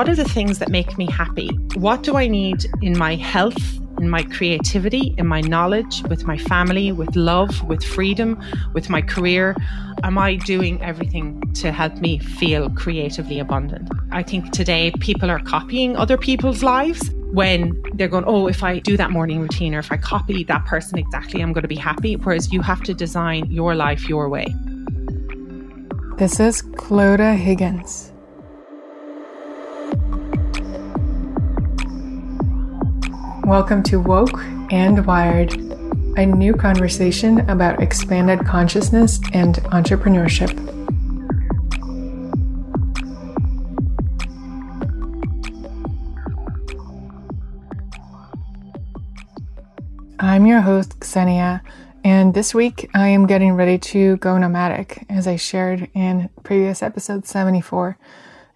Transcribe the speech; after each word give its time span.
what 0.00 0.08
are 0.08 0.16
the 0.16 0.24
things 0.24 0.60
that 0.60 0.70
make 0.70 0.96
me 0.96 1.06
happy? 1.10 1.48
What 1.74 2.02
do 2.02 2.16
I 2.16 2.26
need 2.26 2.64
in 2.80 2.96
my 2.96 3.16
health, 3.16 3.62
in 3.98 4.08
my 4.08 4.22
creativity, 4.22 5.14
in 5.18 5.26
my 5.26 5.42
knowledge, 5.42 6.02
with 6.04 6.24
my 6.24 6.38
family, 6.38 6.90
with 6.90 7.14
love, 7.14 7.62
with 7.64 7.84
freedom, 7.84 8.42
with 8.72 8.88
my 8.88 9.02
career? 9.02 9.54
Am 10.02 10.16
I 10.16 10.36
doing 10.36 10.80
everything 10.80 11.42
to 11.56 11.70
help 11.70 11.96
me 11.96 12.18
feel 12.18 12.70
creatively 12.70 13.38
abundant? 13.38 13.90
I 14.10 14.22
think 14.22 14.52
today 14.52 14.90
people 15.00 15.30
are 15.30 15.40
copying 15.40 15.98
other 15.98 16.16
people's 16.16 16.62
lives 16.62 17.10
when 17.32 17.78
they're 17.92 18.08
going, 18.08 18.24
oh, 18.26 18.46
if 18.46 18.62
I 18.62 18.78
do 18.78 18.96
that 18.96 19.10
morning 19.10 19.38
routine 19.38 19.74
or 19.74 19.80
if 19.80 19.92
I 19.92 19.98
copy 19.98 20.44
that 20.44 20.64
person 20.64 20.98
exactly, 20.98 21.42
I'm 21.42 21.52
going 21.52 21.60
to 21.60 21.68
be 21.68 21.76
happy. 21.76 22.16
Whereas 22.16 22.50
you 22.54 22.62
have 22.62 22.82
to 22.84 22.94
design 22.94 23.50
your 23.50 23.74
life 23.74 24.08
your 24.08 24.30
way. 24.30 24.46
This 26.16 26.40
is 26.40 26.62
Clodagh 26.62 27.36
Higgins. 27.36 28.09
Welcome 33.50 33.82
to 33.82 33.98
Woke 33.98 34.38
and 34.70 35.04
Wired, 35.04 35.54
a 36.16 36.24
new 36.24 36.54
conversation 36.54 37.40
about 37.50 37.82
expanded 37.82 38.46
consciousness 38.46 39.18
and 39.32 39.56
entrepreneurship. 39.72 40.54
I'm 50.20 50.46
your 50.46 50.60
host, 50.60 51.00
Ksenia, 51.00 51.62
and 52.04 52.32
this 52.34 52.54
week 52.54 52.88
I 52.94 53.08
am 53.08 53.26
getting 53.26 53.54
ready 53.54 53.78
to 53.78 54.16
go 54.18 54.38
nomadic, 54.38 55.04
as 55.08 55.26
I 55.26 55.34
shared 55.34 55.90
in 55.92 56.30
previous 56.44 56.84
episode 56.84 57.26
74. 57.26 57.98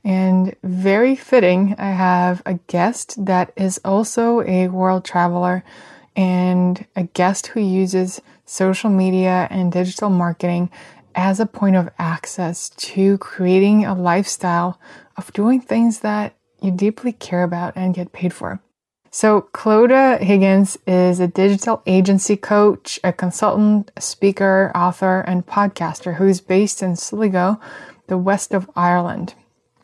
And 0.04 0.54
very 0.62 1.16
fitting, 1.16 1.74
I 1.78 1.92
have 1.92 2.42
a 2.44 2.54
guest 2.66 3.24
that 3.24 3.52
is 3.56 3.80
also 3.84 4.42
a 4.42 4.68
world 4.68 5.04
traveler 5.04 5.64
and 6.14 6.84
a 6.94 7.04
guest 7.04 7.48
who 7.48 7.60
uses 7.60 8.20
social 8.44 8.90
media 8.90 9.48
and 9.50 9.72
digital 9.72 10.10
marketing 10.10 10.70
as 11.14 11.40
a 11.40 11.46
point 11.46 11.76
of 11.76 11.88
access 11.98 12.68
to 12.68 13.16
creating 13.18 13.84
a 13.84 13.94
lifestyle 13.94 14.78
of 15.16 15.32
doing 15.32 15.60
things 15.60 16.00
that 16.00 16.34
you 16.60 16.70
deeply 16.70 17.12
care 17.12 17.42
about 17.42 17.72
and 17.76 17.94
get 17.94 18.12
paid 18.12 18.32
for. 18.32 18.60
So, 19.10 19.42
Clodagh 19.52 20.20
Higgins 20.20 20.76
is 20.88 21.20
a 21.20 21.28
digital 21.28 21.82
agency 21.86 22.36
coach, 22.36 22.98
a 23.04 23.12
consultant, 23.12 23.92
a 23.96 24.00
speaker, 24.00 24.72
author, 24.74 25.20
and 25.20 25.46
podcaster 25.46 26.16
who 26.16 26.26
is 26.26 26.40
based 26.40 26.82
in 26.82 26.96
Sligo, 26.96 27.60
the 28.08 28.18
west 28.18 28.52
of 28.52 28.68
Ireland. 28.74 29.34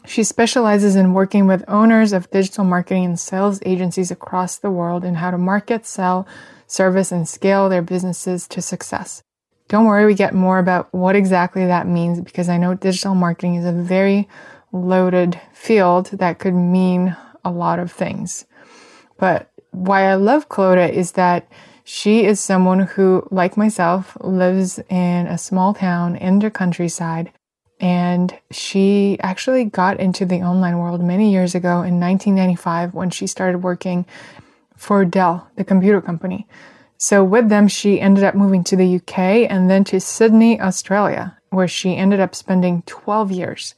She 0.07 0.25
specializes 0.25 0.97
in 0.97 1.13
working 1.13 1.47
with 1.47 1.65
owners 1.69 2.13
of 2.13 2.31
digital 2.31 2.65
marketing 2.65 3.05
and 3.05 3.21
sales 3.21 3.61
agencies 3.65 4.11
across 4.11 4.57
the 4.57 4.71
world 4.71 5.05
in 5.05 5.17
how 5.17 5.31
to 5.31 5.39
market, 5.39 5.87
sell, 5.87 6.27
service, 6.67 7.13
and 7.13 7.29
scale 7.29 7.69
their 7.69 7.83
businesses 7.83 8.49
to 8.49 8.63
success. 8.63 9.23
Don't 9.69 9.87
worry, 9.87 10.07
we 10.07 10.15
get 10.15 10.35
more 10.35 10.59
about 10.59 10.93
what 10.93 11.15
exactly 11.15 11.67
that 11.67 11.87
means 11.87 12.21
because 12.21 12.49
I 12.49 12.57
know 12.57 12.75
digital 12.75 13.15
marketing 13.15 13.55
is 13.55 13.65
a 13.65 13.73
very 13.73 14.29
loaded 14.73 15.41
field 15.53 16.07
that 16.07 16.39
could 16.39 16.55
mean 16.55 17.17
a 17.45 17.53
lot 17.53 17.79
of 17.79 17.93
things. 17.93 18.47
But 19.19 19.51
why 19.71 20.11
I 20.11 20.15
love 20.15 20.49
Clodagh 20.49 20.93
is 20.93 21.13
that 21.13 21.49
she 21.85 22.25
is 22.25 22.41
someone 22.41 22.81
who, 22.81 23.27
like 23.31 23.57
myself, 23.57 24.17
lives 24.21 24.81
in 24.89 25.27
a 25.27 25.39
small 25.39 25.75
town 25.75 26.17
in 26.17 26.39
the 26.39 26.51
countryside 26.51 27.33
and 27.81 28.39
she 28.51 29.17
actually 29.21 29.65
got 29.65 29.99
into 29.99 30.27
the 30.27 30.43
online 30.43 30.79
world 30.79 31.03
many 31.03 31.33
years 31.33 31.55
ago 31.55 31.83
in 31.83 31.99
1995 31.99 32.93
when 32.93 33.09
she 33.09 33.27
started 33.27 33.63
working 33.63 34.05
for 34.77 35.05
Dell, 35.05 35.49
the 35.57 35.65
computer 35.65 36.01
company. 36.01 36.47
So 36.99 37.25
with 37.25 37.49
them, 37.49 37.67
she 37.67 37.99
ended 37.99 38.25
up 38.25 38.35
moving 38.35 38.63
to 38.65 38.77
the 38.77 38.97
UK 38.97 39.51
and 39.51 39.71
then 39.71 39.85
to 39.85 40.01
Sydney, 40.01 40.61
Australia, 40.61 41.39
where 41.49 41.69
she 41.69 41.97
ended 41.97 42.21
up 42.21 42.35
spending 42.35 42.83
12 42.83 43.33
years. 43.33 43.75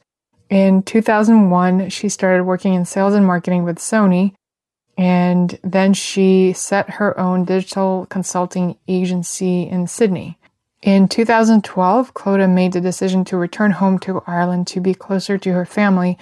In 0.49 0.83
2001, 0.83 1.89
she 1.89 2.09
started 2.09 2.43
working 2.43 2.73
in 2.73 2.83
sales 2.83 3.15
and 3.15 3.25
marketing 3.25 3.63
with 3.63 3.77
Sony. 3.77 4.33
And 4.97 5.57
then 5.63 5.93
she 5.93 6.53
set 6.53 6.91
her 6.91 7.17
own 7.17 7.45
digital 7.45 8.05
consulting 8.09 8.77
agency 8.87 9.63
in 9.63 9.87
Sydney. 9.87 10.37
In 10.83 11.07
2012, 11.07 12.13
Clodagh 12.13 12.53
made 12.53 12.73
the 12.73 12.81
decision 12.81 13.23
to 13.25 13.37
return 13.37 13.71
home 13.71 13.99
to 13.99 14.21
Ireland 14.27 14.67
to 14.67 14.81
be 14.81 14.93
closer 14.93 15.37
to 15.37 15.53
her 15.53 15.65
family 15.65 16.17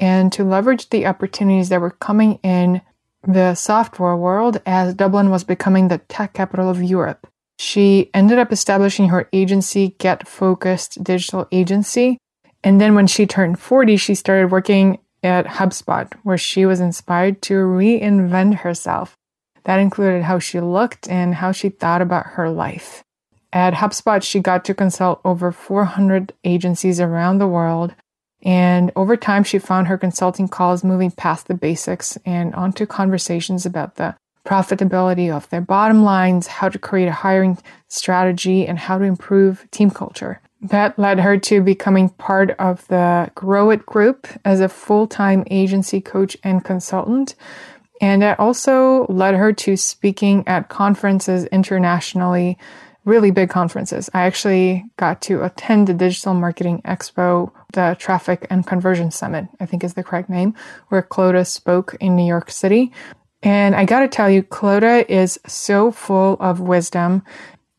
and 0.00 0.32
to 0.32 0.42
leverage 0.42 0.90
the 0.90 1.06
opportunities 1.06 1.68
that 1.68 1.80
were 1.80 1.92
coming 1.92 2.40
in 2.42 2.82
the 3.22 3.54
software 3.54 4.16
world 4.16 4.60
as 4.66 4.94
Dublin 4.94 5.30
was 5.30 5.44
becoming 5.44 5.86
the 5.86 5.98
tech 5.98 6.32
capital 6.32 6.68
of 6.68 6.82
Europe. 6.82 7.28
She 7.60 8.10
ended 8.12 8.40
up 8.40 8.50
establishing 8.50 9.10
her 9.10 9.28
agency, 9.32 9.94
Get 9.98 10.26
Focused 10.26 11.04
Digital 11.04 11.46
Agency. 11.52 12.18
And 12.64 12.80
then 12.80 12.96
when 12.96 13.06
she 13.06 13.28
turned 13.28 13.60
40, 13.60 13.96
she 13.96 14.16
started 14.16 14.50
working 14.50 14.98
at 15.22 15.46
HubSpot, 15.46 16.12
where 16.24 16.38
she 16.38 16.66
was 16.66 16.80
inspired 16.80 17.42
to 17.42 17.54
reinvent 17.54 18.56
herself. 18.60 19.14
That 19.64 19.78
included 19.78 20.24
how 20.24 20.40
she 20.40 20.58
looked 20.58 21.08
and 21.08 21.36
how 21.36 21.52
she 21.52 21.68
thought 21.68 22.02
about 22.02 22.26
her 22.26 22.50
life. 22.50 23.04
At 23.52 23.74
HubSpot, 23.74 24.22
she 24.22 24.40
got 24.40 24.64
to 24.66 24.74
consult 24.74 25.20
over 25.24 25.50
400 25.50 26.32
agencies 26.44 27.00
around 27.00 27.38
the 27.38 27.48
world. 27.48 27.94
And 28.42 28.92
over 28.96 29.16
time, 29.16 29.44
she 29.44 29.58
found 29.58 29.88
her 29.88 29.98
consulting 29.98 30.48
calls 30.48 30.84
moving 30.84 31.10
past 31.10 31.48
the 31.48 31.54
basics 31.54 32.16
and 32.24 32.54
onto 32.54 32.86
conversations 32.86 33.66
about 33.66 33.96
the 33.96 34.16
profitability 34.46 35.34
of 35.34 35.48
their 35.50 35.60
bottom 35.60 36.02
lines, 36.02 36.46
how 36.46 36.68
to 36.68 36.78
create 36.78 37.08
a 37.08 37.12
hiring 37.12 37.58
strategy, 37.88 38.66
and 38.66 38.78
how 38.78 38.98
to 38.98 39.04
improve 39.04 39.68
team 39.70 39.90
culture. 39.90 40.40
That 40.62 40.98
led 40.98 41.20
her 41.20 41.38
to 41.38 41.62
becoming 41.62 42.10
part 42.10 42.50
of 42.58 42.86
the 42.88 43.30
Grow 43.34 43.70
It 43.70 43.84
group 43.84 44.26
as 44.44 44.60
a 44.60 44.68
full 44.68 45.06
time 45.06 45.44
agency 45.50 46.00
coach 46.00 46.36
and 46.42 46.64
consultant. 46.64 47.34
And 48.00 48.22
that 48.22 48.40
also 48.40 49.06
led 49.08 49.34
her 49.34 49.52
to 49.52 49.76
speaking 49.76 50.46
at 50.46 50.68
conferences 50.68 51.44
internationally 51.46 52.58
really 53.04 53.30
big 53.30 53.50
conferences. 53.50 54.10
I 54.12 54.22
actually 54.22 54.84
got 54.96 55.22
to 55.22 55.44
attend 55.44 55.86
the 55.86 55.94
Digital 55.94 56.34
Marketing 56.34 56.82
Expo, 56.84 57.50
the 57.72 57.96
Traffic 57.98 58.46
and 58.50 58.66
Conversion 58.66 59.10
Summit, 59.10 59.48
I 59.58 59.66
think 59.66 59.84
is 59.84 59.94
the 59.94 60.02
correct 60.02 60.28
name, 60.28 60.54
where 60.88 61.02
Clodagh 61.02 61.46
spoke 61.46 61.96
in 62.00 62.16
New 62.16 62.26
York 62.26 62.50
City. 62.50 62.92
And 63.42 63.74
I 63.74 63.84
gotta 63.84 64.08
tell 64.08 64.28
you, 64.30 64.42
Clodagh 64.42 65.08
is 65.08 65.40
so 65.46 65.90
full 65.90 66.36
of 66.40 66.60
wisdom. 66.60 67.22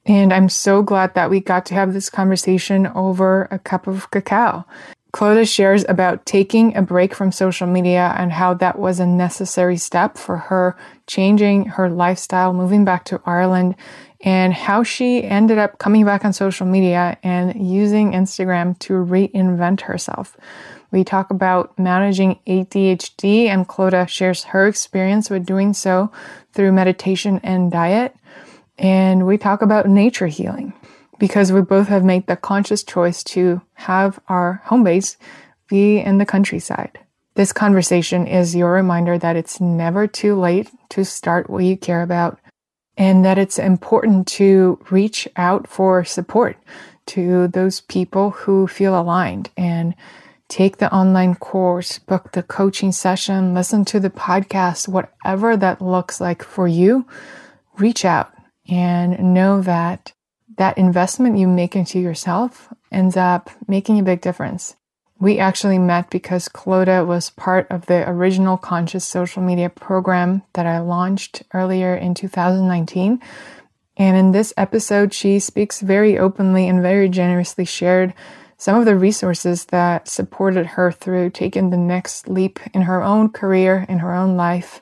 And 0.06 0.34
I'm 0.34 0.50
so 0.50 0.82
glad 0.82 1.14
that 1.14 1.30
we 1.30 1.40
got 1.40 1.68
to 1.68 1.76
have 1.76 1.94
this 1.94 2.10
conversation 2.10 2.88
over 2.88 3.48
a 3.52 3.60
cup 3.60 3.86
of 3.86 4.10
cacao. 4.10 4.66
Clodagh 5.14 5.54
shares 5.54 5.86
about 5.90 6.26
taking 6.26 6.76
a 6.76 6.82
break 6.82 7.14
from 7.14 7.32
social 7.32 7.68
media 7.68 8.16
and 8.18 8.32
how 8.32 8.54
that 8.56 8.80
was 8.80 9.00
a 9.00 9.06
necessary 9.06 9.78
step 9.78 10.18
for 10.18 10.38
her 10.38 10.76
changing 11.06 11.66
her 11.66 11.90
lifestyle, 11.90 12.54
moving 12.54 12.86
back 12.86 13.04
to 13.06 13.22
Ireland, 13.26 13.76
and 14.24 14.54
how 14.54 14.84
she 14.84 15.24
ended 15.24 15.58
up 15.58 15.80
coming 15.80 16.06
back 16.06 16.24
on 16.24 16.34
social 16.34 16.68
media 16.68 17.18
and 17.24 17.56
using 17.68 18.12
Instagram 18.12 18.78
to 18.80 18.94
reinvent 18.94 19.82
herself. 19.82 20.38
We 20.92 21.04
talk 21.04 21.32
about 21.32 21.78
managing 21.80 22.40
ADHD, 22.46 23.48
and 23.48 23.68
Clodagh 23.68 24.10
shares 24.10 24.44
her 24.46 24.68
experience 24.68 25.30
with 25.30 25.46
doing 25.46 25.74
so 25.74 26.12
through 26.54 26.74
meditation 26.74 27.40
and 27.44 27.72
diet. 27.72 28.16
And 28.78 29.26
we 29.26 29.38
talk 29.38 29.62
about 29.62 29.88
nature 29.88 30.28
healing 30.28 30.74
because 31.18 31.52
we 31.52 31.62
both 31.62 31.88
have 31.88 32.04
made 32.04 32.28
the 32.28 32.36
conscious 32.36 32.84
choice 32.84 33.24
to 33.24 33.62
have 33.74 34.20
our 34.28 34.62
home 34.66 34.84
base 34.84 35.18
be 35.70 36.00
in 36.00 36.18
the 36.18 36.26
countryside. 36.26 37.00
This 37.36 37.54
conversation 37.54 38.28
is 38.28 38.56
your 38.56 38.74
reminder 38.74 39.18
that 39.18 39.38
it's 39.38 39.62
never 39.62 40.06
too 40.06 40.38
late 40.38 40.70
to 40.90 41.06
start 41.06 41.50
what 41.50 41.64
you 41.64 41.78
care 41.78 42.02
about 42.02 42.41
and 43.02 43.26
that 43.26 43.40
it's 43.40 43.58
important 43.58 44.28
to 44.28 44.80
reach 44.92 45.28
out 45.36 45.68
for 45.68 46.06
support 46.06 46.56
to 47.08 47.48
those 47.48 47.82
people 47.82 48.30
who 48.30 48.68
feel 48.68 48.96
aligned 48.96 49.50
and 49.58 49.96
take 50.50 50.78
the 50.78 50.94
online 50.94 51.34
course, 51.34 51.98
book 51.98 52.34
the 52.34 52.44
coaching 52.44 52.92
session, 52.92 53.56
listen 53.56 53.84
to 53.86 54.00
the 54.00 54.12
podcast, 54.12 54.88
whatever 54.88 55.58
that 55.58 55.82
looks 55.82 56.22
like 56.22 56.44
for 56.44 56.68
you, 56.68 57.08
reach 57.80 58.06
out 58.06 58.32
and 58.70 59.34
know 59.34 59.64
that 59.64 60.14
that 60.60 60.78
investment 60.78 61.40
you 61.40 61.48
make 61.48 61.76
into 61.76 62.00
yourself 62.00 62.72
ends 62.92 63.18
up 63.18 63.50
making 63.68 63.98
a 63.98 64.04
big 64.04 64.22
difference. 64.22 64.76
We 65.22 65.38
actually 65.38 65.78
met 65.78 66.10
because 66.10 66.50
Clodagh 66.50 67.06
was 67.06 67.30
part 67.30 67.68
of 67.70 67.86
the 67.86 68.10
original 68.10 68.58
conscious 68.58 69.06
social 69.06 69.44
media 69.44 69.70
program 69.70 70.42
that 70.54 70.66
I 70.66 70.80
launched 70.80 71.44
earlier 71.54 71.94
in 71.94 72.16
2019. 72.16 73.22
And 73.98 74.18
in 74.18 74.32
this 74.32 74.52
episode, 74.58 75.14
she 75.14 75.38
speaks 75.38 75.80
very 75.80 76.18
openly 76.18 76.68
and 76.68 76.82
very 76.82 77.08
generously 77.08 77.66
shared 77.66 78.16
some 78.58 78.80
of 78.80 78.86
the 78.86 78.96
resources 78.96 79.66
that 79.66 80.08
supported 80.08 80.66
her 80.66 80.92
through 80.92 81.30
taking 81.30 81.70
the 81.70 81.78
next 81.78 82.28
leap 82.28 82.60
in 82.74 82.82
her 82.82 83.04
own 83.04 83.30
career, 83.30 83.86
in 83.88 84.00
her 84.00 84.16
own 84.16 84.36
life, 84.36 84.82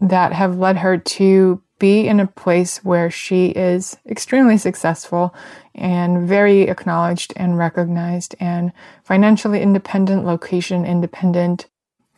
that 0.00 0.32
have 0.32 0.58
led 0.58 0.78
her 0.78 0.96
to 0.96 1.60
be 1.78 2.06
in 2.08 2.18
a 2.18 2.26
place 2.26 2.82
where 2.82 3.10
she 3.10 3.48
is 3.48 3.98
extremely 4.08 4.56
successful 4.56 5.34
and 5.76 6.26
very 6.26 6.62
acknowledged 6.62 7.32
and 7.36 7.56
recognized 7.56 8.34
and 8.40 8.72
financially 9.04 9.62
independent, 9.62 10.24
location 10.24 10.84
independent. 10.84 11.66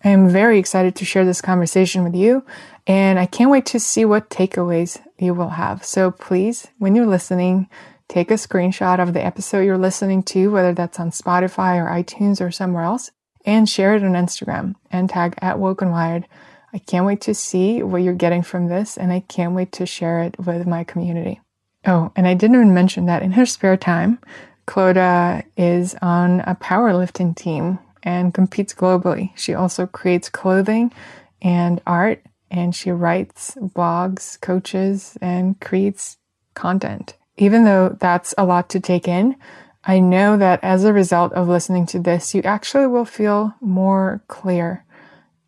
I 0.04 0.10
am 0.10 0.28
very 0.28 0.58
excited 0.58 0.94
to 0.96 1.04
share 1.04 1.24
this 1.24 1.40
conversation 1.40 2.04
with 2.04 2.14
you, 2.14 2.44
and 2.86 3.18
I 3.18 3.26
can't 3.26 3.50
wait 3.50 3.66
to 3.66 3.80
see 3.80 4.04
what 4.04 4.30
takeaways 4.30 5.00
you 5.18 5.34
will 5.34 5.50
have. 5.50 5.84
So 5.84 6.10
please, 6.10 6.68
when 6.78 6.94
you're 6.94 7.06
listening, 7.06 7.68
take 8.08 8.30
a 8.30 8.34
screenshot 8.34 9.00
of 9.00 9.12
the 9.12 9.24
episode 9.24 9.60
you're 9.60 9.76
listening 9.76 10.22
to, 10.24 10.50
whether 10.50 10.72
that's 10.72 11.00
on 11.00 11.10
Spotify 11.10 11.76
or 11.82 11.90
iTunes 11.90 12.40
or 12.40 12.50
somewhere 12.50 12.84
else, 12.84 13.10
and 13.44 13.68
share 13.68 13.96
it 13.96 14.04
on 14.04 14.12
Instagram 14.12 14.76
and 14.90 15.10
tag 15.10 15.34
at 15.42 15.58
Woke 15.58 15.82
and 15.82 15.90
Wired 15.90 16.26
I 16.72 16.78
can't 16.78 17.06
wait 17.06 17.22
to 17.22 17.34
see 17.34 17.82
what 17.82 18.02
you're 18.02 18.14
getting 18.14 18.42
from 18.42 18.68
this, 18.68 18.96
and 18.96 19.10
I 19.10 19.20
can't 19.20 19.54
wait 19.54 19.72
to 19.72 19.86
share 19.86 20.22
it 20.22 20.38
with 20.38 20.66
my 20.66 20.84
community. 20.84 21.40
Oh, 21.86 22.12
and 22.16 22.26
I 22.26 22.34
didn't 22.34 22.56
even 22.56 22.74
mention 22.74 23.06
that 23.06 23.22
in 23.22 23.32
her 23.32 23.46
spare 23.46 23.76
time, 23.76 24.18
Clodagh 24.66 25.44
is 25.56 25.94
on 26.02 26.40
a 26.40 26.54
powerlifting 26.54 27.34
team 27.34 27.78
and 28.02 28.34
competes 28.34 28.74
globally. 28.74 29.30
She 29.34 29.54
also 29.54 29.86
creates 29.86 30.28
clothing 30.28 30.92
and 31.40 31.80
art, 31.86 32.22
and 32.50 32.74
she 32.74 32.90
writes 32.90 33.56
blogs, 33.60 34.40
coaches, 34.40 35.16
and 35.20 35.58
creates 35.60 36.18
content. 36.54 37.16
Even 37.36 37.64
though 37.64 37.96
that's 38.00 38.34
a 38.36 38.44
lot 38.44 38.68
to 38.70 38.80
take 38.80 39.06
in, 39.06 39.36
I 39.84 40.00
know 40.00 40.36
that 40.36 40.62
as 40.62 40.84
a 40.84 40.92
result 40.92 41.32
of 41.32 41.48
listening 41.48 41.86
to 41.86 41.98
this, 41.98 42.34
you 42.34 42.42
actually 42.42 42.86
will 42.86 43.04
feel 43.04 43.54
more 43.60 44.22
clear 44.28 44.84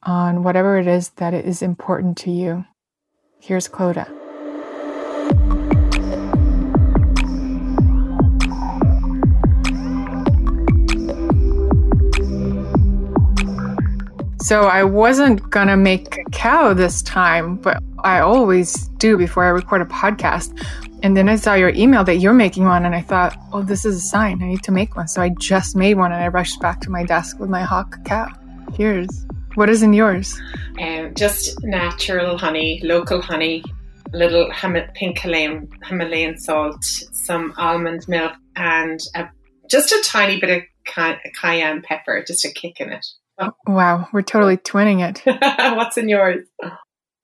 on 0.03 0.43
whatever 0.43 0.79
it 0.79 0.87
is 0.87 1.11
that 1.17 1.35
is 1.35 1.61
important 1.61 2.17
to 2.19 2.31
you. 2.31 2.65
Here's 3.41 3.69
Clodagh. 3.69 4.19
So 14.50 14.62
I 14.62 14.82
wasn't 14.82 15.49
gonna 15.49 15.76
make 15.76 16.11
cacao 16.11 16.75
this 16.75 17.02
time, 17.02 17.55
but 17.55 17.81
I 18.02 18.19
always 18.19 18.88
do 18.99 19.17
before 19.17 19.44
I 19.44 19.50
record 19.50 19.81
a 19.81 19.85
podcast. 19.85 20.50
And 21.05 21.17
then 21.17 21.29
I 21.29 21.37
saw 21.37 21.55
your 21.55 21.69
email 21.69 22.02
that 22.02 22.17
you're 22.17 22.32
making 22.32 22.64
one, 22.64 22.85
and 22.85 22.93
I 22.93 23.00
thought, 23.00 23.37
oh, 23.52 23.62
this 23.62 23.85
is 23.85 23.99
a 23.99 24.00
sign. 24.00 24.43
I 24.43 24.47
need 24.47 24.64
to 24.64 24.73
make 24.73 24.97
one. 24.97 25.06
So 25.06 25.23
I 25.23 25.29
just 25.38 25.76
made 25.76 25.99
one, 25.99 26.11
and 26.11 26.20
I 26.20 26.26
rushed 26.26 26.61
back 26.61 26.81
to 26.81 26.91
my 26.91 27.05
desk 27.05 27.38
with 27.38 27.49
my 27.49 27.62
hot 27.62 27.93
cacao. 27.93 28.26
Here's. 28.75 29.25
What 29.55 29.70
is 29.70 29.85
in 29.85 29.93
yours? 29.93 30.37
Um, 30.81 31.14
just 31.14 31.62
natural 31.62 32.37
honey, 32.37 32.81
local 32.82 33.23
honey, 33.23 33.62
a 34.12 34.17
little 34.17 34.50
pink 34.96 35.20
Himalayan, 35.20 35.69
Himalayan 35.85 36.37
salt, 36.38 36.85
some 37.12 37.55
almond 37.56 38.05
milk, 38.08 38.32
and 38.56 38.99
a, 39.14 39.29
just 39.69 39.93
a 39.93 40.03
tiny 40.05 40.41
bit 40.41 40.50
of 40.50 41.14
cayenne 41.41 41.82
pepper, 41.82 42.25
just 42.26 42.44
a 42.44 42.50
kick 42.53 42.81
in 42.81 42.91
it. 42.91 43.06
Oh. 43.41 43.53
Wow, 43.67 44.09
we're 44.13 44.23
totally 44.23 44.57
twinning 44.59 45.01
it. 45.01 45.23
what's 45.77 45.97
in 45.97 46.09
yours? 46.09 46.47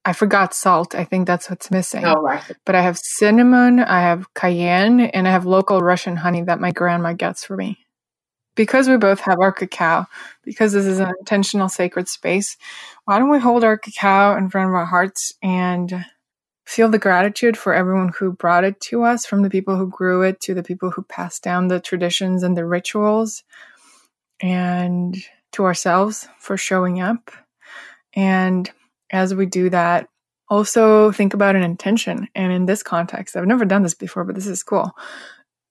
I 0.03 0.13
forgot 0.13 0.53
salt. 0.53 0.95
I 0.95 1.03
think 1.03 1.27
that's 1.27 1.49
what's 1.49 1.69
missing. 1.69 2.05
Oh, 2.05 2.21
right. 2.21 2.41
But 2.65 2.75
I 2.75 2.81
have 2.81 2.97
cinnamon, 2.97 3.79
I 3.79 4.01
have 4.01 4.33
cayenne, 4.33 5.01
and 5.01 5.27
I 5.27 5.31
have 5.31 5.45
local 5.45 5.81
Russian 5.81 6.15
honey 6.15 6.41
that 6.43 6.59
my 6.59 6.71
grandma 6.71 7.13
gets 7.13 7.43
for 7.43 7.55
me 7.55 7.77
because 8.57 8.89
we 8.89 8.97
both 8.97 9.21
have 9.21 9.39
our 9.39 9.53
cacao, 9.53 10.05
because 10.43 10.73
this 10.73 10.85
is 10.85 10.99
an 10.99 11.13
intentional 11.19 11.69
sacred 11.69 12.09
space, 12.09 12.57
why 13.05 13.19
don't 13.19 13.29
we 13.29 13.39
hold 13.39 13.63
our 13.63 13.77
cacao 13.77 14.35
in 14.35 14.49
front 14.49 14.67
of 14.67 14.75
our 14.75 14.85
hearts 14.85 15.33
and 15.41 16.05
feel 16.65 16.89
the 16.89 16.99
gratitude 16.99 17.55
for 17.55 17.73
everyone 17.73 18.11
who 18.17 18.33
brought 18.33 18.65
it 18.65 18.81
to 18.81 19.03
us, 19.03 19.25
from 19.25 19.43
the 19.43 19.49
people 19.49 19.77
who 19.77 19.87
grew 19.87 20.23
it 20.23 20.41
to 20.41 20.53
the 20.53 20.63
people 20.63 20.89
who 20.89 21.03
passed 21.03 21.43
down 21.43 21.67
the 21.67 21.79
traditions 21.79 22.43
and 22.43 22.57
the 22.57 22.65
rituals, 22.65 23.43
and 24.41 25.15
to 25.57 25.65
ourselves 25.65 26.27
for 26.39 26.55
showing 26.55 27.01
up. 27.01 27.31
And 28.13 28.69
as 29.11 29.35
we 29.35 29.45
do 29.45 29.69
that, 29.69 30.07
also 30.49 31.11
think 31.11 31.33
about 31.33 31.55
an 31.55 31.63
intention. 31.63 32.29
And 32.33 32.53
in 32.53 32.65
this 32.65 32.83
context, 32.83 33.35
I've 33.35 33.45
never 33.45 33.65
done 33.65 33.83
this 33.83 33.93
before, 33.93 34.23
but 34.23 34.35
this 34.35 34.47
is 34.47 34.63
cool 34.63 34.93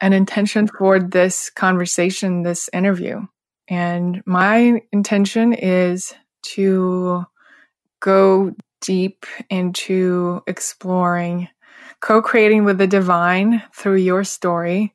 an 0.00 0.12
intention 0.12 0.66
for 0.66 1.00
this 1.00 1.48
conversation, 1.48 2.42
this 2.42 2.68
interview. 2.74 3.22
And 3.66 4.22
my 4.26 4.82
intention 4.92 5.54
is 5.54 6.14
to 6.54 7.24
go 8.00 8.54
deep 8.82 9.24
into 9.48 10.42
exploring 10.46 11.48
co 12.00 12.20
creating 12.20 12.64
with 12.64 12.76
the 12.76 12.86
divine 12.86 13.62
through 13.74 13.96
your 13.96 14.22
story 14.22 14.94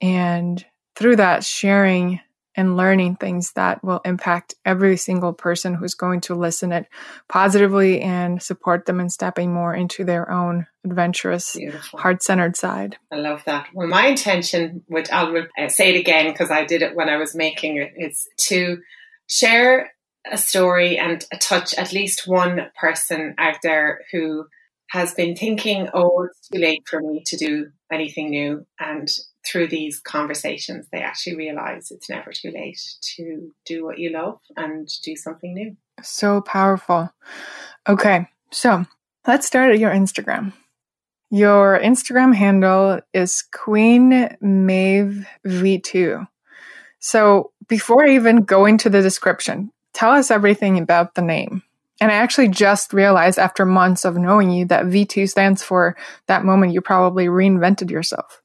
and 0.00 0.64
through 0.96 1.16
that 1.16 1.44
sharing 1.44 2.20
and 2.56 2.76
learning 2.76 3.16
things 3.16 3.52
that 3.52 3.82
will 3.82 4.00
impact 4.04 4.54
every 4.64 4.96
single 4.96 5.32
person 5.32 5.74
who's 5.74 5.94
going 5.94 6.20
to 6.20 6.34
listen 6.34 6.72
it 6.72 6.86
positively 7.28 8.00
and 8.00 8.42
support 8.42 8.86
them 8.86 9.00
in 9.00 9.08
stepping 9.08 9.52
more 9.52 9.74
into 9.74 10.04
their 10.04 10.30
own 10.30 10.66
adventurous, 10.84 11.56
heart 11.92 12.22
centered 12.22 12.56
side. 12.56 12.96
I 13.10 13.16
love 13.16 13.42
that. 13.46 13.68
Well, 13.72 13.88
my 13.88 14.06
intention, 14.06 14.82
which 14.88 15.10
I'll 15.10 15.34
uh, 15.36 15.68
say 15.68 15.94
it 15.94 15.98
again 15.98 16.30
because 16.30 16.50
I 16.50 16.64
did 16.64 16.82
it 16.82 16.94
when 16.94 17.08
I 17.08 17.16
was 17.16 17.34
making 17.34 17.76
it, 17.76 17.92
is 17.96 18.28
to 18.48 18.78
share 19.26 19.92
a 20.30 20.36
story 20.36 20.98
and 20.98 21.24
touch 21.40 21.74
at 21.74 21.92
least 21.92 22.26
one 22.26 22.70
person 22.78 23.34
out 23.38 23.56
there 23.62 24.02
who 24.12 24.44
has 24.90 25.14
been 25.14 25.34
thinking, 25.34 25.88
oh, 25.94 26.28
it's 26.28 26.48
too 26.48 26.58
late 26.58 26.82
for 26.86 27.00
me 27.00 27.22
to 27.26 27.36
do 27.36 27.70
anything 27.90 28.30
new. 28.30 28.66
And 28.78 29.08
through 29.44 29.68
these 29.68 30.00
conversations, 30.00 30.86
they 30.92 31.00
actually 31.00 31.36
realize 31.36 31.90
it's 31.90 32.08
never 32.08 32.32
too 32.32 32.50
late 32.50 32.80
to 33.16 33.52
do 33.66 33.84
what 33.84 33.98
you 33.98 34.10
love 34.10 34.38
and 34.56 34.88
do 35.02 35.16
something 35.16 35.54
new. 35.54 35.76
So 36.02 36.40
powerful. 36.40 37.12
Okay, 37.88 38.28
so 38.50 38.84
let's 39.26 39.46
start 39.46 39.72
at 39.72 39.78
your 39.78 39.90
Instagram. 39.90 40.52
Your 41.30 41.80
Instagram 41.80 42.34
handle 42.34 43.00
is 43.14 43.42
Queen 43.52 44.36
Maeve 44.40 45.26
V2. 45.46 46.28
So 46.98 47.52
before 47.68 48.04
I 48.04 48.14
even 48.14 48.44
go 48.44 48.66
into 48.66 48.90
the 48.90 49.02
description, 49.02 49.72
tell 49.94 50.12
us 50.12 50.30
everything 50.30 50.78
about 50.78 51.14
the 51.14 51.22
name. 51.22 51.62
And 52.00 52.10
I 52.10 52.16
actually 52.16 52.48
just 52.48 52.92
realized 52.92 53.38
after 53.38 53.64
months 53.64 54.04
of 54.04 54.16
knowing 54.16 54.50
you 54.50 54.66
that 54.66 54.86
V2 54.86 55.28
stands 55.28 55.62
for 55.62 55.96
that 56.26 56.44
moment 56.44 56.72
you 56.72 56.80
probably 56.80 57.26
reinvented 57.26 57.90
yourself. 57.90 58.41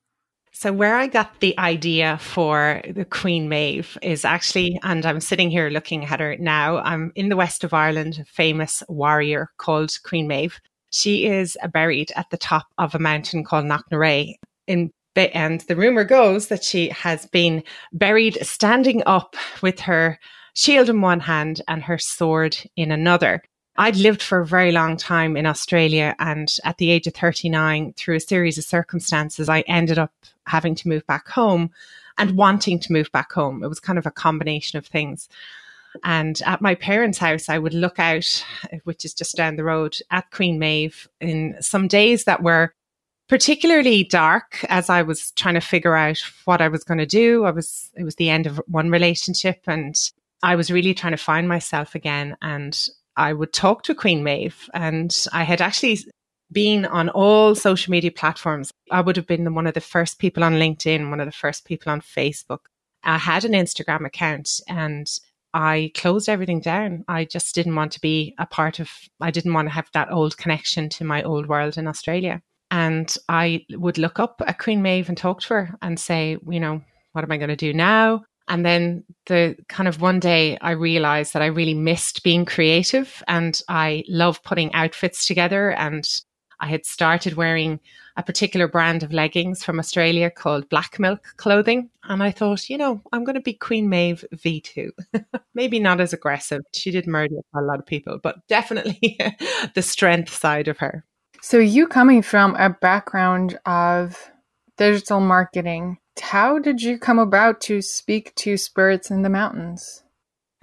So, 0.59 0.73
where 0.73 0.95
I 0.95 1.05
got 1.05 1.39
the 1.39 1.55
idea 1.59 2.17
for 2.17 2.81
the 2.89 3.05
Queen 3.05 3.47
Maeve 3.47 3.95
is 4.01 4.25
actually, 4.25 4.79
and 4.81 5.05
I'm 5.05 5.19
sitting 5.19 5.51
here 5.51 5.69
looking 5.69 6.03
at 6.03 6.19
her 6.19 6.35
now. 6.39 6.79
I'm 6.79 7.11
in 7.13 7.29
the 7.29 7.35
west 7.35 7.63
of 7.63 7.75
Ireland, 7.75 8.17
a 8.19 8.25
famous 8.25 8.81
warrior 8.89 9.51
called 9.57 9.91
Queen 10.03 10.27
Maeve. 10.27 10.59
She 10.89 11.27
is 11.27 11.59
buried 11.71 12.11
at 12.15 12.31
the 12.31 12.37
top 12.37 12.65
of 12.79 12.95
a 12.95 12.99
mountain 12.99 13.43
called 13.43 13.65
Knocknarea 13.65 14.33
in 14.65 14.89
and 15.15 15.61
the 15.61 15.75
rumor 15.75 16.03
goes 16.03 16.47
that 16.47 16.63
she 16.63 16.89
has 16.89 17.27
been 17.27 17.63
buried 17.93 18.39
standing 18.41 19.03
up 19.05 19.35
with 19.61 19.81
her 19.81 20.17
shield 20.55 20.89
in 20.89 21.01
one 21.01 21.19
hand 21.19 21.61
and 21.67 21.83
her 21.83 21.99
sword 21.99 22.57
in 22.75 22.91
another. 22.91 23.43
I'd 23.77 23.95
lived 23.95 24.23
for 24.23 24.39
a 24.39 24.45
very 24.45 24.71
long 24.71 24.97
time 24.97 25.37
in 25.37 25.45
Australia, 25.45 26.15
and 26.19 26.53
at 26.63 26.77
the 26.77 26.89
age 26.89 27.05
of 27.05 27.13
39, 27.13 27.93
through 27.93 28.15
a 28.15 28.19
series 28.19 28.57
of 28.57 28.63
circumstances, 28.63 29.49
I 29.49 29.61
ended 29.61 29.99
up 29.99 30.13
having 30.47 30.73
to 30.75 30.87
move 30.87 31.05
back 31.05 31.27
home 31.27 31.69
and 32.17 32.35
wanting 32.35 32.79
to 32.79 32.93
move 32.93 33.11
back 33.11 33.31
home. 33.31 33.63
It 33.63 33.67
was 33.67 33.79
kind 33.79 33.99
of 33.99 34.05
a 34.05 34.11
combination 34.11 34.77
of 34.77 34.87
things. 34.87 35.29
And 36.03 36.41
at 36.45 36.61
my 36.61 36.75
parents' 36.75 37.17
house, 37.19 37.49
I 37.49 37.59
would 37.59 37.73
look 37.73 37.99
out, 37.99 38.45
which 38.83 39.05
is 39.05 39.13
just 39.13 39.35
down 39.35 39.55
the 39.55 39.63
road, 39.63 39.97
at 40.11 40.31
Queen 40.31 40.57
Maeve 40.57 41.07
in 41.21 41.55
some 41.61 41.87
days 41.87 42.23
that 42.25 42.43
were 42.43 42.73
particularly 43.27 44.03
dark 44.03 44.63
as 44.69 44.89
I 44.89 45.01
was 45.01 45.31
trying 45.31 45.55
to 45.55 45.61
figure 45.61 45.95
out 45.95 46.19
what 46.45 46.61
I 46.61 46.69
was 46.69 46.83
going 46.83 46.99
to 46.99 47.05
do. 47.05 47.45
I 47.45 47.51
was, 47.51 47.91
it 47.95 48.03
was 48.03 48.15
the 48.15 48.29
end 48.29 48.47
of 48.47 48.61
one 48.67 48.89
relationship 48.89 49.61
and 49.67 49.95
I 50.41 50.55
was 50.55 50.71
really 50.71 50.93
trying 50.93 51.11
to 51.11 51.17
find 51.17 51.47
myself 51.47 51.93
again. 51.93 52.37
And 52.41 52.77
I 53.17 53.33
would 53.33 53.51
talk 53.51 53.83
to 53.83 53.95
Queen 53.95 54.23
Maeve. 54.23 54.69
And 54.73 55.15
I 55.33 55.43
had 55.43 55.61
actually 55.61 55.99
been 56.51 56.85
on 56.85 57.09
all 57.09 57.55
social 57.55 57.91
media 57.91 58.11
platforms. 58.11 58.71
I 58.91 59.01
would 59.01 59.17
have 59.17 59.27
been 59.27 59.53
one 59.53 59.67
of 59.67 59.73
the 59.73 59.81
first 59.81 60.19
people 60.19 60.43
on 60.43 60.53
LinkedIn, 60.53 61.09
one 61.09 61.19
of 61.19 61.25
the 61.25 61.31
first 61.31 61.65
people 61.65 61.91
on 61.91 62.01
Facebook. 62.01 62.59
I 63.03 63.17
had 63.17 63.43
an 63.43 63.51
Instagram 63.51 64.05
account 64.05 64.61
and 64.67 65.07
I 65.53 65.91
closed 65.95 66.29
everything 66.29 66.61
down. 66.61 67.03
I 67.07 67.25
just 67.25 67.55
didn't 67.55 67.75
want 67.75 67.91
to 67.93 68.01
be 68.01 68.35
a 68.37 68.45
part 68.45 68.79
of, 68.79 68.89
I 69.19 69.31
didn't 69.31 69.53
want 69.53 69.67
to 69.67 69.73
have 69.73 69.89
that 69.93 70.11
old 70.11 70.37
connection 70.37 70.87
to 70.89 71.03
my 71.03 71.23
old 71.23 71.47
world 71.47 71.77
in 71.77 71.87
Australia. 71.87 72.41
And 72.69 73.13
I 73.29 73.65
would 73.71 73.97
look 73.97 74.19
up 74.19 74.41
at 74.45 74.59
Queen 74.59 74.81
Maeve 74.81 75.09
and 75.09 75.17
talk 75.17 75.41
to 75.41 75.53
her 75.53 75.75
and 75.81 75.99
say, 75.99 76.37
you 76.47 76.59
know, 76.59 76.81
what 77.13 77.23
am 77.23 77.31
I 77.31 77.37
going 77.37 77.49
to 77.49 77.55
do 77.55 77.73
now? 77.73 78.23
And 78.47 78.65
then 78.65 79.03
the 79.25 79.57
kind 79.67 79.87
of 79.87 80.01
one 80.01 80.19
day 80.19 80.57
I 80.61 80.71
realized 80.71 81.33
that 81.33 81.41
I 81.41 81.47
really 81.47 81.73
missed 81.73 82.23
being 82.23 82.45
creative 82.45 83.21
and 83.27 83.61
I 83.67 84.03
love 84.07 84.43
putting 84.43 84.73
outfits 84.73 85.27
together. 85.27 85.71
And 85.71 86.07
I 86.59 86.67
had 86.67 86.85
started 86.85 87.33
wearing 87.33 87.79
a 88.15 88.23
particular 88.23 88.67
brand 88.67 89.03
of 89.03 89.13
leggings 89.13 89.63
from 89.63 89.79
Australia 89.79 90.31
called 90.31 90.69
Black 90.69 90.97
Milk 90.99 91.23
Clothing. 91.37 91.89
And 92.03 92.23
I 92.23 92.31
thought, 92.31 92.67
you 92.67 92.77
know, 92.77 93.01
I'm 93.13 93.23
going 93.23 93.35
to 93.35 93.41
be 93.41 93.53
Queen 93.53 93.89
Maeve 93.89 94.25
V2. 94.35 94.89
Maybe 95.53 95.79
not 95.79 96.01
as 96.01 96.13
aggressive. 96.13 96.61
She 96.73 96.89
did 96.89 97.05
murder 97.05 97.35
a 97.55 97.61
lot 97.61 97.79
of 97.79 97.85
people, 97.85 98.19
but 98.21 98.37
definitely 98.47 99.19
the 99.75 99.81
strength 99.81 100.33
side 100.33 100.67
of 100.67 100.79
her. 100.79 101.05
So, 101.41 101.59
you 101.59 101.87
coming 101.87 102.23
from 102.23 102.55
a 102.55 102.71
background 102.71 103.59
of 103.67 104.31
digital 104.77 105.19
marketing, 105.19 105.99
how 106.19 106.59
did 106.59 106.81
you 106.81 106.97
come 106.97 107.19
about 107.19 107.61
to 107.61 107.81
speak 107.81 108.33
to 108.35 108.57
spirits 108.57 109.11
in 109.11 109.21
the 109.21 109.29
mountains? 109.29 110.03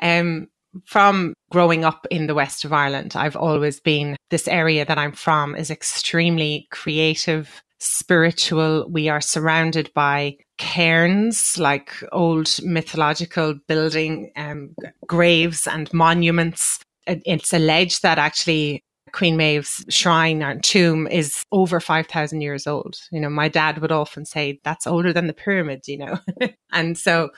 Um, 0.01 0.49
from 0.85 1.35
growing 1.51 1.85
up 1.85 2.07
in 2.11 2.27
the 2.27 2.35
west 2.35 2.65
of 2.65 2.73
Ireland, 2.73 3.15
I've 3.17 3.37
always 3.37 3.81
been 3.81 4.17
this 4.31 4.49
area 4.49 4.85
that 4.85 4.99
I'm 4.99 5.13
from 5.13 5.55
is 5.55 5.71
extremely 5.71 6.67
creative, 6.71 7.63
spiritual. 7.79 8.89
We 8.91 9.09
are 9.09 9.21
surrounded 9.21 9.93
by 9.95 10.37
cairns, 10.59 11.59
like 11.59 11.93
old 12.13 12.59
mythological 12.63 13.55
building 13.69 14.33
um, 14.37 14.75
graves 15.07 15.67
and 15.67 15.93
monuments. 15.93 16.81
It's 17.07 17.53
alleged 17.53 18.03
that 18.03 18.19
actually 18.19 18.83
Queen 19.13 19.37
Maeve's 19.37 19.85
shrine 19.89 20.43
and 20.43 20.63
tomb 20.63 21.07
is 21.07 21.43
over 21.53 21.79
5,000 21.81 22.41
years 22.41 22.67
old. 22.67 22.97
You 23.13 23.21
know, 23.21 23.31
my 23.31 23.49
dad 23.49 23.79
would 23.79 23.93
often 23.93 24.25
say 24.25 24.61
that's 24.65 24.87
older 24.87 25.13
than 25.13 25.27
the 25.27 25.33
pyramid, 25.33 25.87
you 25.87 25.99
know. 25.99 26.19
and 26.73 26.97
so 26.99 27.31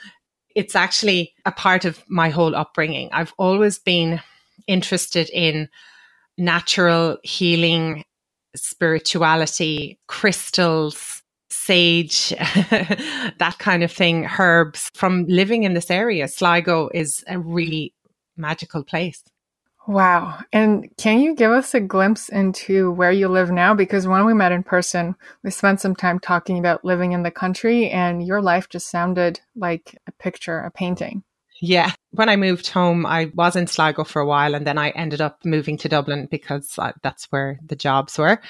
it's 0.55 0.75
actually 0.75 1.33
a 1.45 1.51
part 1.51 1.85
of 1.85 2.03
my 2.09 2.29
whole 2.29 2.55
upbringing. 2.55 3.09
I've 3.11 3.33
always 3.37 3.79
been 3.79 4.21
interested 4.65 5.29
in 5.29 5.69
natural 6.37 7.17
healing, 7.23 8.03
spirituality, 8.55 9.99
crystals, 10.07 11.21
sage, 11.49 12.29
that 12.29 13.55
kind 13.59 13.83
of 13.83 13.91
thing, 13.91 14.27
herbs. 14.39 14.89
From 14.95 15.25
living 15.27 15.63
in 15.63 15.73
this 15.73 15.91
area, 15.91 16.27
Sligo 16.27 16.89
is 16.93 17.23
a 17.27 17.37
really 17.37 17.93
magical 18.35 18.83
place. 18.83 19.23
Wow. 19.87 20.39
And 20.51 20.89
can 20.97 21.21
you 21.21 21.33
give 21.33 21.51
us 21.51 21.73
a 21.73 21.79
glimpse 21.79 22.27
into 22.27 22.91
where 22.91 23.11
you 23.11 23.29
live 23.29 23.51
now? 23.51 23.73
Because 23.73 24.05
when 24.05 24.25
we 24.25 24.33
met 24.33 24.51
in 24.51 24.63
person, 24.63 25.15
we 25.43 25.49
spent 25.49 25.79
some 25.79 25.95
time 25.95 26.19
talking 26.19 26.59
about 26.59 26.83
living 26.83 27.13
in 27.13 27.23
the 27.23 27.31
country, 27.31 27.89
and 27.89 28.25
your 28.25 28.41
life 28.41 28.67
just 28.67 28.91
sounded 28.91 29.39
like 29.55 29.97
a 30.05 30.11
picture, 30.11 30.59
a 30.59 30.69
painting. 30.69 31.23
Yeah. 31.61 31.93
When 32.11 32.27
I 32.27 32.35
moved 32.35 32.67
home, 32.67 33.05
I 33.05 33.31
was 33.33 33.55
in 33.55 33.67
Sligo 33.67 34.03
for 34.03 34.21
a 34.21 34.27
while, 34.27 34.55
and 34.55 34.67
then 34.67 34.77
I 34.77 34.89
ended 34.89 35.21
up 35.21 35.45
moving 35.45 35.77
to 35.77 35.89
Dublin 35.89 36.27
because 36.29 36.77
uh, 36.77 36.91
that's 37.01 37.25
where 37.31 37.57
the 37.65 37.77
jobs 37.77 38.17
were. 38.17 38.41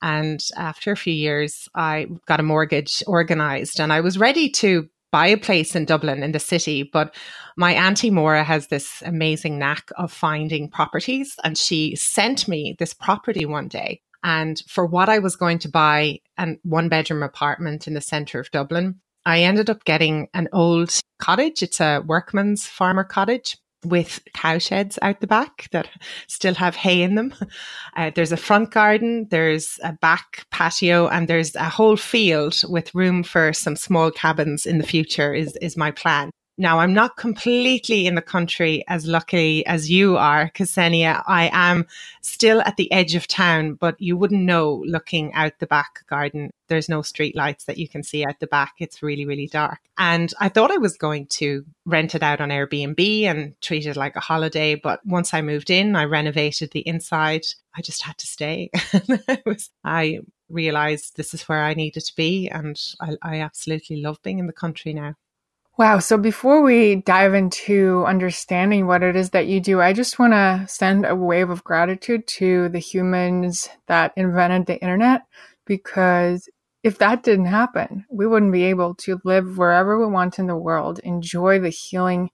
And 0.00 0.40
after 0.56 0.92
a 0.92 0.96
few 0.96 1.12
years, 1.12 1.68
I 1.74 2.06
got 2.26 2.40
a 2.40 2.42
mortgage 2.42 3.02
organized 3.06 3.80
and 3.80 3.92
I 3.92 4.00
was 4.00 4.16
ready 4.16 4.48
to 4.48 4.88
buy 5.12 5.26
a 5.28 5.36
place 5.36 5.74
in 5.74 5.84
Dublin 5.84 6.22
in 6.22 6.32
the 6.32 6.38
city, 6.38 6.82
but 6.82 7.14
my 7.56 7.72
auntie 7.72 8.10
Maura 8.10 8.44
has 8.44 8.68
this 8.68 9.02
amazing 9.04 9.58
knack 9.58 9.90
of 9.96 10.12
finding 10.12 10.68
properties 10.68 11.34
and 11.44 11.58
she 11.58 11.96
sent 11.96 12.48
me 12.48 12.76
this 12.78 12.94
property 12.94 13.44
one 13.44 13.68
day. 13.68 14.00
And 14.22 14.60
for 14.68 14.84
what 14.86 15.08
I 15.08 15.18
was 15.18 15.36
going 15.36 15.58
to 15.60 15.68
buy, 15.68 16.18
an 16.36 16.58
one 16.62 16.88
bedroom 16.88 17.22
apartment 17.22 17.88
in 17.88 17.94
the 17.94 18.00
center 18.00 18.38
of 18.38 18.50
Dublin, 18.50 19.00
I 19.24 19.42
ended 19.42 19.70
up 19.70 19.84
getting 19.84 20.28
an 20.34 20.48
old 20.52 20.98
cottage. 21.18 21.62
It's 21.62 21.80
a 21.80 22.02
workman's 22.06 22.66
farmer 22.66 23.04
cottage 23.04 23.56
with 23.84 24.20
cowsheds 24.34 24.98
out 25.02 25.20
the 25.20 25.26
back 25.26 25.68
that 25.72 25.88
still 26.26 26.54
have 26.54 26.76
hay 26.76 27.02
in 27.02 27.14
them. 27.14 27.34
Uh, 27.96 28.10
there's 28.14 28.32
a 28.32 28.36
front 28.36 28.70
garden, 28.70 29.26
there's 29.30 29.78
a 29.82 29.92
back 29.94 30.46
patio, 30.50 31.08
and 31.08 31.26
there's 31.26 31.56
a 31.56 31.68
whole 31.68 31.96
field 31.96 32.54
with 32.68 32.94
room 32.94 33.22
for 33.22 33.52
some 33.52 33.74
small 33.74 34.10
cabins 34.10 34.64
in 34.64 34.78
the 34.78 34.86
future. 34.86 35.34
Is 35.34 35.56
is 35.60 35.76
my 35.76 35.90
plan. 35.90 36.30
Now, 36.58 36.80
I'm 36.80 36.92
not 36.92 37.16
completely 37.16 38.06
in 38.06 38.16
the 38.16 38.22
country 38.22 38.84
as 38.86 39.06
lucky 39.06 39.64
as 39.64 39.90
you 39.90 40.18
are, 40.18 40.50
Ksenia. 40.50 41.22
I 41.26 41.48
am 41.52 41.86
still 42.20 42.60
at 42.60 42.76
the 42.76 42.92
edge 42.92 43.14
of 43.14 43.26
town, 43.26 43.74
but 43.74 43.98
you 43.98 44.14
wouldn't 44.16 44.42
know 44.42 44.84
looking 44.86 45.32
out 45.32 45.58
the 45.58 45.66
back 45.66 46.06
garden. 46.06 46.50
There's 46.68 46.88
no 46.88 47.00
street 47.00 47.34
lights 47.34 47.64
that 47.64 47.78
you 47.78 47.88
can 47.88 48.02
see 48.02 48.26
out 48.26 48.40
the 48.40 48.46
back. 48.46 48.74
It's 48.78 49.02
really, 49.02 49.24
really 49.24 49.46
dark. 49.46 49.78
And 49.96 50.32
I 50.38 50.50
thought 50.50 50.70
I 50.70 50.76
was 50.76 50.98
going 50.98 51.28
to 51.28 51.64
rent 51.86 52.14
it 52.14 52.22
out 52.22 52.42
on 52.42 52.50
Airbnb 52.50 53.22
and 53.22 53.58
treat 53.62 53.86
it 53.86 53.96
like 53.96 54.16
a 54.16 54.20
holiday. 54.20 54.74
But 54.74 55.00
once 55.06 55.32
I 55.32 55.40
moved 55.40 55.70
in, 55.70 55.96
I 55.96 56.04
renovated 56.04 56.72
the 56.72 56.86
inside. 56.86 57.46
I 57.74 57.80
just 57.80 58.02
had 58.02 58.18
to 58.18 58.26
stay. 58.26 58.68
I, 58.74 59.42
was, 59.46 59.70
I 59.82 60.20
realized 60.50 61.16
this 61.16 61.32
is 61.32 61.48
where 61.48 61.62
I 61.62 61.72
needed 61.72 62.04
to 62.04 62.16
be. 62.16 62.48
And 62.48 62.78
I, 63.00 63.16
I 63.22 63.40
absolutely 63.40 64.02
love 64.02 64.18
being 64.22 64.38
in 64.38 64.46
the 64.46 64.52
country 64.52 64.92
now. 64.92 65.14
Wow. 65.80 65.98
So 66.00 66.18
before 66.18 66.60
we 66.60 66.96
dive 66.96 67.32
into 67.32 68.04
understanding 68.06 68.86
what 68.86 69.02
it 69.02 69.16
is 69.16 69.30
that 69.30 69.46
you 69.46 69.60
do, 69.62 69.80
I 69.80 69.94
just 69.94 70.18
want 70.18 70.34
to 70.34 70.66
send 70.68 71.06
a 71.06 71.16
wave 71.16 71.48
of 71.48 71.64
gratitude 71.64 72.26
to 72.36 72.68
the 72.68 72.78
humans 72.78 73.66
that 73.86 74.12
invented 74.14 74.66
the 74.66 74.78
internet 74.82 75.22
because 75.64 76.50
if 76.82 76.98
that 76.98 77.22
didn't 77.22 77.46
happen, 77.46 78.04
we 78.10 78.26
wouldn't 78.26 78.52
be 78.52 78.64
able 78.64 78.94
to 78.96 79.22
live 79.24 79.56
wherever 79.56 79.98
we 79.98 80.04
want 80.12 80.38
in 80.38 80.48
the 80.48 80.54
world, 80.54 80.98
enjoy 80.98 81.58
the 81.58 81.70
healing 81.70 82.28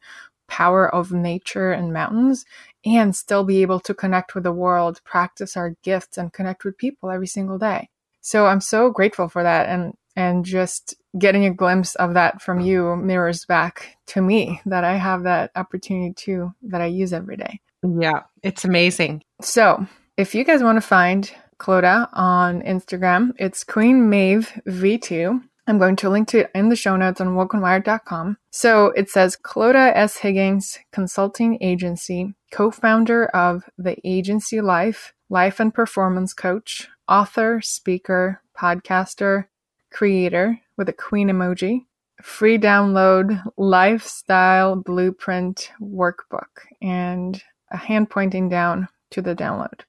power 0.48 0.92
of 0.92 1.12
nature 1.12 1.70
and 1.70 1.92
mountains, 1.92 2.44
and 2.84 3.14
still 3.14 3.44
be 3.44 3.62
able 3.62 3.78
to 3.78 3.94
connect 3.94 4.34
with 4.34 4.42
the 4.42 4.50
world, 4.50 5.00
practice 5.04 5.56
our 5.56 5.76
gifts, 5.84 6.18
and 6.18 6.32
connect 6.32 6.64
with 6.64 6.76
people 6.76 7.12
every 7.12 7.28
single 7.28 7.58
day. 7.58 7.90
So 8.22 8.46
I'm 8.46 8.60
so 8.60 8.90
grateful 8.90 9.28
for 9.28 9.44
that. 9.44 9.68
And 9.68 9.94
and 10.16 10.44
just 10.44 10.96
getting 11.18 11.44
a 11.44 11.54
glimpse 11.54 11.94
of 11.96 12.14
that 12.14 12.42
from 12.42 12.60
you 12.60 12.96
mirrors 12.96 13.44
back 13.44 13.96
to 14.06 14.20
me 14.20 14.60
that 14.66 14.84
I 14.84 14.96
have 14.96 15.22
that 15.24 15.50
opportunity 15.54 16.14
too 16.14 16.54
that 16.62 16.80
I 16.80 16.86
use 16.86 17.12
every 17.12 17.36
day. 17.36 17.60
Yeah, 17.82 18.22
it's 18.42 18.64
amazing. 18.64 19.22
So, 19.40 19.86
if 20.16 20.34
you 20.34 20.44
guys 20.44 20.62
want 20.62 20.76
to 20.76 20.86
find 20.86 21.30
Clodagh 21.58 22.08
on 22.12 22.62
Instagram, 22.62 23.32
it's 23.38 23.64
Queen 23.64 24.08
Maeve 24.08 24.60
V2. 24.66 25.42
I'm 25.68 25.78
going 25.78 25.96
to 25.96 26.10
link 26.10 26.28
to 26.28 26.40
it 26.40 26.50
in 26.54 26.68
the 26.68 26.76
show 26.76 26.96
notes 26.96 27.20
on 27.20 27.34
wokeandwired.com. 27.34 28.38
So 28.50 28.86
it 28.96 29.10
says 29.10 29.36
Clodagh 29.36 29.92
S. 29.94 30.18
Higgins 30.18 30.78
Consulting 30.92 31.58
Agency, 31.60 32.34
co 32.52 32.70
founder 32.70 33.26
of 33.26 33.64
The 33.76 33.96
Agency 34.04 34.60
Life, 34.60 35.12
life 35.28 35.58
and 35.58 35.74
performance 35.74 36.32
coach, 36.32 36.88
author, 37.08 37.60
speaker, 37.60 38.42
podcaster, 38.56 39.46
creator 39.90 40.58
with 40.76 40.88
a 40.88 40.92
queen 40.92 41.28
emoji, 41.28 41.86
free 42.22 42.58
download 42.58 43.42
lifestyle 43.56 44.76
blueprint 44.76 45.70
workbook, 45.80 46.66
and 46.82 47.42
a 47.70 47.76
hand 47.76 48.10
pointing 48.10 48.48
down 48.48 48.88
to 49.10 49.22
the 49.22 49.34
download. 49.34 49.80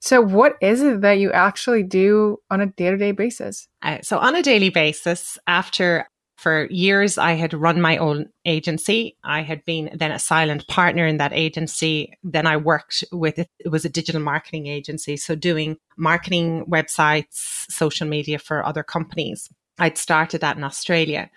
So, 0.00 0.20
what 0.20 0.54
is 0.60 0.80
it 0.82 1.00
that 1.00 1.18
you 1.18 1.32
actually 1.32 1.82
do 1.82 2.38
on 2.50 2.60
a 2.60 2.66
day 2.66 2.90
to 2.90 2.96
day 2.96 3.12
basis? 3.12 3.68
Uh, 3.82 3.98
so, 4.02 4.18
on 4.18 4.36
a 4.36 4.42
daily 4.42 4.70
basis, 4.70 5.38
after 5.46 6.08
for 6.38 6.68
years, 6.70 7.18
I 7.18 7.32
had 7.32 7.52
run 7.52 7.80
my 7.80 7.96
own 7.96 8.26
agency. 8.44 9.16
I 9.24 9.42
had 9.42 9.64
been 9.64 9.90
then 9.92 10.12
a 10.12 10.20
silent 10.20 10.68
partner 10.68 11.04
in 11.04 11.16
that 11.16 11.32
agency. 11.32 12.16
Then 12.22 12.46
I 12.46 12.56
worked 12.56 13.02
with 13.10 13.40
it. 13.40 13.50
It 13.58 13.70
was 13.70 13.84
a 13.84 13.88
digital 13.88 14.20
marketing 14.20 14.68
agency. 14.68 15.16
So 15.16 15.34
doing 15.34 15.78
marketing 15.96 16.64
websites, 16.66 17.68
social 17.68 18.06
media 18.06 18.38
for 18.38 18.64
other 18.64 18.84
companies. 18.84 19.48
I'd 19.80 19.98
started 19.98 20.40
that 20.42 20.56
in 20.56 20.62
Australia. 20.62 21.28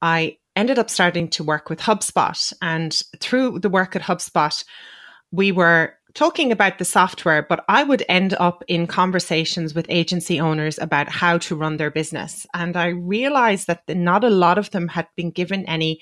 I 0.00 0.38
ended 0.56 0.78
up 0.78 0.88
starting 0.88 1.28
to 1.28 1.44
work 1.44 1.68
with 1.68 1.80
HubSpot. 1.80 2.50
And 2.62 2.98
through 3.20 3.58
the 3.58 3.68
work 3.68 3.94
at 3.94 4.00
HubSpot, 4.00 4.64
we 5.32 5.52
were 5.52 5.95
talking 6.16 6.50
about 6.50 6.78
the 6.78 6.84
software, 6.84 7.42
but 7.42 7.62
I 7.68 7.84
would 7.84 8.02
end 8.08 8.34
up 8.40 8.64
in 8.66 8.86
conversations 8.86 9.74
with 9.74 9.86
agency 9.90 10.40
owners 10.40 10.78
about 10.78 11.10
how 11.10 11.36
to 11.38 11.54
run 11.54 11.76
their 11.76 11.90
business. 11.90 12.46
And 12.54 12.74
I 12.76 12.88
realized 12.88 13.66
that 13.66 13.82
not 13.88 14.24
a 14.24 14.30
lot 14.30 14.56
of 14.56 14.70
them 14.70 14.88
had 14.88 15.06
been 15.14 15.30
given 15.30 15.66
any 15.66 16.00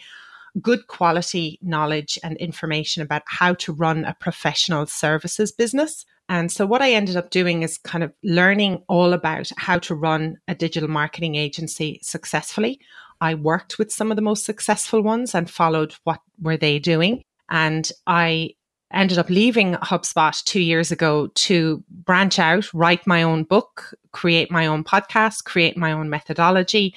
good 0.63 0.87
quality 0.87 1.59
knowledge 1.63 2.17
and 2.23 2.37
information 2.37 3.03
about 3.03 3.23
how 3.27 3.55
to 3.55 3.73
run 3.73 4.05
a 4.05 4.17
professional 4.21 4.87
services 4.87 5.51
business. 5.51 6.07
And 6.29 6.51
so, 6.51 6.65
what 6.65 6.81
I 6.81 6.93
ended 6.93 7.17
up 7.17 7.31
doing 7.31 7.65
is 7.65 7.77
kind 7.77 8.05
of 8.05 8.13
learning 8.23 8.83
all 8.89 9.13
about 9.13 9.51
how 9.59 9.79
to 9.81 9.97
run 9.97 10.39
a 10.47 10.55
digital 10.55 10.89
marketing 10.89 11.35
agency 11.35 11.99
successfully. 12.03 12.81
I 13.21 13.35
worked 13.35 13.79
with 13.79 13.93
some 13.93 14.13
of 14.13 14.17
the 14.17 14.23
most 14.23 14.45
successful 14.45 15.03
ones 15.03 15.35
and 15.35 15.51
followed 15.51 15.97
what 16.05 16.21
were 16.41 16.57
they 16.57 16.79
doing. 16.79 17.25
And 17.51 17.91
I 18.07 18.55
ended 18.93 19.19
up 19.19 19.31
leaving 19.31 19.75
HubSpot 19.75 20.43
two 20.45 20.61
years 20.61 20.93
ago 20.93 21.29
to 21.35 21.83
branch 21.91 22.39
out, 22.39 22.73
write 22.73 23.07
my 23.07 23.23
own 23.23 23.45
book, 23.45 23.95
create 24.13 24.51
my 24.51 24.67
own 24.67 24.85
podcast, 24.85 25.45
create 25.45 25.77
my 25.77 25.93
own 25.93 26.11
methodology. 26.11 26.95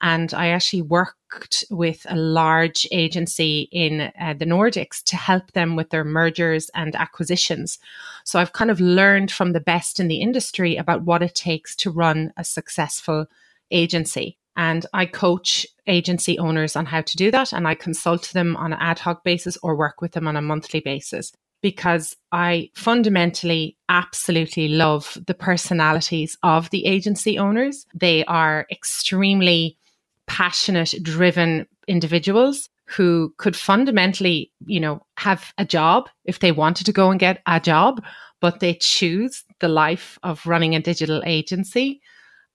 And 0.00 0.34
I 0.34 0.48
actually 0.48 0.82
worked 0.82 1.64
with 1.70 2.06
a 2.08 2.16
large 2.16 2.86
agency 2.92 3.68
in 3.72 4.12
uh, 4.20 4.34
the 4.38 4.44
Nordics 4.44 5.02
to 5.04 5.16
help 5.16 5.52
them 5.52 5.76
with 5.76 5.90
their 5.90 6.04
mergers 6.04 6.70
and 6.74 6.94
acquisitions. 6.96 7.78
So 8.24 8.38
I've 8.38 8.52
kind 8.52 8.70
of 8.70 8.80
learned 8.80 9.30
from 9.30 9.52
the 9.52 9.60
best 9.60 10.00
in 10.00 10.08
the 10.08 10.20
industry 10.20 10.76
about 10.76 11.02
what 11.02 11.22
it 11.22 11.34
takes 11.34 11.74
to 11.76 11.90
run 11.90 12.32
a 12.36 12.44
successful 12.44 13.26
agency. 13.70 14.38
And 14.56 14.86
I 14.92 15.06
coach 15.06 15.66
agency 15.86 16.38
owners 16.38 16.76
on 16.76 16.86
how 16.86 17.02
to 17.02 17.16
do 17.16 17.30
that. 17.30 17.52
And 17.52 17.66
I 17.66 17.74
consult 17.74 18.30
them 18.32 18.56
on 18.56 18.72
an 18.72 18.78
ad 18.80 18.98
hoc 18.98 19.24
basis 19.24 19.56
or 19.62 19.76
work 19.76 20.00
with 20.00 20.12
them 20.12 20.28
on 20.28 20.36
a 20.36 20.42
monthly 20.42 20.80
basis 20.80 21.32
because 21.64 22.14
I 22.30 22.70
fundamentally 22.74 23.78
absolutely 23.88 24.68
love 24.68 25.16
the 25.26 25.32
personalities 25.32 26.36
of 26.42 26.68
the 26.68 26.84
agency 26.84 27.38
owners. 27.38 27.86
They 27.94 28.22
are 28.26 28.66
extremely 28.70 29.78
passionate, 30.26 30.94
driven 31.02 31.66
individuals 31.88 32.68
who 32.86 33.32
could 33.38 33.56
fundamentally, 33.56 34.52
you 34.66 34.78
know, 34.78 35.00
have 35.16 35.54
a 35.56 35.64
job 35.64 36.08
if 36.26 36.40
they 36.40 36.52
wanted 36.52 36.84
to 36.84 36.92
go 36.92 37.10
and 37.10 37.18
get 37.18 37.40
a 37.46 37.58
job, 37.58 38.04
but 38.40 38.60
they 38.60 38.74
choose 38.74 39.42
the 39.60 39.68
life 39.68 40.18
of 40.22 40.46
running 40.46 40.74
a 40.74 40.80
digital 40.80 41.22
agency. 41.24 42.02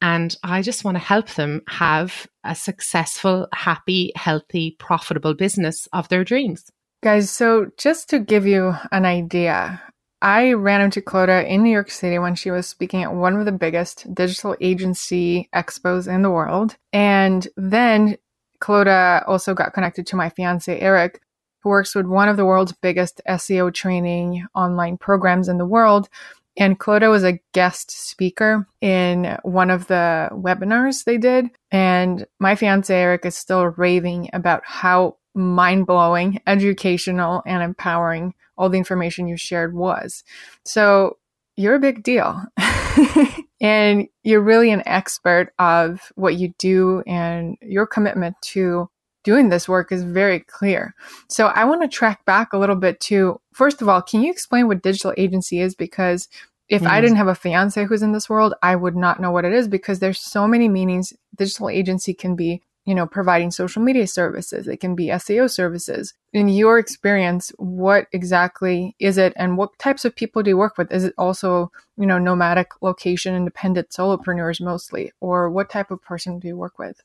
And 0.01 0.35
I 0.43 0.61
just 0.61 0.83
want 0.83 0.95
to 0.95 1.03
help 1.03 1.29
them 1.31 1.61
have 1.67 2.27
a 2.43 2.55
successful, 2.55 3.47
happy, 3.53 4.11
healthy, 4.15 4.75
profitable 4.79 5.33
business 5.33 5.87
of 5.91 6.07
their 6.09 6.23
dreams. 6.23 6.71
Guys, 7.03 7.29
so 7.29 7.67
just 7.77 8.09
to 8.09 8.19
give 8.19 8.45
you 8.45 8.75
an 8.91 9.05
idea, 9.05 9.81
I 10.21 10.53
ran 10.53 10.81
into 10.81 11.01
Clodagh 11.01 11.47
in 11.47 11.63
New 11.63 11.71
York 11.71 11.91
City 11.91 12.19
when 12.19 12.35
she 12.35 12.51
was 12.51 12.67
speaking 12.67 13.03
at 13.03 13.13
one 13.13 13.37
of 13.37 13.45
the 13.45 13.53
biggest 13.53 14.13
digital 14.13 14.55
agency 14.59 15.49
expos 15.55 16.13
in 16.13 16.21
the 16.21 16.29
world. 16.29 16.75
And 16.91 17.47
then 17.55 18.17
Clodagh 18.61 19.23
also 19.27 19.53
got 19.53 19.73
connected 19.73 20.05
to 20.07 20.17
my 20.17 20.29
fiance, 20.29 20.77
Eric, 20.77 21.21
who 21.61 21.69
works 21.69 21.95
with 21.95 22.05
one 22.05 22.27
of 22.27 22.37
the 22.37 22.45
world's 22.45 22.73
biggest 22.73 23.21
SEO 23.27 23.73
training 23.73 24.45
online 24.53 24.97
programs 24.97 25.47
in 25.47 25.57
the 25.57 25.65
world. 25.65 26.09
And 26.59 26.77
Clodagh 26.77 27.09
was 27.09 27.23
a 27.23 27.39
guest 27.53 27.89
speaker 27.89 28.67
in 28.81 29.37
one 29.43 29.71
of 29.71 29.87
the 29.87 30.27
webinars 30.33 31.05
they 31.05 31.17
did. 31.17 31.47
And 31.71 32.27
my 32.39 32.55
fiance, 32.55 32.93
Eric, 32.93 33.25
is 33.25 33.37
still 33.37 33.65
raving 33.65 34.29
about 34.33 34.61
how 34.65 35.15
mind 35.33 35.87
blowing, 35.87 36.41
educational, 36.45 37.41
and 37.45 37.63
empowering 37.63 38.33
all 38.57 38.69
the 38.69 38.77
information 38.77 39.27
you 39.27 39.37
shared 39.37 39.73
was. 39.73 40.23
So 40.65 41.17
you're 41.55 41.75
a 41.75 41.79
big 41.79 42.03
deal. 42.03 42.43
and 43.61 44.07
you're 44.23 44.41
really 44.41 44.71
an 44.71 44.83
expert 44.85 45.53
of 45.59 46.11
what 46.15 46.35
you 46.35 46.53
do, 46.59 47.03
and 47.07 47.57
your 47.61 47.87
commitment 47.87 48.35
to 48.41 48.89
doing 49.29 49.49
this 49.49 49.69
work 49.69 49.91
is 49.91 50.03
very 50.03 50.39
clear. 50.39 50.95
So 51.27 51.47
I 51.47 51.63
want 51.65 51.81
to 51.83 51.87
track 51.87 52.25
back 52.25 52.51
a 52.51 52.57
little 52.57 52.75
bit 52.75 52.99
to 53.01 53.39
first 53.53 53.79
of 53.81 53.87
all, 53.87 54.01
can 54.01 54.23
you 54.23 54.31
explain 54.31 54.67
what 54.67 54.81
digital 54.81 55.13
agency 55.17 55.59
is? 55.59 55.75
Because 55.75 56.27
if 56.67 56.81
I 56.83 56.97
mm. 56.97 57.01
didn't 57.01 57.17
have 57.17 57.27
a 57.27 57.35
fiance 57.35 57.85
who's 57.85 58.01
in 58.01 58.11
this 58.11 58.29
world, 58.29 58.55
I 58.63 58.75
would 58.75 58.95
not 58.95 59.19
know 59.21 59.31
what 59.31 59.45
it 59.45 59.53
is 59.53 59.67
because 59.67 59.99
there's 59.99 60.19
so 60.19 60.47
many 60.47 60.67
meanings. 60.67 61.13
Digital 61.35 61.69
agency 61.69 62.13
can 62.13 62.35
be 62.35 62.61
you 62.89 62.95
know, 62.95 63.05
providing 63.05 63.51
social 63.51 63.83
media 63.83 64.07
services. 64.07 64.67
It 64.67 64.77
can 64.77 64.95
be 64.95 65.09
SEO 65.09 65.47
services. 65.47 66.15
In 66.33 66.49
your 66.49 66.79
experience, 66.79 67.51
what 67.57 68.07
exactly 68.13 68.95
is 68.97 69.19
it 69.19 69.31
and 69.35 69.57
what 69.57 69.77
types 69.77 70.05
of 70.05 70.15
people 70.15 70.41
do 70.41 70.49
you 70.49 70.57
work 70.57 70.75
with? 70.75 70.91
Is 70.91 71.03
it 71.03 71.13
also, 71.15 71.71
you 71.97 72.07
know, 72.07 72.17
nomadic 72.17 72.81
location 72.81 73.35
independent 73.35 73.89
solopreneurs 73.89 74.59
mostly? 74.59 75.11
Or 75.19 75.51
what 75.51 75.69
type 75.69 75.91
of 75.91 76.01
person 76.01 76.39
do 76.39 76.47
you 76.47 76.57
work 76.57 76.79
with? 76.79 76.99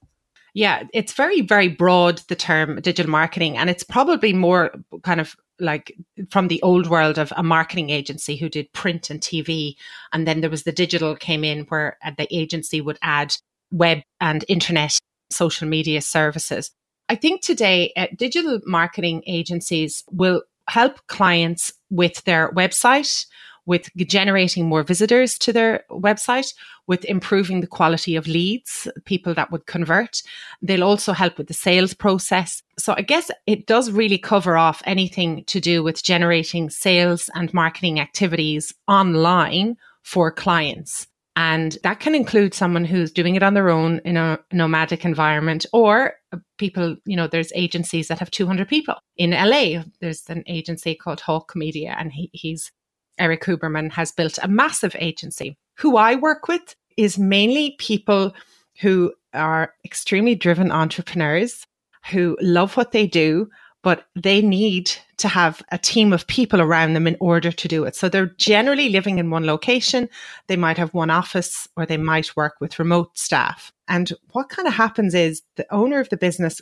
Yeah, 0.55 0.85
it's 0.93 1.13
very, 1.13 1.41
very 1.41 1.69
broad, 1.69 2.23
the 2.29 2.37
term 2.37 2.81
digital 2.81 3.11
marketing. 3.11 3.59
And 3.59 3.69
it's 3.69 3.83
probably 3.83 4.33
more 4.33 4.73
kind 5.03 5.21
of 5.21 5.37
like 5.61 5.97
from 6.31 6.49
the 6.49 6.63
old 6.63 6.89
world 6.89 7.19
of 7.19 7.33
a 7.37 7.43
marketing 7.43 7.91
agency 7.91 8.37
who 8.37 8.49
did 8.49 8.73
print 8.73 9.11
and 9.11 9.21
TV. 9.21 9.75
And 10.13 10.27
then 10.27 10.41
there 10.41 10.51
was 10.51 10.63
the 10.63 10.73
digital 10.73 11.17
came 11.17 11.45
in 11.45 11.65
where 11.67 11.99
the 12.17 12.27
agency 12.35 12.81
would 12.81 12.99
add 13.03 13.37
web 13.73 14.03
and 14.21 14.45
internet 14.49 14.97
social 15.31 15.69
media 15.69 16.01
services. 16.01 16.71
I 17.09 17.17
think 17.17 17.43
today 17.43 17.93
uh, 17.97 18.07
digital 18.17 18.61
marketing 18.65 19.23
agencies 19.27 20.05
will 20.11 20.43
help 20.69 21.07
clients 21.09 21.73
with 21.91 22.23
their 22.25 22.51
website, 22.53 23.27
with 23.67 23.91
generating 23.97 24.67
more 24.67 24.83
visitors 24.83 25.39
to 25.39 25.53
their 25.53 25.85
website, 25.91 26.55
with 26.87 27.05
improving 27.05 27.61
the 27.61 27.67
quality 27.67 28.17
of 28.17 28.27
leads, 28.27 28.89
people 29.05 29.35
that 29.35 29.51
would 29.51 29.67
convert. 29.67 30.23
They'll 30.63 30.85
also 30.85 31.13
help 31.13 31.39
with 31.39 31.49
the 31.49 31.55
sales 31.55 31.95
process. 31.95 32.63
So 32.79 32.95
I 32.97 33.03
guess 33.03 33.31
it 33.47 33.67
does 33.67 33.91
really 33.91 34.19
cover 34.19 34.57
off 34.57 34.83
anything 34.85 35.45
to 35.45 35.61
do 35.61 35.83
with 35.83 36.03
generating 36.03 36.71
sales 36.71 37.31
and 37.35 37.53
marketing 37.55 38.01
activities 38.01 38.75
online 38.87 39.77
for 40.03 40.31
clients. 40.31 41.07
And 41.37 41.77
that 41.83 41.99
can 41.99 42.15
include 42.15 42.55
someone 42.55 42.85
who's 42.85 43.11
doing 43.11 43.35
it 43.35 43.43
on 43.43 43.55
their 43.55 43.69
own 43.69 44.01
in 44.05 44.17
a 44.17 44.39
nomadic 44.53 45.05
environment 45.05 45.67
or 45.73 46.15
people, 46.59 46.97
you 47.07 47.17
know, 47.17 47.27
there's 47.27 47.53
agencies 47.57 48.07
that 48.09 48.21
have 48.21 48.31
200 48.31 48.69
people. 48.69 48.95
In 49.17 49.31
LA, 49.31 49.83
there's 50.01 50.23
an 50.29 50.45
agency 50.47 50.95
called 50.95 51.21
Hawke 51.21 51.57
Media, 51.57 51.97
and 51.99 52.13
he, 52.13 52.31
he's 52.33 52.71
Erik 53.19 53.43
Huberman 53.45 53.91
has 53.93 54.13
built 54.13 54.39
a 54.43 54.49
massive 54.49 54.97
agency. 54.99 55.57
Who 55.77 55.97
I 55.97 56.15
work 56.15 56.49
with 56.49 56.75
is 56.97 57.19
mainly 57.19 57.77
people 57.79 58.35
who 58.81 59.13
are 59.33 59.75
extremely 59.85 60.35
driven 60.35 60.71
entrepreneurs 60.71 61.67
who 62.11 62.37
love 62.41 62.77
what 62.77 62.93
they 62.93 63.07
do, 63.07 63.49
but 63.85 64.07
they 64.17 64.43
need 64.43 64.91
to 65.19 65.29
have 65.29 65.63
a 65.71 65.79
team 65.79 66.13
of 66.13 66.27
people 66.27 66.61
around 66.61 66.95
them 66.95 67.07
in 67.07 67.17
order 67.21 67.53
to 67.53 67.69
do 67.69 67.85
it. 67.85 67.95
So 67.95 68.09
they're 68.09 68.35
generally 68.39 68.89
living 68.89 69.19
in 69.19 69.31
one 69.31 69.47
location. 69.47 70.09
They 70.49 70.57
might 70.57 70.79
have 70.79 70.93
one 70.95 71.11
office 71.11 71.69
or 71.77 71.87
they 71.87 71.99
might 71.99 72.35
work 72.35 72.55
with 72.61 72.79
remote 72.79 73.17
staff. 73.17 73.73
And 73.87 74.11
what 74.33 74.49
kind 74.49 74.67
of 74.67 74.75
happens 74.75 75.15
is 75.15 75.43
the 75.57 75.73
owner 75.73 76.01
of 76.01 76.09
the 76.09 76.17
business 76.17 76.61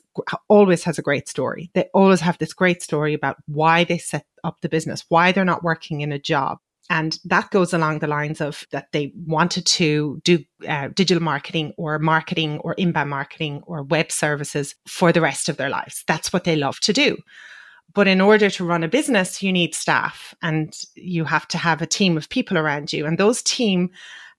always 0.48 0.82
has 0.84 0.98
a 0.98 1.02
great 1.02 1.28
story. 1.28 1.70
They 1.72 1.88
always 1.94 2.20
have 2.20 2.36
this 2.38 2.52
great 2.52 2.82
story 2.82 3.14
about 3.14 3.36
why 3.46 3.84
they 3.84 3.98
set 3.98 4.26
up 4.44 4.58
the 4.60 4.68
business, 4.68 5.04
why 5.08 5.32
they're 5.32 5.44
not 5.44 5.64
working 5.64 6.00
in 6.00 6.12
a 6.12 6.18
job. 6.18 6.58
And 6.92 7.18
that 7.24 7.50
goes 7.50 7.72
along 7.72 8.00
the 8.00 8.06
lines 8.06 8.42
of 8.42 8.66
that 8.70 8.92
they 8.92 9.14
wanted 9.16 9.64
to 9.64 10.20
do 10.24 10.40
uh, 10.68 10.88
digital 10.88 11.22
marketing 11.22 11.72
or 11.78 11.98
marketing 11.98 12.58
or 12.58 12.74
inbound 12.74 13.08
marketing 13.08 13.62
or 13.66 13.82
web 13.82 14.12
services 14.12 14.74
for 14.86 15.10
the 15.10 15.22
rest 15.22 15.48
of 15.48 15.56
their 15.56 15.70
lives. 15.70 16.04
That's 16.06 16.34
what 16.34 16.44
they 16.44 16.54
love 16.54 16.80
to 16.80 16.92
do. 16.92 17.16
But 17.94 18.08
in 18.08 18.20
order 18.20 18.50
to 18.50 18.64
run 18.66 18.84
a 18.84 18.88
business, 18.88 19.42
you 19.42 19.54
need 19.54 19.74
staff 19.74 20.34
and 20.42 20.74
you 20.94 21.24
have 21.24 21.48
to 21.48 21.58
have 21.58 21.80
a 21.80 21.86
team 21.86 22.18
of 22.18 22.28
people 22.28 22.58
around 22.58 22.92
you. 22.92 23.06
And 23.06 23.16
those 23.16 23.42
team, 23.42 23.88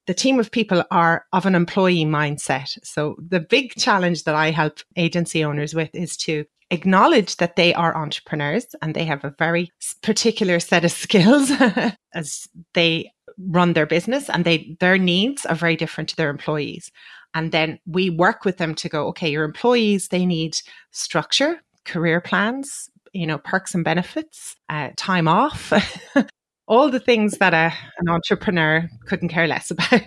the 0.05 0.13
team 0.13 0.39
of 0.39 0.51
people 0.51 0.83
are 0.91 1.25
of 1.33 1.47
an 1.47 1.55
employee 1.55 2.05
mindset. 2.05 2.77
So 2.83 3.15
the 3.17 3.39
big 3.39 3.73
challenge 3.77 4.25
that 4.25 4.35
I 4.35 4.51
help 4.51 4.77
agency 4.95 5.43
owners 5.43 5.73
with 5.73 5.89
is 5.95 6.15
to 6.17 6.45
acknowledge 6.71 7.37
that 7.37 7.55
they 7.55 7.73
are 7.73 7.95
entrepreneurs 7.95 8.67
and 8.81 8.93
they 8.93 9.05
have 9.05 9.23
a 9.23 9.35
very 9.37 9.71
particular 10.01 10.59
set 10.59 10.85
of 10.85 10.91
skills 11.05 11.51
as 12.13 12.47
they 12.73 13.11
run 13.37 13.73
their 13.73 13.85
business 13.85 14.29
and 14.29 14.45
they 14.45 14.75
their 14.79 14.97
needs 14.97 15.45
are 15.45 15.55
very 15.55 15.75
different 15.75 16.09
to 16.09 16.15
their 16.15 16.29
employees. 16.29 16.91
And 17.35 17.51
then 17.51 17.79
we 17.87 18.11
work 18.11 18.45
with 18.45 18.57
them 18.57 18.75
to 18.75 18.89
go 18.89 19.07
okay 19.07 19.29
your 19.31 19.43
employees 19.43 20.09
they 20.09 20.25
need 20.25 20.55
structure 20.91 21.61
career 21.85 22.21
plans 22.21 22.89
you 23.13 23.27
know 23.27 23.37
perks 23.37 23.73
and 23.73 23.83
benefits 23.83 24.55
uh, 24.69 24.89
time 24.97 25.27
off 25.27 25.73
all 26.67 26.89
the 26.89 26.99
things 26.99 27.37
that 27.37 27.53
a, 27.53 27.73
an 27.99 28.09
entrepreneur 28.09 28.89
couldn't 29.05 29.29
care 29.29 29.47
less 29.47 29.71
about 29.71 30.01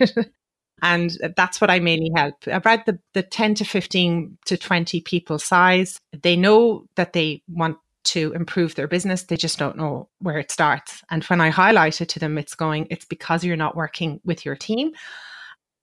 and 0.83 1.17
that's 1.37 1.61
what 1.61 1.71
I 1.71 1.79
mainly 1.79 2.11
help 2.15 2.35
about 2.47 2.87
the, 2.87 2.99
the 3.15 3.23
10 3.23 3.55
to 3.57 3.65
15 3.65 4.39
to 4.47 4.57
20 4.57 5.01
people 5.01 5.39
size. 5.39 5.99
They 6.13 6.37
know 6.37 6.87
that 6.97 7.13
they 7.13 7.43
want 7.49 7.79
to 8.05 8.33
improve 8.35 8.75
their 8.75 8.87
business. 8.87 9.25
They 9.25 9.37
just 9.37 9.59
don't 9.59 9.77
know 9.77 10.09
where 10.21 10.39
it 10.39 10.51
starts. 10.51 11.03
And 11.11 11.25
when 11.25 11.41
I 11.41 11.49
highlight 11.49 12.01
it 12.01 12.09
to 12.11 12.19
them, 12.19 12.39
it's 12.39 12.55
going, 12.55 12.87
it's 12.91 13.05
because 13.05 13.45
you're 13.45 13.57
not 13.57 13.77
working 13.77 14.21
with 14.25 14.45
your 14.45 14.55
team. 14.55 14.93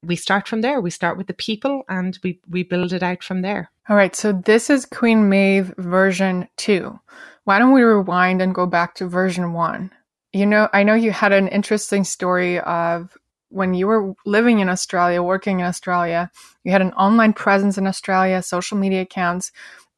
We 0.03 0.15
start 0.15 0.47
from 0.47 0.61
there. 0.61 0.79
We 0.79 0.89
start 0.89 1.17
with 1.17 1.27
the 1.27 1.33
people 1.33 1.83
and 1.89 2.17
we, 2.23 2.39
we 2.49 2.63
build 2.63 2.93
it 2.93 3.03
out 3.03 3.23
from 3.23 3.41
there. 3.41 3.71
All 3.89 3.95
right. 3.95 4.15
So 4.15 4.31
this 4.31 4.69
is 4.69 4.85
Queen 4.85 5.27
Maeve 5.27 5.73
version 5.77 6.47
two. 6.55 6.99
Why 7.45 7.59
don't 7.59 7.73
we 7.73 7.81
rewind 7.81 8.41
and 8.41 8.55
go 8.55 8.65
back 8.65 8.95
to 8.95 9.07
version 9.07 9.53
one? 9.53 9.91
You 10.31 10.45
know, 10.45 10.69
I 10.71 10.83
know 10.83 10.93
you 10.93 11.11
had 11.11 11.31
an 11.31 11.47
interesting 11.49 12.03
story 12.05 12.59
of 12.61 13.15
when 13.53 13.73
you 13.73 13.87
were 13.87 14.13
living 14.25 14.59
in 14.59 14.69
Australia, 14.69 15.21
working 15.21 15.59
in 15.59 15.65
Australia, 15.65 16.31
you 16.63 16.71
had 16.71 16.81
an 16.81 16.93
online 16.93 17.33
presence 17.33 17.77
in 17.77 17.87
Australia, 17.87 18.41
social 18.41 18.77
media 18.77 19.01
accounts. 19.01 19.51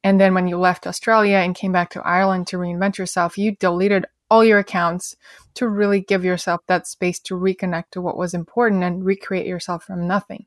And 0.03 0.19
then 0.19 0.33
when 0.33 0.47
you 0.47 0.57
left 0.57 0.85
Australia 0.85 1.37
and 1.37 1.55
came 1.55 1.71
back 1.71 1.89
to 1.91 2.05
Ireland 2.05 2.47
to 2.47 2.57
reinvent 2.57 2.97
yourself, 2.97 3.37
you 3.37 3.55
deleted 3.55 4.05
all 4.29 4.43
your 4.43 4.59
accounts 4.59 5.15
to 5.55 5.67
really 5.67 6.01
give 6.01 6.25
yourself 6.25 6.61
that 6.67 6.87
space 6.87 7.19
to 7.21 7.35
reconnect 7.35 7.91
to 7.91 8.01
what 8.01 8.17
was 8.17 8.33
important 8.33 8.83
and 8.83 9.05
recreate 9.05 9.45
yourself 9.45 9.83
from 9.83 10.07
nothing. 10.07 10.45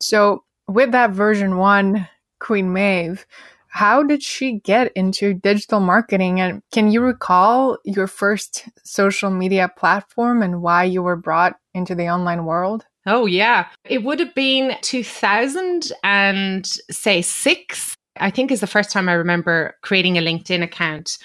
So, 0.00 0.44
with 0.68 0.92
that 0.92 1.10
version 1.10 1.56
one 1.56 2.08
Queen 2.40 2.72
Maeve. 2.72 3.26
How 3.68 4.02
did 4.02 4.20
she 4.20 4.58
get 4.58 4.90
into 4.96 5.32
digital 5.32 5.78
marketing? 5.78 6.40
And 6.40 6.62
can 6.72 6.90
you 6.90 7.00
recall 7.00 7.78
your 7.84 8.08
first 8.08 8.68
social 8.82 9.30
media 9.30 9.70
platform 9.76 10.42
and 10.42 10.60
why 10.60 10.84
you 10.84 11.02
were 11.02 11.14
brought 11.14 11.54
into 11.74 11.94
the 11.94 12.08
online 12.08 12.44
world? 12.44 12.84
Oh, 13.06 13.26
yeah. 13.26 13.66
It 13.84 14.04
would 14.04 14.20
have 14.20 14.34
been 14.34 14.76
2000 14.82 15.92
and 16.04 16.66
say 16.90 17.22
six, 17.22 17.94
I 18.18 18.30
think 18.30 18.50
is 18.50 18.60
the 18.60 18.66
first 18.66 18.90
time 18.90 19.08
I 19.08 19.14
remember 19.14 19.76
creating 19.82 20.18
a 20.18 20.22
LinkedIn 20.22 20.62
account. 20.62 21.18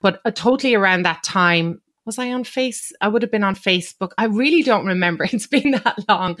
But 0.00 0.20
uh, 0.24 0.30
totally 0.30 0.74
around 0.74 1.02
that 1.02 1.22
time, 1.22 1.80
was 2.06 2.18
I 2.18 2.32
on 2.32 2.44
face? 2.44 2.90
I 3.02 3.08
would 3.08 3.20
have 3.20 3.30
been 3.30 3.44
on 3.44 3.54
Facebook. 3.54 4.12
I 4.16 4.24
really 4.24 4.62
don't 4.62 4.86
remember. 4.86 5.24
It's 5.32 5.46
been 5.46 5.72
that 5.72 5.98
long. 6.08 6.38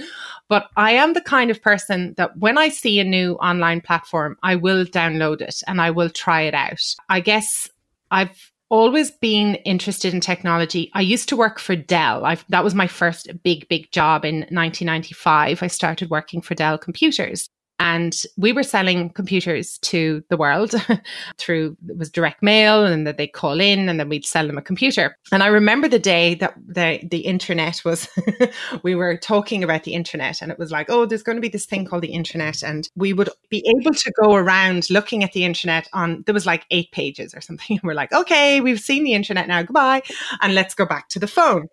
But 0.48 0.68
I 0.76 0.92
am 0.92 1.12
the 1.12 1.20
kind 1.20 1.50
of 1.50 1.60
person 1.60 2.14
that 2.16 2.38
when 2.38 2.56
I 2.56 2.70
see 2.70 2.98
a 2.98 3.04
new 3.04 3.34
online 3.34 3.82
platform, 3.82 4.38
I 4.42 4.56
will 4.56 4.86
download 4.86 5.42
it 5.42 5.62
and 5.66 5.80
I 5.80 5.90
will 5.90 6.08
try 6.08 6.42
it 6.42 6.54
out. 6.54 6.82
I 7.10 7.20
guess 7.20 7.68
I've 8.10 8.50
always 8.70 9.10
been 9.10 9.56
interested 9.56 10.14
in 10.14 10.20
technology. 10.20 10.90
I 10.94 11.00
used 11.00 11.28
to 11.30 11.36
work 11.36 11.58
for 11.58 11.76
Dell. 11.76 12.24
I've, 12.24 12.44
that 12.48 12.64
was 12.64 12.74
my 12.74 12.86
first 12.86 13.30
big, 13.42 13.68
big 13.68 13.90
job 13.92 14.24
in 14.24 14.40
1995. 14.50 15.62
I 15.62 15.66
started 15.66 16.10
working 16.10 16.40
for 16.40 16.54
Dell 16.54 16.78
Computers. 16.78 17.48
And 17.78 18.14
we 18.36 18.52
were 18.52 18.62
selling 18.62 19.10
computers 19.10 19.78
to 19.78 20.22
the 20.30 20.36
world 20.36 20.74
through 21.38 21.76
it 21.88 21.96
was 21.96 22.10
direct 22.10 22.42
mail 22.42 22.84
and 22.84 23.06
that 23.06 23.16
they'd 23.16 23.28
call 23.28 23.60
in 23.60 23.88
and 23.88 24.00
then 24.00 24.08
we'd 24.08 24.26
sell 24.26 24.46
them 24.46 24.58
a 24.58 24.62
computer. 24.62 25.16
And 25.30 25.42
I 25.42 25.46
remember 25.46 25.88
the 25.88 25.98
day 25.98 26.34
that 26.36 26.54
the 26.66 27.00
the 27.08 27.20
internet 27.20 27.82
was 27.84 28.08
we 28.82 28.94
were 28.94 29.16
talking 29.16 29.62
about 29.62 29.84
the 29.84 29.94
internet 29.94 30.42
and 30.42 30.50
it 30.50 30.58
was 30.58 30.70
like, 30.70 30.90
oh, 30.90 31.06
there's 31.06 31.22
going 31.22 31.36
to 31.36 31.42
be 31.42 31.48
this 31.48 31.66
thing 31.66 31.84
called 31.84 32.02
the 32.02 32.12
internet. 32.12 32.62
And 32.62 32.88
we 32.96 33.12
would 33.12 33.30
be 33.48 33.64
able 33.76 33.94
to 33.94 34.12
go 34.22 34.34
around 34.34 34.90
looking 34.90 35.22
at 35.22 35.32
the 35.32 35.44
internet 35.44 35.88
on 35.92 36.22
there 36.26 36.34
was 36.34 36.46
like 36.46 36.66
eight 36.70 36.90
pages 36.92 37.34
or 37.34 37.40
something. 37.40 37.58
And 37.78 37.86
we're 37.86 37.94
like, 37.94 38.12
okay, 38.12 38.60
we've 38.60 38.80
seen 38.80 39.04
the 39.04 39.12
internet 39.12 39.46
now, 39.46 39.62
goodbye. 39.62 40.02
And 40.40 40.54
let's 40.54 40.74
go 40.74 40.84
back 40.84 41.08
to 41.10 41.18
the 41.18 41.28
phone. 41.28 41.68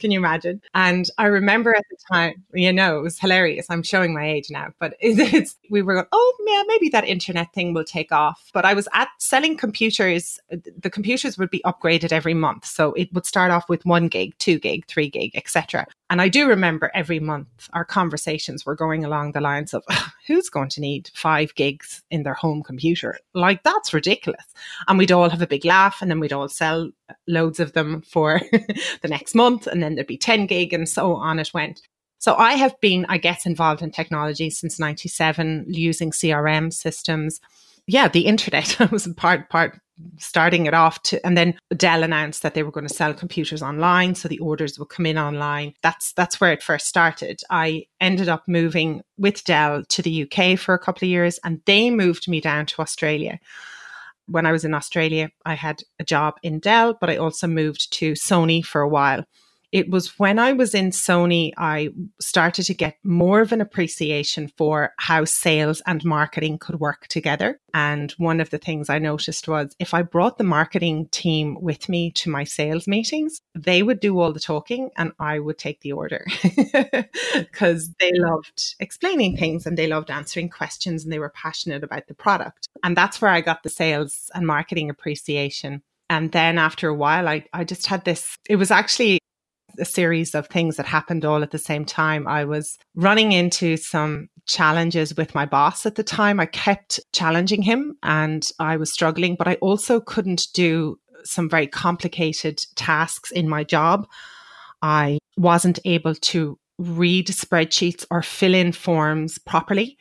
Can 0.00 0.10
you 0.10 0.18
imagine? 0.18 0.60
And 0.74 1.08
I 1.18 1.26
remember 1.26 1.74
at 1.74 1.84
the 1.90 1.96
time, 2.12 2.44
you 2.52 2.72
know, 2.72 2.98
it 2.98 3.02
was 3.02 3.18
hilarious. 3.18 3.66
I'm 3.70 3.82
showing 3.92 4.14
my 4.14 4.26
age 4.26 4.50
now, 4.50 4.72
but 4.80 4.94
it's, 5.00 5.56
we 5.70 5.82
were 5.82 5.94
going, 5.94 6.06
oh, 6.12 6.34
yeah, 6.46 6.62
maybe 6.66 6.88
that 6.90 7.04
internet 7.04 7.52
thing 7.52 7.74
will 7.74 7.84
take 7.84 8.12
off. 8.12 8.50
But 8.52 8.64
I 8.64 8.74
was 8.74 8.88
at 8.92 9.08
selling 9.18 9.56
computers. 9.56 10.38
The 10.50 10.90
computers 10.90 11.38
would 11.38 11.50
be 11.50 11.62
upgraded 11.64 12.12
every 12.12 12.34
month. 12.34 12.64
So 12.64 12.92
it 12.94 13.12
would 13.12 13.26
start 13.26 13.50
off 13.50 13.68
with 13.68 13.84
one 13.86 14.08
gig, 14.08 14.36
two 14.38 14.58
gig, 14.58 14.86
three 14.86 15.08
gig, 15.08 15.32
etc. 15.34 15.86
And 16.10 16.20
I 16.20 16.28
do 16.28 16.48
remember 16.48 16.90
every 16.94 17.20
month 17.20 17.48
our 17.72 17.84
conversations 17.84 18.66
were 18.66 18.76
going 18.76 19.04
along 19.04 19.32
the 19.32 19.40
lines 19.40 19.72
of 19.72 19.82
who's 20.26 20.50
going 20.50 20.68
to 20.70 20.80
need 20.80 21.10
five 21.14 21.54
gigs 21.54 22.02
in 22.10 22.22
their 22.22 22.34
home 22.34 22.62
computer? 22.62 23.18
Like, 23.34 23.62
that's 23.62 23.94
ridiculous. 23.94 24.44
And 24.88 24.98
we'd 24.98 25.12
all 25.12 25.30
have 25.30 25.42
a 25.42 25.46
big 25.46 25.64
laugh 25.64 26.02
and 26.02 26.10
then 26.10 26.20
we'd 26.20 26.32
all 26.32 26.48
sell 26.48 26.90
loads 27.26 27.60
of 27.60 27.72
them 27.72 28.02
for 28.02 28.40
the 28.52 29.08
next 29.08 29.34
month. 29.34 29.66
And 29.66 29.82
then 29.82 29.94
there'd 29.94 30.06
be 30.06 30.18
10 30.18 30.46
gig 30.46 30.72
and 30.72 30.88
so 30.88 31.14
on 31.14 31.38
it 31.38 31.54
went. 31.54 31.80
So 32.22 32.36
I 32.36 32.52
have 32.52 32.80
been, 32.80 33.04
I 33.08 33.18
guess, 33.18 33.46
involved 33.46 33.82
in 33.82 33.90
technology 33.90 34.48
since 34.48 34.78
97 34.78 35.64
using 35.66 36.12
CRM 36.12 36.72
systems. 36.72 37.40
Yeah, 37.88 38.06
the 38.06 38.26
internet 38.26 38.76
was 38.92 39.08
part, 39.16 39.50
part 39.50 39.80
starting 40.18 40.66
it 40.66 40.72
off 40.72 41.02
to 41.02 41.24
and 41.26 41.36
then 41.36 41.54
Dell 41.76 42.04
announced 42.04 42.42
that 42.42 42.54
they 42.54 42.62
were 42.62 42.70
going 42.70 42.86
to 42.86 42.94
sell 42.94 43.12
computers 43.12 43.62
online 43.62 44.14
so 44.14 44.26
the 44.28 44.38
orders 44.38 44.78
would 44.78 44.88
come 44.88 45.04
in 45.04 45.18
online. 45.18 45.74
That's 45.82 46.12
that's 46.12 46.40
where 46.40 46.52
it 46.52 46.62
first 46.62 46.86
started. 46.86 47.40
I 47.50 47.86
ended 48.00 48.28
up 48.28 48.44
moving 48.46 49.02
with 49.18 49.44
Dell 49.44 49.84
to 49.84 50.02
the 50.02 50.22
UK 50.22 50.58
for 50.58 50.74
a 50.74 50.78
couple 50.78 51.04
of 51.04 51.10
years 51.10 51.40
and 51.44 51.60
they 51.66 51.90
moved 51.90 52.28
me 52.28 52.40
down 52.40 52.66
to 52.66 52.82
Australia. 52.82 53.40
When 54.26 54.46
I 54.46 54.52
was 54.52 54.64
in 54.64 54.74
Australia 54.74 55.28
I 55.44 55.54
had 55.54 55.82
a 55.98 56.04
job 56.04 56.34
in 56.42 56.60
Dell 56.60 56.96
but 57.00 57.10
I 57.10 57.16
also 57.16 57.48
moved 57.48 57.92
to 57.94 58.12
Sony 58.12 58.64
for 58.64 58.80
a 58.80 58.88
while 58.88 59.24
it 59.72 59.88
was 59.88 60.18
when 60.18 60.38
I 60.38 60.52
was 60.52 60.74
in 60.74 60.90
Sony, 60.90 61.52
I 61.56 61.88
started 62.20 62.64
to 62.64 62.74
get 62.74 62.98
more 63.02 63.40
of 63.40 63.52
an 63.52 63.62
appreciation 63.62 64.52
for 64.58 64.92
how 64.98 65.24
sales 65.24 65.80
and 65.86 66.04
marketing 66.04 66.58
could 66.58 66.78
work 66.78 67.08
together. 67.08 67.58
And 67.72 68.12
one 68.12 68.42
of 68.42 68.50
the 68.50 68.58
things 68.58 68.90
I 68.90 68.98
noticed 68.98 69.48
was 69.48 69.74
if 69.78 69.94
I 69.94 70.02
brought 70.02 70.36
the 70.36 70.44
marketing 70.44 71.08
team 71.10 71.56
with 71.58 71.88
me 71.88 72.10
to 72.12 72.28
my 72.28 72.44
sales 72.44 72.86
meetings, 72.86 73.40
they 73.54 73.82
would 73.82 73.98
do 73.98 74.20
all 74.20 74.34
the 74.34 74.40
talking 74.40 74.90
and 74.98 75.12
I 75.18 75.38
would 75.38 75.56
take 75.56 75.80
the 75.80 75.92
order 75.92 76.26
because 77.34 77.90
they 77.98 78.10
loved 78.12 78.74
explaining 78.78 79.38
things 79.38 79.64
and 79.64 79.78
they 79.78 79.86
loved 79.86 80.10
answering 80.10 80.50
questions 80.50 81.02
and 81.02 81.10
they 81.10 81.18
were 81.18 81.30
passionate 81.30 81.82
about 81.82 82.08
the 82.08 82.14
product. 82.14 82.68
And 82.84 82.94
that's 82.94 83.22
where 83.22 83.30
I 83.30 83.40
got 83.40 83.62
the 83.62 83.70
sales 83.70 84.30
and 84.34 84.46
marketing 84.46 84.90
appreciation. 84.90 85.82
And 86.10 86.30
then 86.32 86.58
after 86.58 86.88
a 86.88 86.94
while, 86.94 87.26
I, 87.26 87.46
I 87.54 87.64
just 87.64 87.86
had 87.86 88.04
this, 88.04 88.36
it 88.50 88.56
was 88.56 88.70
actually 88.70 89.18
a 89.78 89.84
series 89.84 90.34
of 90.34 90.46
things 90.46 90.76
that 90.76 90.86
happened 90.86 91.24
all 91.24 91.42
at 91.42 91.50
the 91.50 91.58
same 91.58 91.84
time. 91.84 92.26
I 92.26 92.44
was 92.44 92.78
running 92.94 93.32
into 93.32 93.76
some 93.76 94.28
challenges 94.46 95.16
with 95.16 95.34
my 95.34 95.46
boss 95.46 95.86
at 95.86 95.94
the 95.94 96.02
time. 96.02 96.40
I 96.40 96.46
kept 96.46 97.00
challenging 97.12 97.62
him 97.62 97.96
and 98.02 98.48
I 98.58 98.76
was 98.76 98.92
struggling, 98.92 99.36
but 99.36 99.48
I 99.48 99.54
also 99.56 100.00
couldn't 100.00 100.48
do 100.54 100.98
some 101.24 101.48
very 101.48 101.66
complicated 101.66 102.64
tasks 102.74 103.30
in 103.30 103.48
my 103.48 103.64
job. 103.64 104.06
I 104.82 105.18
wasn't 105.36 105.78
able 105.84 106.14
to 106.14 106.58
read 106.78 107.28
spreadsheets 107.28 108.04
or 108.10 108.22
fill 108.22 108.54
in 108.54 108.72
forms 108.72 109.38
properly. 109.38 109.96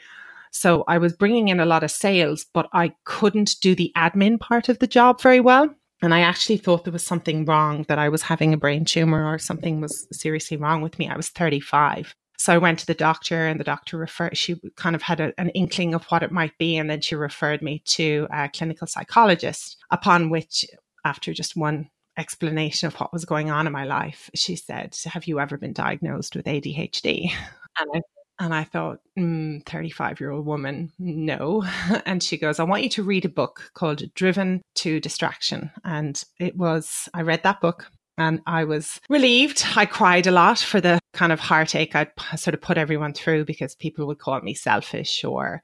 So 0.51 0.83
I 0.87 0.97
was 0.97 1.13
bringing 1.13 1.47
in 1.47 1.59
a 1.59 1.65
lot 1.65 1.83
of 1.83 1.91
sales, 1.91 2.45
but 2.53 2.67
I 2.73 2.93
couldn't 3.05 3.55
do 3.61 3.75
the 3.75 3.91
admin 3.95 4.39
part 4.39 4.67
of 4.67 4.79
the 4.79 4.87
job 4.87 5.21
very 5.21 5.39
well. 5.39 5.73
And 6.01 6.13
I 6.13 6.21
actually 6.21 6.57
thought 6.57 6.83
there 6.83 6.93
was 6.93 7.05
something 7.05 7.45
wrong, 7.45 7.85
that 7.87 7.99
I 7.99 8.09
was 8.09 8.23
having 8.23 8.53
a 8.53 8.57
brain 8.57 8.85
tumor 8.85 9.31
or 9.31 9.37
something 9.37 9.81
was 9.81 10.07
seriously 10.11 10.57
wrong 10.57 10.81
with 10.81 10.97
me. 10.97 11.07
I 11.07 11.15
was 11.15 11.29
35. 11.29 12.15
So 12.37 12.53
I 12.53 12.57
went 12.57 12.79
to 12.79 12.87
the 12.87 12.95
doctor 12.95 13.45
and 13.45 13.59
the 13.59 13.63
doctor 13.63 13.97
referred, 13.97 14.35
she 14.35 14.59
kind 14.75 14.95
of 14.95 15.03
had 15.03 15.19
a, 15.19 15.31
an 15.37 15.49
inkling 15.49 15.93
of 15.93 16.05
what 16.05 16.23
it 16.23 16.31
might 16.31 16.57
be. 16.57 16.75
And 16.75 16.89
then 16.89 17.01
she 17.01 17.13
referred 17.13 17.61
me 17.61 17.83
to 17.85 18.27
a 18.33 18.49
clinical 18.49 18.87
psychologist, 18.87 19.77
upon 19.91 20.31
which, 20.31 20.65
after 21.05 21.33
just 21.33 21.55
one 21.55 21.89
explanation 22.17 22.87
of 22.87 22.95
what 22.95 23.13
was 23.13 23.25
going 23.25 23.51
on 23.51 23.67
in 23.67 23.73
my 23.73 23.83
life, 23.83 24.31
she 24.33 24.55
said, 24.55 24.97
Have 25.05 25.27
you 25.27 25.39
ever 25.39 25.57
been 25.57 25.73
diagnosed 25.73 26.35
with 26.35 26.45
ADHD? 26.45 27.31
And 27.79 27.89
I 27.95 28.01
and 28.41 28.55
I 28.55 28.63
thought, 28.63 29.01
35 29.15 29.67
mm, 29.69 30.19
year 30.19 30.31
old 30.31 30.47
woman, 30.47 30.91
no. 30.97 31.63
And 32.07 32.23
she 32.23 32.39
goes, 32.39 32.59
I 32.59 32.63
want 32.63 32.81
you 32.81 32.89
to 32.89 33.03
read 33.03 33.23
a 33.23 33.29
book 33.29 33.69
called 33.75 34.11
Driven 34.15 34.63
to 34.77 34.99
Distraction. 34.99 35.69
And 35.85 36.21
it 36.39 36.57
was, 36.57 37.07
I 37.13 37.21
read 37.21 37.43
that 37.43 37.61
book 37.61 37.91
and 38.17 38.41
I 38.47 38.63
was 38.63 38.99
relieved. 39.09 39.63
I 39.75 39.85
cried 39.85 40.25
a 40.25 40.31
lot 40.31 40.57
for 40.57 40.81
the 40.81 40.99
kind 41.13 41.31
of 41.31 41.39
heartache 41.39 41.95
I'd 41.95 42.11
sort 42.35 42.55
of 42.55 42.61
put 42.61 42.79
everyone 42.79 43.13
through 43.13 43.45
because 43.45 43.75
people 43.75 44.07
would 44.07 44.17
call 44.17 44.41
me 44.41 44.55
selfish 44.55 45.23
or, 45.23 45.61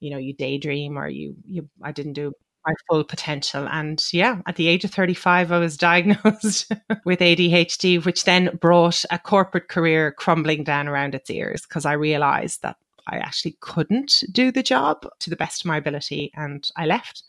you 0.00 0.10
know, 0.10 0.18
you 0.18 0.34
daydream 0.34 0.98
or 0.98 1.08
you, 1.08 1.36
you, 1.44 1.68
I 1.80 1.92
didn't 1.92 2.14
do 2.14 2.32
my 2.66 2.74
full 2.88 3.04
potential. 3.04 3.68
And 3.68 4.02
yeah, 4.12 4.40
at 4.46 4.56
the 4.56 4.68
age 4.68 4.84
of 4.84 4.90
35, 4.90 5.52
I 5.52 5.58
was 5.58 5.76
diagnosed 5.78 6.72
with 7.04 7.20
ADHD, 7.20 8.04
which 8.04 8.24
then 8.24 8.56
brought 8.60 9.04
a 9.10 9.18
corporate 9.18 9.68
career 9.68 10.12
crumbling 10.12 10.64
down 10.64 10.88
around 10.88 11.14
its 11.14 11.30
ears 11.30 11.62
because 11.62 11.84
I 11.84 11.92
realized 11.92 12.62
that 12.62 12.76
I 13.06 13.18
actually 13.18 13.56
couldn't 13.60 14.24
do 14.32 14.50
the 14.50 14.62
job 14.62 15.06
to 15.20 15.30
the 15.30 15.36
best 15.36 15.62
of 15.62 15.66
my 15.66 15.76
ability 15.76 16.32
and 16.34 16.68
I 16.76 16.86
left. 16.86 17.22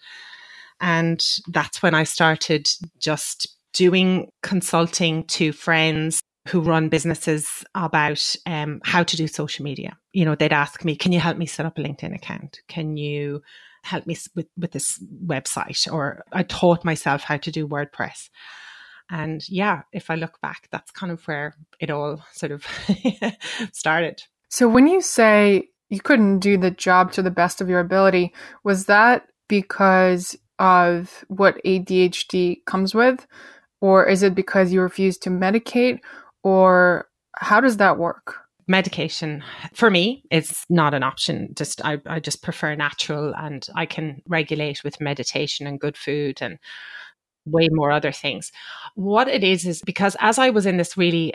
And 0.80 1.24
that's 1.48 1.82
when 1.82 1.94
I 1.94 2.04
started 2.04 2.68
just 3.00 3.48
doing 3.74 4.30
consulting 4.42 5.24
to 5.26 5.52
friends 5.52 6.22
who 6.48 6.62
run 6.62 6.90
businesses 6.90 7.64
about 7.76 8.36
um, 8.46 8.80
how 8.84 9.04
to 9.04 9.18
do 9.18 9.28
social 9.28 9.64
media. 9.64 9.98
You 10.14 10.26
know, 10.26 10.36
they'd 10.36 10.54
ask 10.54 10.86
me, 10.86 10.96
Can 10.96 11.12
you 11.12 11.20
help 11.20 11.38
me 11.38 11.46
set 11.46 11.66
up 11.66 11.78
a 11.78 11.82
LinkedIn 11.82 12.16
account? 12.16 12.62
Can 12.68 12.98
you 12.98 13.42
help 13.88 14.06
me 14.06 14.18
with, 14.36 14.48
with 14.58 14.72
this 14.72 15.00
website 15.26 15.92
or 15.92 16.24
I 16.32 16.44
taught 16.44 16.86
myself 16.86 17.24
how 17.24 17.38
to 17.38 17.52
do 17.52 17.68
WordPress. 17.68 18.30
And 19.10 19.42
yeah, 19.48 19.84
if 19.94 20.10
I 20.10 20.16
look 20.16 20.40
back, 20.42 20.68
that's 20.72 20.92
kind 20.92 21.12
of 21.12 21.26
where 21.28 21.56
it 21.80 21.90
all 21.90 22.22
sort 22.34 22.52
of 22.52 22.66
started. 23.74 24.22
So 24.50 24.68
when 24.68 24.88
you 24.88 25.02
say 25.02 25.70
you 25.90 26.02
couldn't 26.02 26.40
do 26.40 26.58
the 26.58 26.72
job 26.72 27.14
to 27.14 27.22
the 27.22 27.32
best 27.32 27.62
of 27.62 27.70
your 27.70 27.80
ability, 27.80 28.34
was 28.64 28.86
that 28.86 29.24
because 29.48 30.36
of 30.60 31.24
what 31.30 31.64
ADHD 31.66 32.66
comes 32.66 32.94
with? 32.94 33.26
Or 33.80 34.06
is 34.06 34.24
it 34.24 34.36
because 34.36 34.74
you 34.74 34.82
refuse 34.82 35.18
to 35.20 35.30
medicate? 35.30 36.00
Or 36.44 37.08
how 37.36 37.62
does 37.62 37.78
that 37.78 37.98
work? 37.98 38.36
Medication 38.68 39.44
for 39.74 39.90
me 39.90 40.24
is 40.30 40.66
not 40.70 40.94
an 40.94 41.04
option 41.04 41.54
just 41.56 41.84
I, 41.86 42.00
I 42.06 42.20
just 42.20 42.44
prefer 42.44 42.76
natural 42.76 43.34
and 43.36 43.68
i 43.76 43.86
can 43.86 44.22
regulate 44.28 44.84
with 44.84 45.02
meditation 45.02 45.68
and 45.68 45.80
good 45.80 45.98
food 45.98 46.42
and 46.42 46.60
way 47.46 47.70
more 47.72 47.92
other 47.92 48.12
things 48.12 48.52
what 48.96 49.28
it 49.28 49.44
is 49.44 49.66
is 49.66 49.82
because 49.82 50.18
as 50.20 50.38
i 50.38 50.50
was 50.50 50.66
in 50.66 50.78
this 50.78 50.98
really 50.98 51.34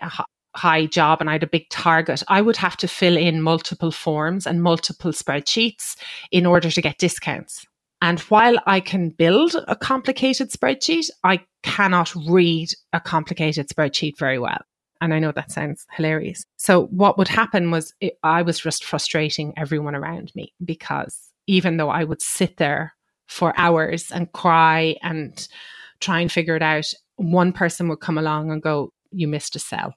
high 0.54 0.86
job 0.86 1.20
and 1.20 1.30
I 1.30 1.34
had 1.34 1.42
a 1.42 1.46
big 1.46 1.68
target, 1.70 2.22
I 2.28 2.42
would 2.42 2.56
have 2.58 2.76
to 2.78 2.88
fill 2.88 3.16
in 3.16 3.40
multiple 3.40 3.90
forms 3.90 4.46
and 4.46 4.62
multiple 4.62 5.12
spreadsheets 5.12 5.96
in 6.30 6.46
order 6.46 6.70
to 6.70 6.82
get 6.82 6.98
discounts. 6.98 7.64
And 8.02 8.20
while 8.20 8.56
I 8.66 8.80
can 8.80 9.10
build 9.10 9.54
a 9.68 9.76
complicated 9.76 10.50
spreadsheet, 10.50 11.06
I 11.24 11.40
cannot 11.62 12.12
read 12.28 12.68
a 12.92 13.00
complicated 13.00 13.68
spreadsheet 13.68 14.18
very 14.18 14.38
well. 14.38 14.60
And 15.02 15.12
I 15.12 15.18
know 15.18 15.32
that 15.32 15.50
sounds 15.50 15.84
hilarious. 15.96 16.44
So 16.56 16.86
what 16.86 17.18
would 17.18 17.26
happen 17.26 17.72
was 17.72 17.92
it, 18.00 18.18
I 18.22 18.42
was 18.42 18.60
just 18.60 18.84
frustrating 18.84 19.52
everyone 19.56 19.96
around 19.96 20.30
me 20.36 20.54
because 20.64 21.18
even 21.48 21.76
though 21.76 21.90
I 21.90 22.04
would 22.04 22.22
sit 22.22 22.56
there 22.58 22.94
for 23.26 23.52
hours 23.58 24.12
and 24.12 24.30
cry 24.30 24.94
and 25.02 25.48
try 25.98 26.20
and 26.20 26.30
figure 26.30 26.54
it 26.54 26.62
out, 26.62 26.86
one 27.16 27.52
person 27.52 27.88
would 27.88 28.00
come 28.00 28.16
along 28.16 28.52
and 28.52 28.62
go, 28.62 28.92
you 29.10 29.26
missed 29.26 29.56
a 29.56 29.58
cell. 29.58 29.92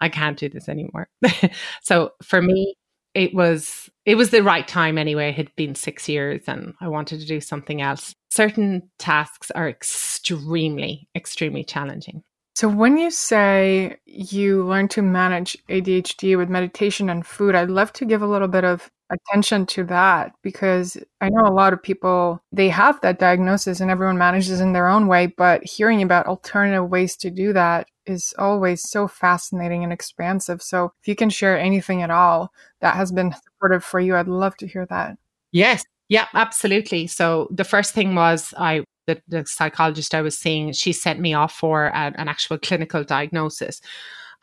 I 0.00 0.08
can't 0.08 0.38
do 0.38 0.48
this 0.48 0.66
anymore. 0.66 1.10
so 1.82 2.12
for 2.22 2.40
me, 2.40 2.74
it 3.14 3.34
was 3.34 3.90
it 4.06 4.14
was 4.14 4.30
the 4.30 4.42
right 4.42 4.66
time 4.66 4.96
anyway. 4.96 5.28
It 5.28 5.36
had 5.36 5.54
been 5.56 5.74
six 5.74 6.08
years 6.08 6.44
and 6.46 6.72
I 6.80 6.88
wanted 6.88 7.20
to 7.20 7.26
do 7.26 7.42
something 7.42 7.82
else. 7.82 8.14
Certain 8.30 8.90
tasks 8.98 9.50
are 9.50 9.68
extremely, 9.68 11.06
extremely 11.14 11.64
challenging. 11.64 12.22
So 12.54 12.68
when 12.68 12.98
you 12.98 13.10
say 13.10 13.96
you 14.04 14.64
learn 14.66 14.88
to 14.88 15.02
manage 15.02 15.56
ADHD 15.68 16.36
with 16.36 16.50
meditation 16.50 17.08
and 17.08 17.26
food, 17.26 17.54
I'd 17.54 17.70
love 17.70 17.92
to 17.94 18.04
give 18.04 18.20
a 18.22 18.26
little 18.26 18.48
bit 18.48 18.64
of 18.64 18.90
attention 19.10 19.66
to 19.66 19.84
that 19.84 20.32
because 20.42 20.96
I 21.20 21.28
know 21.28 21.42
a 21.46 21.52
lot 21.52 21.72
of 21.72 21.82
people 21.82 22.42
they 22.52 22.68
have 22.68 23.00
that 23.02 23.18
diagnosis 23.18 23.80
and 23.80 23.90
everyone 23.90 24.18
manages 24.18 24.60
in 24.60 24.72
their 24.72 24.88
own 24.88 25.06
way, 25.06 25.26
but 25.26 25.64
hearing 25.64 26.02
about 26.02 26.26
alternative 26.26 26.88
ways 26.90 27.16
to 27.18 27.30
do 27.30 27.52
that 27.54 27.88
is 28.06 28.34
always 28.38 28.82
so 28.88 29.08
fascinating 29.08 29.82
and 29.82 29.92
expansive. 29.92 30.60
So 30.62 30.92
if 31.00 31.08
you 31.08 31.14
can 31.16 31.30
share 31.30 31.58
anything 31.58 32.02
at 32.02 32.10
all 32.10 32.52
that 32.80 32.96
has 32.96 33.12
been 33.12 33.32
supportive 33.32 33.84
for 33.84 34.00
you, 34.00 34.16
I'd 34.16 34.28
love 34.28 34.56
to 34.58 34.66
hear 34.66 34.86
that. 34.90 35.16
Yes. 35.52 35.84
Yeah, 36.08 36.26
absolutely. 36.34 37.06
So 37.06 37.48
the 37.50 37.64
first 37.64 37.94
thing 37.94 38.14
was 38.14 38.52
I 38.58 38.84
the, 39.06 39.20
the 39.28 39.44
psychologist 39.46 40.14
I 40.14 40.22
was 40.22 40.38
seeing, 40.38 40.72
she 40.72 40.92
sent 40.92 41.20
me 41.20 41.34
off 41.34 41.52
for 41.52 41.86
a, 41.86 42.12
an 42.16 42.28
actual 42.28 42.58
clinical 42.58 43.04
diagnosis. 43.04 43.80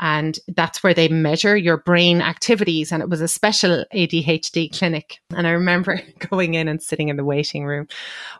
And 0.01 0.39
that's 0.47 0.81
where 0.81 0.93
they 0.93 1.09
measure 1.09 1.57
your 1.57 1.77
brain 1.77 2.21
activities. 2.21 2.91
And 2.91 3.03
it 3.03 3.09
was 3.09 3.19
a 3.19 3.27
special 3.27 3.83
ADHD 3.93 4.77
clinic. 4.77 5.19
And 5.35 5.45
I 5.45 5.51
remember 5.51 5.99
going 6.29 6.53
in 6.53 6.67
and 6.67 6.81
sitting 6.81 7.09
in 7.09 7.17
the 7.17 7.25
waiting 7.25 7.65
room 7.65 7.87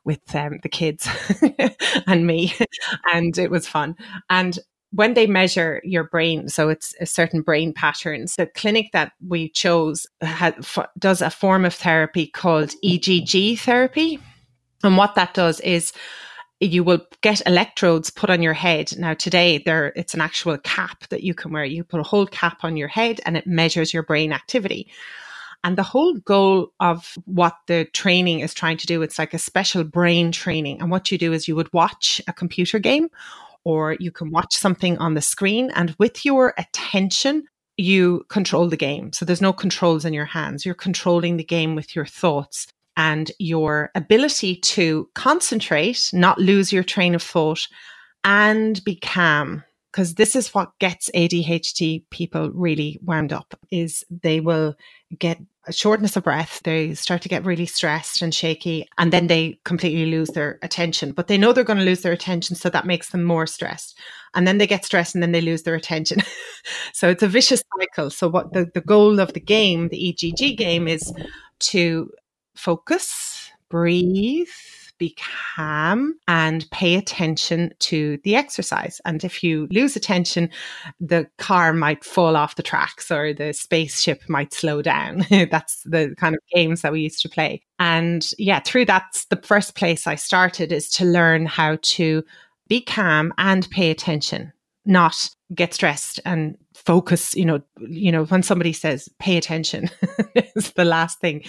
with 0.06 0.34
um, 0.36 0.60
the 0.64 0.70
kids 0.70 1.08
and 2.08 2.26
me. 2.26 2.54
And 3.14 3.38
it 3.38 3.52
was 3.52 3.68
fun. 3.68 3.96
And 4.30 4.58
when 4.92 5.14
they 5.14 5.28
measure 5.28 5.82
your 5.84 6.04
brain, 6.06 6.50
so 6.50 6.70
it's 6.70 6.96
a 7.00 7.06
certain 7.06 7.42
brain 7.42 7.74
patterns, 7.74 8.36
the 8.36 8.48
clinic 8.48 8.88
that 8.94 9.12
we 9.28 9.50
chose 9.50 10.08
does 10.98 11.22
a 11.22 11.30
form 11.30 11.66
of 11.66 11.74
therapy 11.74 12.28
called 12.28 12.74
EEG 12.84 13.60
therapy. 13.60 14.20
And 14.84 14.98
what 14.98 15.16
that 15.16 15.34
does 15.34 15.60
is 15.60 15.94
you 16.60 16.84
will 16.84 17.06
get 17.22 17.42
electrodes 17.46 18.10
put 18.10 18.30
on 18.30 18.42
your 18.42 18.54
head. 18.54 18.92
Now 18.98 19.14
today 19.14 19.60
there 19.60 19.94
it's 19.96 20.14
an 20.14 20.22
actual 20.22 20.58
cap 20.58 21.08
that 21.10 21.24
you 21.24 21.34
can 21.34 21.52
wear. 21.52 21.64
You 21.64 21.84
put 21.84 22.02
a 22.02 22.04
whole 22.04 22.28
cap 22.28 22.60
on 22.64 22.78
your 22.78 22.88
head 22.88 23.22
and 23.26 23.38
it 23.38 23.48
measures 23.48 23.94
your 23.94 24.04
brain 24.04 24.34
activity. 24.34 24.92
And 25.64 25.78
the 25.78 25.84
whole 25.84 26.16
goal 26.16 26.72
of 26.80 27.18
what 27.26 27.56
the 27.68 27.86
training 27.94 28.40
is 28.40 28.54
trying 28.54 28.78
to 28.78 28.88
do, 28.88 29.02
it's 29.02 29.20
like 29.20 29.34
a 29.34 29.40
special 29.40 29.84
brain 29.84 30.32
training. 30.32 30.80
And 30.80 30.90
what 30.90 31.12
you 31.12 31.18
do 31.18 31.34
is 31.34 31.48
you 31.48 31.56
would 31.56 31.72
watch 31.74 32.22
a 32.28 32.34
computer 32.34 32.80
game 32.80 33.10
or 33.66 33.98
you 34.00 34.12
can 34.12 34.32
watch 34.32 34.56
something 34.56 34.98
on 35.00 35.16
the 35.16 35.22
screen 35.22 35.70
and 35.76 35.96
with 36.00 36.26
your 36.26 36.54
attention, 36.58 37.46
you 37.76 38.26
control 38.30 38.68
the 38.68 38.78
game. 38.78 39.12
So 39.14 39.26
there's 39.26 39.42
no 39.42 39.54
controls 39.54 40.06
in 40.06 40.14
your 40.14 40.26
hands. 40.26 40.66
You're 40.66 40.76
controlling 40.76 41.38
the 41.38 41.44
game 41.44 41.76
with 41.76 41.96
your 41.96 42.06
thoughts 42.06 42.68
and 43.00 43.32
your 43.40 43.92
ability 43.96 44.58
to 44.58 45.10
concentrate, 45.16 46.10
not 46.12 46.38
lose 46.38 46.74
your 46.74 46.84
train 46.84 47.16
of 47.16 47.24
thought, 47.24 47.66
and 48.26 48.84
be 48.84 48.98
calm. 48.98 49.64
Because 49.90 50.16
this 50.16 50.36
is 50.36 50.54
what 50.54 50.78
gets 50.80 51.10
ADHD 51.16 52.04
people 52.12 52.52
really 52.52 53.00
wound 53.02 53.34
up 53.34 53.58
is 53.72 54.04
they 54.12 54.40
will 54.40 54.76
get 55.18 55.40
a 55.66 55.72
shortness 55.72 56.18
of 56.18 56.26
breath. 56.26 56.60
They 56.64 56.94
start 56.94 57.22
to 57.22 57.30
get 57.30 57.46
really 57.46 57.66
stressed 57.66 58.22
and 58.22 58.36
shaky, 58.36 58.86
and 58.98 59.14
then 59.14 59.28
they 59.28 59.60
completely 59.64 60.06
lose 60.06 60.30
their 60.30 60.60
attention. 60.62 61.14
But 61.14 61.28
they 61.28 61.38
know 61.38 61.54
they're 61.54 61.64
going 61.64 61.80
to 61.80 61.86
lose 61.86 62.02
their 62.02 62.12
attention, 62.12 62.58
so 62.58 62.70
that 62.70 62.86
makes 62.86 63.12
them 63.12 63.24
more 63.24 63.48
stressed. 63.48 63.98
And 64.36 64.46
then 64.46 64.58
they 64.58 64.68
get 64.68 64.84
stressed, 64.84 65.16
and 65.16 65.24
then 65.24 65.32
they 65.32 65.42
lose 65.42 65.64
their 65.64 65.76
attention. 65.76 66.22
so 66.94 67.08
it's 67.10 67.24
a 67.24 67.30
vicious 67.30 67.64
cycle. 67.80 68.10
So 68.10 68.28
what 68.28 68.52
the, 68.52 68.70
the 68.74 68.82
goal 68.82 69.22
of 69.22 69.34
the 69.34 69.40
game, 69.40 69.88
the 69.88 70.14
EEG 70.14 70.58
game, 70.58 70.88
is 70.88 71.14
to 71.60 72.12
focus, 72.60 73.52
breathe, 73.70 74.48
be 74.98 75.16
calm 75.56 76.14
and 76.28 76.70
pay 76.72 76.96
attention 76.96 77.72
to 77.80 78.20
the 78.26 78.36
exercise. 78.36 79.00
And 79.06 79.24
if 79.24 79.42
you 79.44 79.68
lose 79.72 79.96
attention, 79.96 80.50
the 81.00 81.28
car 81.38 81.72
might 81.72 82.04
fall 82.04 82.36
off 82.36 82.56
the 82.56 82.64
tracks 82.64 83.10
or 83.10 83.34
the 83.34 83.54
spaceship 83.54 84.28
might 84.28 84.54
slow 84.54 84.82
down. 84.82 85.26
that's 85.30 85.82
the 85.84 86.14
kind 86.18 86.36
of 86.36 86.42
games 86.54 86.82
that 86.82 86.92
we 86.92 87.00
used 87.00 87.22
to 87.22 87.30
play. 87.30 87.62
And 87.80 88.30
yeah, 88.38 88.60
through 88.60 88.86
that's 88.86 89.26
the 89.26 89.42
first 89.42 89.76
place 89.76 90.06
I 90.06 90.16
started 90.16 90.74
is 90.74 90.90
to 90.92 91.06
learn 91.06 91.46
how 91.46 91.78
to 91.82 92.24
be 92.68 92.82
calm 92.82 93.34
and 93.38 93.70
pay 93.70 93.90
attention, 93.90 94.52
not 94.86 95.30
get 95.56 95.74
stressed 95.74 96.20
and 96.26 96.58
focus 96.86 97.36
you 97.36 97.46
know 97.46 97.62
you 97.80 98.12
know 98.12 98.26
when 98.26 98.44
somebody 98.44 98.74
says 98.74 99.10
pay 99.20 99.38
attention 99.38 99.90
is 100.56 100.72
the 100.72 100.86
last 100.86 101.20
thing. 101.20 101.44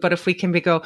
But 0.00 0.12
if 0.12 0.26
we 0.26 0.34
can 0.34 0.52
be 0.52 0.60
go 0.60 0.82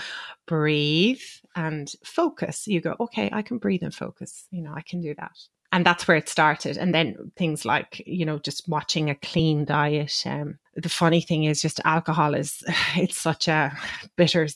breathe 0.47 1.23
and 1.57 1.91
focus 2.05 2.67
you 2.67 2.81
go 2.81 2.97
okay 3.01 3.31
i 3.33 3.43
can 3.43 3.59
breathe 3.59 3.83
and 3.83 3.95
focus. 3.95 4.47
You 4.51 4.63
know 4.63 4.75
i 4.75 4.83
can 4.83 5.01
do 5.01 5.15
that. 5.15 5.37
And 5.73 5.85
that's 5.85 6.07
where 6.07 6.17
it 6.17 6.29
started. 6.29 6.79
And 6.79 6.95
then 6.95 7.33
things 7.37 7.65
like 7.65 8.03
you 8.07 8.25
know 8.25 8.39
just 8.39 8.69
watching 8.69 9.11
a 9.11 9.15
clean 9.15 9.65
diet 9.65 10.23
um, 10.27 10.59
the 10.75 10.89
funny 10.89 11.21
thing 11.21 11.45
is 11.45 11.63
just 11.63 11.81
alcohol 11.85 12.35
is 12.35 12.63
it's 12.97 13.19
such 13.19 13.49
a 13.49 13.77
bitter 14.17 14.49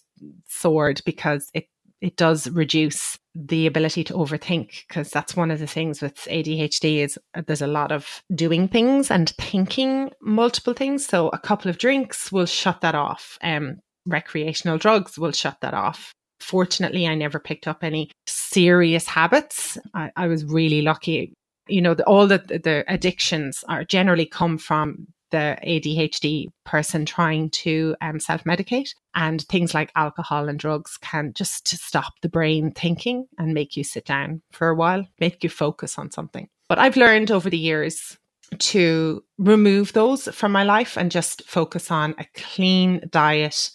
sword 0.47 1.01
because 1.05 1.51
it 1.55 1.69
it 2.01 2.17
does 2.17 2.49
reduce 2.51 3.19
the 3.35 3.67
ability 3.67 4.05
to 4.05 4.15
overthink 4.15 4.85
because 4.89 5.11
that's 5.11 5.37
one 5.37 5.51
of 5.51 5.59
the 5.59 5.67
things 5.67 6.01
with 6.01 6.15
ADHD 6.31 6.99
is 6.99 7.19
uh, 7.35 7.43
there's 7.47 7.63
a 7.63 7.67
lot 7.67 7.93
of 7.93 8.23
doing 8.35 8.69
things 8.69 9.11
and 9.11 9.31
thinking 9.31 10.11
multiple 10.21 10.75
things. 10.75 11.07
So 11.07 11.29
a 11.29 11.39
couple 11.39 11.71
of 11.71 11.79
drinks 11.79 12.33
will 12.33 12.47
shut 12.47 12.81
that 12.81 12.95
off. 12.95 13.39
Um, 13.43 13.79
recreational 14.07 14.79
drugs 14.79 15.19
will 15.19 15.33
shut 15.33 15.59
that 15.61 15.75
off. 15.75 16.13
Fortunately, 16.41 17.07
I 17.07 17.15
never 17.15 17.39
picked 17.39 17.67
up 17.67 17.83
any 17.83 18.11
serious 18.27 19.07
habits. 19.07 19.77
I, 19.95 20.11
I 20.17 20.27
was 20.29 20.45
really 20.45 20.83
lucky. 20.83 21.35
You 21.69 21.83
know, 21.83 21.95
the, 21.95 22.05
all 22.05 22.27
the, 22.27 22.39
the 22.39 22.85
addictions 22.89 23.65
are 23.69 23.85
generally 23.85 24.27
come 24.27 24.57
from 24.57 25.09
the 25.31 25.59
ADHD 25.67 26.47
person 26.65 27.05
trying 27.05 27.51
to 27.51 27.97
um, 28.01 28.21
self 28.21 28.45
medicate. 28.45 28.91
And 29.15 29.43
things 29.43 29.75
like 29.75 29.91
alcohol 29.97 30.49
and 30.49 30.59
drugs 30.59 30.97
can 31.01 31.33
just 31.35 31.67
stop 31.69 32.15
the 32.23 32.29
brain 32.29 32.71
thinking 32.71 33.27
and 33.39 33.55
make 33.55 33.77
you 33.77 33.85
sit 33.85 34.05
down 34.05 34.43
for 34.53 34.69
a 34.69 34.75
while, 34.75 35.07
make 35.21 35.43
you 35.43 35.51
focus 35.51 35.99
on 35.99 36.11
something. 36.11 36.49
But 36.69 36.79
I've 36.79 36.97
learned 36.97 37.31
over 37.31 37.51
the 37.51 37.59
years 37.59 38.17
to 38.59 39.23
remove 39.39 39.93
those 39.93 40.29
from 40.29 40.53
my 40.53 40.65
life 40.65 40.97
and 40.97 41.11
just 41.11 41.43
focus 41.47 41.91
on 41.91 42.15
a 42.19 42.27
clean 42.35 43.03
diet. 43.11 43.71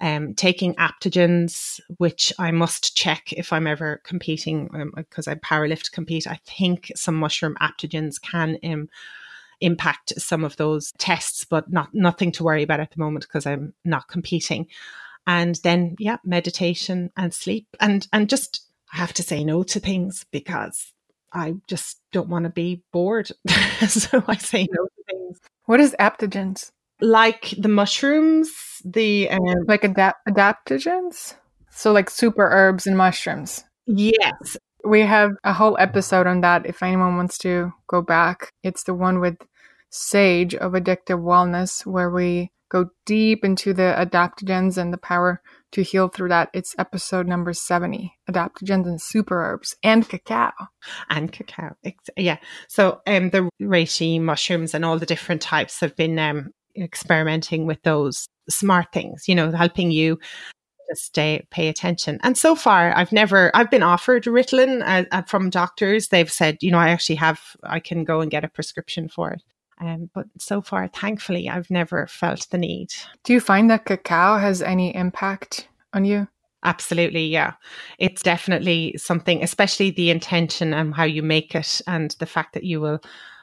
Um, 0.00 0.34
taking 0.34 0.74
aptogens, 0.74 1.78
which 1.98 2.32
I 2.36 2.50
must 2.50 2.96
check 2.96 3.32
if 3.32 3.52
I'm 3.52 3.68
ever 3.68 4.00
competing 4.02 4.92
because 4.96 5.28
um, 5.28 5.32
I 5.32 5.36
powerlift 5.36 5.92
compete. 5.92 6.26
I 6.26 6.40
think 6.44 6.90
some 6.96 7.14
mushroom 7.14 7.56
aptogens 7.62 8.20
can 8.20 8.58
um, 8.64 8.88
impact 9.62 10.12
some 10.18 10.44
of 10.44 10.56
those 10.56 10.92
tests, 10.98 11.44
but 11.44 11.70
not 11.72 11.90
nothing 11.92 12.32
to 12.32 12.44
worry 12.44 12.62
about 12.62 12.80
at 12.80 12.90
the 12.90 13.00
moment 13.00 13.26
because 13.26 13.46
I'm 13.46 13.74
not 13.84 14.08
competing. 14.08 14.66
And 15.26 15.58
then 15.62 15.96
yeah, 15.98 16.16
meditation 16.24 17.10
and 17.16 17.32
sleep 17.32 17.66
and 17.80 18.06
and 18.12 18.28
just 18.28 18.66
I 18.92 18.96
have 18.98 19.12
to 19.14 19.22
say 19.22 19.44
no 19.44 19.62
to 19.62 19.80
things 19.80 20.26
because 20.30 20.92
I 21.32 21.54
just 21.66 22.00
don't 22.12 22.28
want 22.28 22.44
to 22.44 22.50
be 22.50 22.82
bored. 22.92 23.30
so 23.88 24.22
I 24.28 24.36
say 24.36 24.68
no 24.70 24.84
to 24.84 25.04
things. 25.10 25.40
What 25.64 25.80
is 25.80 25.96
aptogens? 25.98 26.70
Like 27.00 27.54
the 27.58 27.68
mushrooms, 27.68 28.52
the 28.84 29.30
um, 29.30 29.64
like 29.66 29.84
adapt- 29.84 30.26
adaptogens. 30.28 31.34
So 31.70 31.92
like 31.92 32.10
super 32.10 32.48
herbs 32.50 32.86
and 32.86 32.96
mushrooms. 32.96 33.64
Yes. 33.86 34.56
We 34.84 35.00
have 35.00 35.32
a 35.44 35.52
whole 35.52 35.76
episode 35.78 36.26
on 36.26 36.42
that 36.42 36.66
if 36.66 36.82
anyone 36.82 37.16
wants 37.16 37.38
to 37.38 37.72
go 37.86 38.02
back. 38.02 38.52
It's 38.62 38.84
the 38.84 38.94
one 38.94 39.20
with 39.20 39.36
Sage 39.92 40.54
of 40.54 40.72
Addictive 40.72 41.22
Wellness, 41.22 41.84
where 41.84 42.10
we 42.10 42.50
go 42.70 42.86
deep 43.04 43.44
into 43.44 43.74
the 43.74 43.94
adaptogens 43.98 44.78
and 44.78 44.92
the 44.92 44.98
power 44.98 45.42
to 45.72 45.82
heal 45.82 46.08
through 46.08 46.30
that. 46.30 46.48
It's 46.54 46.74
episode 46.78 47.28
number 47.28 47.52
70 47.52 48.10
adaptogens 48.30 48.86
and 48.86 49.00
super 49.00 49.42
herbs 49.44 49.76
and 49.82 50.08
cacao. 50.08 50.52
And 51.10 51.30
cacao. 51.30 51.76
Yeah. 52.16 52.38
So 52.68 53.02
um, 53.06 53.28
the 53.30 53.50
reishi 53.60 54.20
mushrooms 54.20 54.74
and 54.74 54.84
all 54.84 54.98
the 54.98 55.06
different 55.06 55.42
types 55.42 55.80
have 55.80 55.94
been 55.94 56.18
um, 56.18 56.52
experimenting 56.74 57.66
with 57.66 57.82
those 57.82 58.26
smart 58.48 58.86
things, 58.92 59.28
you 59.28 59.34
know, 59.34 59.52
helping 59.52 59.90
you 59.90 60.18
just 60.88 61.04
stay 61.04 61.46
pay 61.50 61.68
attention 61.68 62.18
and 62.22 62.36
so 62.36 62.56
far 62.56 62.94
i've 62.96 63.12
never 63.12 63.50
i've 63.54 63.70
been 63.70 63.84
offered 63.84 64.24
ritalin 64.24 64.82
uh, 64.84 65.04
uh, 65.12 65.22
from 65.22 65.48
doctors 65.48 66.08
they've 66.08 66.30
said 66.30 66.58
you 66.60 66.72
know 66.72 66.78
i 66.78 66.88
actually 66.88 67.14
have 67.14 67.40
i 67.62 67.78
can 67.78 68.02
go 68.02 68.20
and 68.20 68.32
get 68.32 68.44
a 68.44 68.48
prescription 68.48 69.08
for 69.08 69.30
it 69.30 69.42
um, 69.82 70.08
but 70.14 70.26
so 70.38 70.62
far 70.62 70.88
thankfully 70.88 71.48
i've 71.48 71.70
never 71.70 72.06
felt 72.06 72.48
the 72.50 72.58
need 72.58 72.88
do 73.24 73.32
you 73.32 73.40
find 73.40 73.70
that 73.70 73.84
cacao 73.84 74.38
has 74.38 74.62
any 74.62 74.94
impact 74.94 75.68
on 75.92 76.04
you 76.04 76.26
Absolutely, 76.64 77.26
yeah. 77.26 77.54
It's 77.98 78.22
definitely 78.22 78.94
something, 78.96 79.42
especially 79.42 79.90
the 79.90 80.10
intention 80.10 80.72
and 80.72 80.94
how 80.94 81.04
you 81.04 81.22
make 81.22 81.54
it, 81.56 81.80
and 81.88 82.12
the 82.20 82.26
fact 82.26 82.54
that 82.54 82.62
you 82.62 82.80
will 82.80 83.00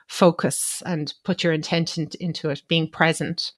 focus 0.08 0.82
and 0.86 1.14
put 1.26 1.44
your 1.44 1.52
intention 1.52 2.10
into 2.20 2.50
it, 2.50 2.62
being 2.68 2.90
present 2.90 3.52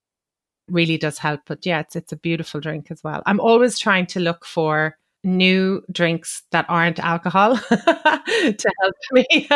really 0.68 0.98
does 0.98 1.18
help. 1.18 1.42
But 1.46 1.64
yeah, 1.64 1.80
it's 1.80 1.94
it's 1.94 2.12
a 2.12 2.16
beautiful 2.16 2.60
drink 2.60 2.90
as 2.90 3.04
well. 3.04 3.22
I'm 3.24 3.40
always 3.40 3.78
trying 3.78 4.06
to 4.06 4.20
look 4.20 4.44
for 4.44 4.98
new 5.24 5.80
drinks 5.92 6.42
that 6.50 6.66
aren't 6.68 6.98
alcohol 6.98 7.56
to 7.68 8.72
help 8.80 8.96
me 9.12 9.48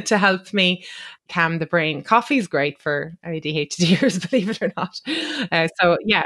to 0.00 0.16
help 0.16 0.54
me 0.54 0.82
calm 1.32 1.58
the 1.58 1.66
brain. 1.66 2.02
Coffee 2.02 2.38
is 2.38 2.46
great 2.46 2.80
for 2.80 3.16
ADHDers, 3.24 4.30
believe 4.30 4.50
it 4.50 4.62
or 4.62 4.72
not. 4.76 5.00
Uh, 5.50 5.68
so 5.80 5.98
yeah, 6.04 6.24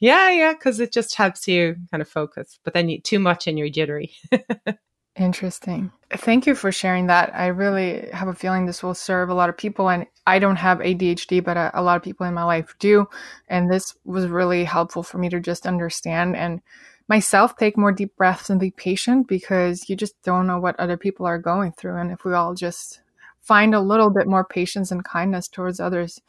yeah, 0.00 0.30
yeah, 0.30 0.52
because 0.52 0.80
it 0.80 0.92
just 0.92 1.14
helps 1.14 1.48
you 1.48 1.76
kind 1.90 2.00
of 2.00 2.08
focus. 2.08 2.58
But 2.64 2.74
then 2.74 2.88
you, 2.88 3.00
too 3.00 3.18
much 3.18 3.46
and 3.46 3.58
you're 3.58 3.68
jittery. 3.68 4.12
Interesting. 5.16 5.92
Thank 6.10 6.46
you 6.46 6.56
for 6.56 6.72
sharing 6.72 7.06
that. 7.06 7.32
I 7.34 7.46
really 7.46 8.08
have 8.12 8.26
a 8.26 8.34
feeling 8.34 8.66
this 8.66 8.82
will 8.82 8.94
serve 8.94 9.28
a 9.28 9.34
lot 9.34 9.48
of 9.48 9.56
people. 9.56 9.88
And 9.88 10.06
I 10.26 10.40
don't 10.40 10.56
have 10.56 10.78
ADHD, 10.78 11.42
but 11.42 11.56
a, 11.56 11.70
a, 11.72 11.82
lot 11.82 11.96
of 11.96 12.02
people 12.02 12.26
in 12.26 12.34
my 12.34 12.42
life 12.42 12.74
do. 12.80 13.06
And 13.48 13.70
this 13.70 13.94
was 14.04 14.26
really 14.26 14.64
helpful 14.64 15.04
for 15.04 15.18
me 15.18 15.28
to 15.28 15.38
just 15.38 15.66
understand 15.66 16.34
and 16.34 16.60
myself 17.06 17.56
take 17.56 17.76
more 17.76 17.92
deep 17.92 18.16
breaths 18.16 18.50
and 18.50 18.58
be 18.58 18.72
patient 18.72 19.28
because 19.28 19.88
you 19.88 19.94
just 19.94 20.20
don't 20.22 20.48
know 20.48 20.58
what 20.58 20.78
other 20.80 20.96
people 20.96 21.26
are 21.26 21.38
going 21.38 21.70
through. 21.72 21.96
And 21.96 22.10
if 22.10 22.24
we 22.24 22.32
all 22.34 22.54
just 22.54 23.00
find 23.44 23.74
a 23.74 23.80
little 23.80 24.10
bit 24.10 24.26
more 24.26 24.44
patience 24.44 24.90
and 24.90 25.04
kindness 25.04 25.48
towards 25.48 25.80
others, 25.80 26.20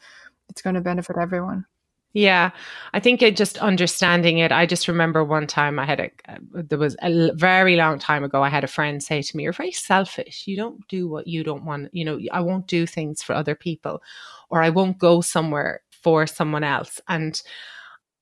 it's 0.48 0.62
going 0.62 0.74
to 0.74 0.80
benefit 0.80 1.16
everyone. 1.20 1.66
Yeah, 2.12 2.52
I 2.94 3.00
think 3.00 3.20
it 3.20 3.36
just 3.36 3.58
understanding 3.58 4.38
it. 4.38 4.50
I 4.50 4.64
just 4.64 4.88
remember 4.88 5.22
one 5.22 5.46
time 5.46 5.78
I 5.78 5.84
had 5.84 6.00
a, 6.00 6.10
there 6.50 6.78
was 6.78 6.96
a 7.02 7.30
very 7.34 7.76
long 7.76 7.98
time 7.98 8.24
ago, 8.24 8.42
I 8.42 8.48
had 8.48 8.64
a 8.64 8.68
friend 8.68 9.02
say 9.02 9.20
to 9.20 9.36
me, 9.36 9.42
You're 9.42 9.52
very 9.52 9.72
selfish. 9.72 10.44
You 10.46 10.56
don't 10.56 10.88
do 10.88 11.08
what 11.08 11.26
you 11.26 11.44
don't 11.44 11.66
want. 11.66 11.90
You 11.92 12.06
know, 12.06 12.18
I 12.32 12.40
won't 12.40 12.68
do 12.68 12.86
things 12.86 13.22
for 13.22 13.34
other 13.34 13.54
people 13.54 14.02
or 14.48 14.62
I 14.62 14.70
won't 14.70 14.96
go 14.96 15.20
somewhere 15.20 15.82
for 15.90 16.26
someone 16.26 16.64
else. 16.64 17.02
And 17.06 17.38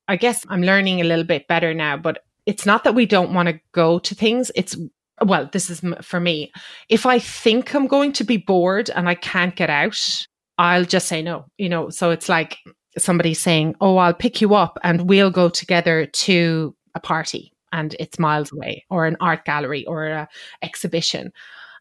I 0.09 0.17
guess 0.17 0.45
I'm 0.49 0.63
learning 0.63 1.01
a 1.01 1.05
little 1.05 1.25
bit 1.25 1.47
better 1.47 1.73
now, 1.73 1.97
but 1.97 2.25
it's 2.47 2.67
not 2.67 2.83
that 2.85 2.97
we 2.97 3.07
don't 3.07 3.33
want 3.33 3.49
to 3.49 3.61
go 3.71 4.01
to 4.01 4.15
things. 4.15 4.51
It's, 4.57 4.77
well, 5.22 5.48
this 5.53 5.70
is 5.70 5.83
for 6.03 6.20
me. 6.20 6.53
If 6.88 7.07
I 7.07 7.18
think 7.18 7.74
I'm 7.74 7.87
going 7.87 8.12
to 8.14 8.24
be 8.24 8.37
bored 8.37 8.90
and 8.90 9.09
I 9.09 9.14
can't 9.14 9.55
get 9.55 9.70
out, 9.70 10.27
I'll 10.59 10.85
just 10.85 11.09
say 11.09 11.22
no, 11.22 11.46
you 11.59 11.68
know. 11.68 11.90
So 11.90 12.11
it's 12.11 12.29
like 12.29 12.59
somebody 12.98 13.35
saying, 13.35 13.74
Oh, 13.81 13.96
I'll 13.96 14.14
pick 14.14 14.40
you 14.40 14.55
up 14.55 14.79
and 14.83 15.09
we'll 15.09 15.31
go 15.31 15.48
together 15.48 16.07
to 16.07 16.77
a 16.94 17.00
party 17.00 17.53
and 17.72 17.94
it's 17.98 18.18
miles 18.18 18.53
away 18.53 18.85
or 18.90 19.07
an 19.07 19.16
art 19.20 19.44
gallery 19.44 19.85
or 19.87 20.07
a 20.07 20.29
exhibition. 20.62 21.33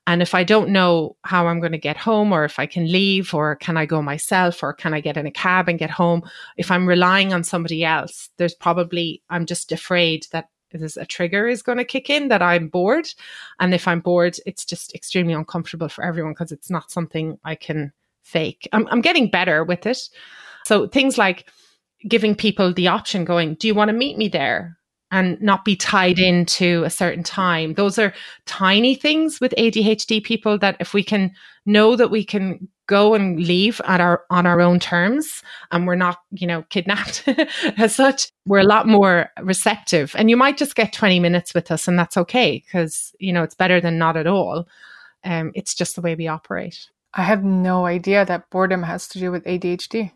And 0.06 0.22
if 0.22 0.36
I 0.36 0.44
don't 0.44 0.72
know 0.72 1.16
how 1.24 1.48
I'm 1.48 1.62
going 1.62 1.72
to 1.72 1.78
get 1.78 1.96
home 1.96 2.34
or 2.34 2.44
if 2.44 2.60
I 2.60 2.66
can 2.66 2.92
leave 2.92 3.34
or 3.34 3.56
can 3.56 3.78
I 3.78 3.86
go 3.86 4.02
myself 4.02 4.62
or 4.62 4.74
can 4.74 4.94
I 4.94 5.00
get 5.00 5.16
in 5.16 5.26
a 5.26 5.32
cab 5.32 5.70
and 5.70 5.80
get 5.80 5.90
home, 5.90 6.24
if 6.58 6.72
I'm 6.72 6.88
relying 6.88 7.32
on 7.32 7.46
somebody 7.46 7.86
else, 7.86 8.30
there's 8.38 8.56
probably, 8.56 9.22
I'm 9.30 9.46
just 9.46 9.72
afraid 9.72 10.28
that 10.32 10.48
there's 10.80 10.98
a 10.98 11.06
trigger 11.06 11.48
is 11.48 11.62
going 11.62 11.78
to 11.78 11.86
kick 11.86 12.10
in 12.10 12.28
that 12.30 12.42
I'm 12.42 12.68
bored. 12.68 13.08
And 13.60 13.74
if 13.74 13.88
I'm 13.88 14.00
bored, 14.00 14.38
it's 14.46 14.66
just 14.66 14.94
extremely 14.94 15.34
uncomfortable 15.34 15.90
for 15.90 16.04
everyone 16.04 16.34
because 16.34 16.52
it's 16.52 16.70
not 16.70 16.92
something 16.92 17.38
I 17.44 17.56
can 17.56 17.92
fake. 18.22 18.68
I'm, 18.74 18.88
I'm 18.88 19.02
getting 19.02 19.30
better 19.30 19.64
with 19.64 19.86
it. 19.86 20.10
So 20.66 20.88
things 20.88 21.18
like 21.18 21.50
giving 22.08 22.36
people 22.36 22.74
the 22.74 22.88
option 22.88 23.26
going, 23.26 23.56
do 23.56 23.68
you 23.68 23.76
want 23.76 23.90
to 23.90 23.94
meet 23.94 24.18
me 24.18 24.28
there? 24.28 24.78
And 25.14 25.40
not 25.40 25.64
be 25.64 25.76
tied 25.76 26.18
into 26.18 26.84
a 26.84 26.90
certain 26.90 27.24
time. 27.24 27.76
Those 27.76 28.00
are 28.00 28.14
tiny 28.46 28.96
things 28.96 29.40
with 29.40 29.54
ADHD 29.60 30.24
people 30.24 30.58
that 30.58 30.76
if 30.80 30.94
we 30.94 31.04
can 31.04 31.32
know 31.68 31.96
that 31.96 32.10
we 32.10 32.26
can 32.26 32.68
go 32.88 33.14
and 33.14 33.40
leave 33.40 33.80
at 33.86 34.02
our 34.02 34.24
on 34.30 34.46
our 34.46 34.60
own 34.60 34.80
terms 34.80 35.44
and 35.72 35.86
we're 35.86 35.96
not, 35.96 36.18
you 36.32 36.48
know, 36.48 36.64
kidnapped 36.70 37.24
as 37.78 37.96
such, 37.96 38.32
we're 38.48 38.60
a 38.60 38.64
lot 38.64 38.88
more 38.88 39.30
receptive. 39.42 40.16
And 40.18 40.30
you 40.30 40.38
might 40.38 40.58
just 40.58 40.76
get 40.76 40.94
20 40.94 41.20
minutes 41.20 41.54
with 41.54 41.70
us 41.70 41.88
and 41.88 41.98
that's 41.98 42.18
okay 42.18 42.64
because, 42.66 43.14
you 43.20 43.32
know, 43.32 43.44
it's 43.44 43.56
better 43.56 43.80
than 43.80 43.98
not 43.98 44.18
at 44.18 44.28
all. 44.28 44.68
Um, 45.24 45.52
it's 45.54 45.76
just 45.76 45.96
the 45.96 46.02
way 46.02 46.16
we 46.16 46.28
operate. 46.28 46.90
I 47.14 47.22
have 47.22 47.44
no 47.44 47.86
idea 47.86 48.26
that 48.26 48.50
boredom 48.50 48.84
has 48.84 49.08
to 49.10 49.20
do 49.20 49.32
with 49.32 49.46
ADHD. 49.46 50.12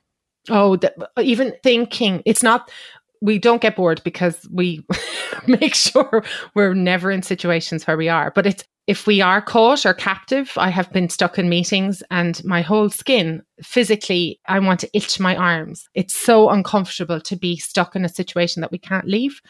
Oh, 0.50 0.76
the, 0.76 0.94
even 1.22 1.54
thinking 1.64 2.22
it's 2.26 2.44
not. 2.44 2.72
We 3.22 3.40
don't 3.40 3.62
get 3.62 3.76
bored 3.76 4.02
because 4.04 4.48
we 4.52 4.86
make 5.48 5.76
sure 5.76 6.24
we're 6.56 6.74
never 6.74 7.12
in 7.12 7.22
situations 7.22 7.86
where 7.86 7.98
we 7.98 8.10
are. 8.10 8.32
But 8.32 8.46
it's 8.46 8.64
if 8.88 9.06
we 9.06 9.20
are 9.20 9.42
caught 9.42 9.86
or 9.86 9.94
captive. 9.94 10.54
I 10.56 10.70
have 10.70 10.92
been 10.92 11.10
stuck 11.10 11.38
in 11.38 11.50
meetings 11.50 12.02
and 12.10 12.42
my 12.46 12.62
whole 12.62 12.90
skin 12.90 13.44
physically, 13.62 14.40
I 14.48 14.60
want 14.60 14.80
to 14.80 14.90
itch 14.94 15.20
my 15.20 15.36
arms. 15.36 15.90
It's 15.94 16.16
so 16.16 16.50
uncomfortable 16.50 17.20
to 17.20 17.36
be 17.36 17.58
stuck 17.58 17.96
in 17.96 18.06
a 18.06 18.10
situation 18.10 18.62
that 18.62 18.72
we 18.72 18.78
can't 18.78 19.08
leave 19.08 19.42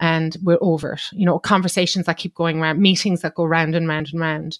and 0.00 0.36
we're 0.42 0.58
over 0.60 0.92
it. 0.92 1.02
You 1.12 1.24
know, 1.24 1.38
conversations 1.38 2.06
that 2.06 2.18
keep 2.18 2.34
going 2.34 2.60
around, 2.60 2.80
meetings 2.80 3.22
that 3.22 3.34
go 3.34 3.44
round 3.44 3.74
and 3.74 3.88
round 3.88 4.10
and 4.12 4.20
round. 4.20 4.58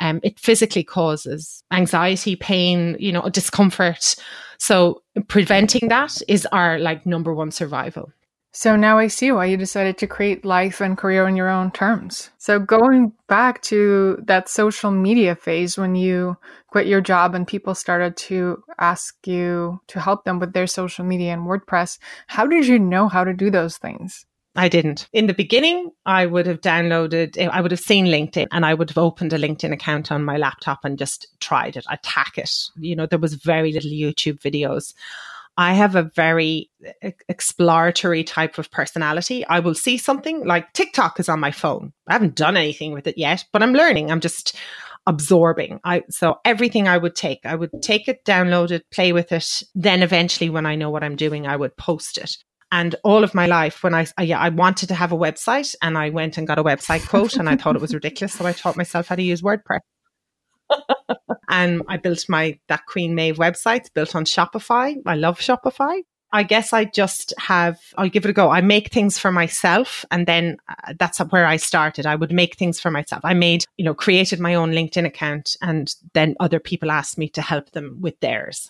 Um, 0.00 0.20
it 0.22 0.38
physically 0.38 0.84
causes 0.84 1.62
anxiety, 1.70 2.36
pain, 2.36 2.96
you 2.98 3.12
know, 3.12 3.28
discomfort. 3.28 4.16
So 4.58 5.02
preventing 5.28 5.88
that 5.88 6.20
is 6.28 6.46
our 6.46 6.78
like 6.78 7.06
number 7.06 7.34
one 7.34 7.50
survival. 7.50 8.12
So 8.56 8.76
now 8.76 8.98
I 8.98 9.08
see 9.08 9.32
why 9.32 9.46
you 9.46 9.56
decided 9.56 9.98
to 9.98 10.06
create 10.06 10.44
life 10.44 10.80
and 10.80 10.96
career 10.96 11.26
on 11.26 11.34
your 11.34 11.48
own 11.48 11.72
terms. 11.72 12.30
So 12.38 12.60
going 12.60 13.12
back 13.26 13.62
to 13.62 14.22
that 14.26 14.48
social 14.48 14.92
media 14.92 15.34
phase 15.34 15.76
when 15.76 15.96
you 15.96 16.36
quit 16.68 16.86
your 16.86 17.00
job 17.00 17.34
and 17.34 17.48
people 17.48 17.74
started 17.74 18.16
to 18.28 18.62
ask 18.78 19.26
you 19.26 19.80
to 19.88 19.98
help 19.98 20.24
them 20.24 20.38
with 20.38 20.52
their 20.52 20.68
social 20.68 21.04
media 21.04 21.32
and 21.32 21.48
WordPress, 21.48 21.98
how 22.28 22.46
did 22.46 22.68
you 22.68 22.78
know 22.78 23.08
how 23.08 23.24
to 23.24 23.34
do 23.34 23.50
those 23.50 23.76
things? 23.76 24.24
I 24.56 24.68
didn't. 24.68 25.08
In 25.12 25.26
the 25.26 25.34
beginning, 25.34 25.90
I 26.06 26.26
would 26.26 26.46
have 26.46 26.60
downloaded, 26.60 27.36
I 27.48 27.60
would 27.60 27.72
have 27.72 27.80
seen 27.80 28.06
LinkedIn 28.06 28.46
and 28.52 28.64
I 28.64 28.74
would 28.74 28.90
have 28.90 28.98
opened 28.98 29.32
a 29.32 29.38
LinkedIn 29.38 29.72
account 29.72 30.12
on 30.12 30.24
my 30.24 30.36
laptop 30.36 30.84
and 30.84 30.98
just 30.98 31.26
tried 31.40 31.76
it, 31.76 31.84
attack 31.90 32.38
it. 32.38 32.52
You 32.76 32.94
know, 32.94 33.06
there 33.06 33.18
was 33.18 33.34
very 33.34 33.72
little 33.72 33.90
YouTube 33.90 34.38
videos. 34.40 34.94
I 35.56 35.74
have 35.74 35.96
a 35.96 36.10
very 36.14 36.70
exploratory 37.28 38.24
type 38.24 38.58
of 38.58 38.70
personality. 38.70 39.44
I 39.46 39.60
will 39.60 39.74
see 39.74 39.98
something 39.98 40.44
like 40.44 40.72
TikTok 40.72 41.18
is 41.20 41.28
on 41.28 41.40
my 41.40 41.50
phone. 41.50 41.92
I 42.08 42.12
haven't 42.12 42.34
done 42.34 42.56
anything 42.56 42.92
with 42.92 43.06
it 43.06 43.18
yet, 43.18 43.44
but 43.52 43.62
I'm 43.62 43.72
learning. 43.72 44.10
I'm 44.10 44.20
just 44.20 44.56
absorbing. 45.06 45.80
I 45.84 46.02
so 46.10 46.40
everything 46.44 46.88
I 46.88 46.98
would 46.98 47.14
take, 47.14 47.44
I 47.44 47.54
would 47.54 47.70
take 47.82 48.08
it, 48.08 48.24
download 48.24 48.70
it, 48.70 48.88
play 48.90 49.12
with 49.12 49.32
it. 49.32 49.62
Then 49.74 50.02
eventually 50.02 50.50
when 50.50 50.66
I 50.66 50.76
know 50.76 50.90
what 50.90 51.04
I'm 51.04 51.16
doing, 51.16 51.46
I 51.46 51.56
would 51.56 51.76
post 51.76 52.18
it. 52.18 52.36
And 52.74 52.96
all 53.04 53.22
of 53.22 53.36
my 53.36 53.46
life, 53.46 53.84
when 53.84 53.94
I, 53.94 54.04
I, 54.18 54.24
yeah, 54.24 54.40
I 54.40 54.48
wanted 54.48 54.88
to 54.88 54.96
have 54.96 55.12
a 55.12 55.16
website 55.16 55.76
and 55.80 55.96
I 55.96 56.10
went 56.10 56.38
and 56.38 56.44
got 56.44 56.58
a 56.58 56.64
website 56.64 57.08
quote 57.08 57.36
and 57.36 57.48
I 57.48 57.54
thought 57.54 57.76
it 57.76 57.80
was 57.80 57.94
ridiculous. 57.94 58.32
So 58.32 58.44
I 58.46 58.52
taught 58.52 58.76
myself 58.76 59.06
how 59.06 59.14
to 59.14 59.22
use 59.22 59.42
WordPress. 59.42 59.78
and 61.48 61.82
I 61.86 61.98
built 61.98 62.28
my, 62.28 62.58
that 62.66 62.86
Queen 62.86 63.14
Maeve 63.14 63.36
website 63.36 63.94
built 63.94 64.16
on 64.16 64.24
Shopify. 64.24 64.96
I 65.06 65.14
love 65.14 65.38
Shopify. 65.38 66.00
I 66.32 66.42
guess 66.42 66.72
I 66.72 66.86
just 66.86 67.32
have, 67.38 67.78
I'll 67.96 68.08
give 68.08 68.24
it 68.24 68.30
a 68.30 68.32
go. 68.32 68.50
I 68.50 68.60
make 68.60 68.90
things 68.90 69.20
for 69.20 69.30
myself. 69.30 70.04
And 70.10 70.26
then 70.26 70.56
uh, 70.68 70.94
that's 70.98 71.20
where 71.20 71.46
I 71.46 71.58
started. 71.58 72.06
I 72.06 72.16
would 72.16 72.32
make 72.32 72.56
things 72.56 72.80
for 72.80 72.90
myself. 72.90 73.20
I 73.24 73.34
made, 73.34 73.64
you 73.76 73.84
know, 73.84 73.94
created 73.94 74.40
my 74.40 74.56
own 74.56 74.72
LinkedIn 74.72 75.06
account 75.06 75.56
and 75.62 75.94
then 76.12 76.34
other 76.40 76.58
people 76.58 76.90
asked 76.90 77.18
me 77.18 77.28
to 77.28 77.40
help 77.40 77.70
them 77.70 77.98
with 78.00 78.18
theirs. 78.18 78.68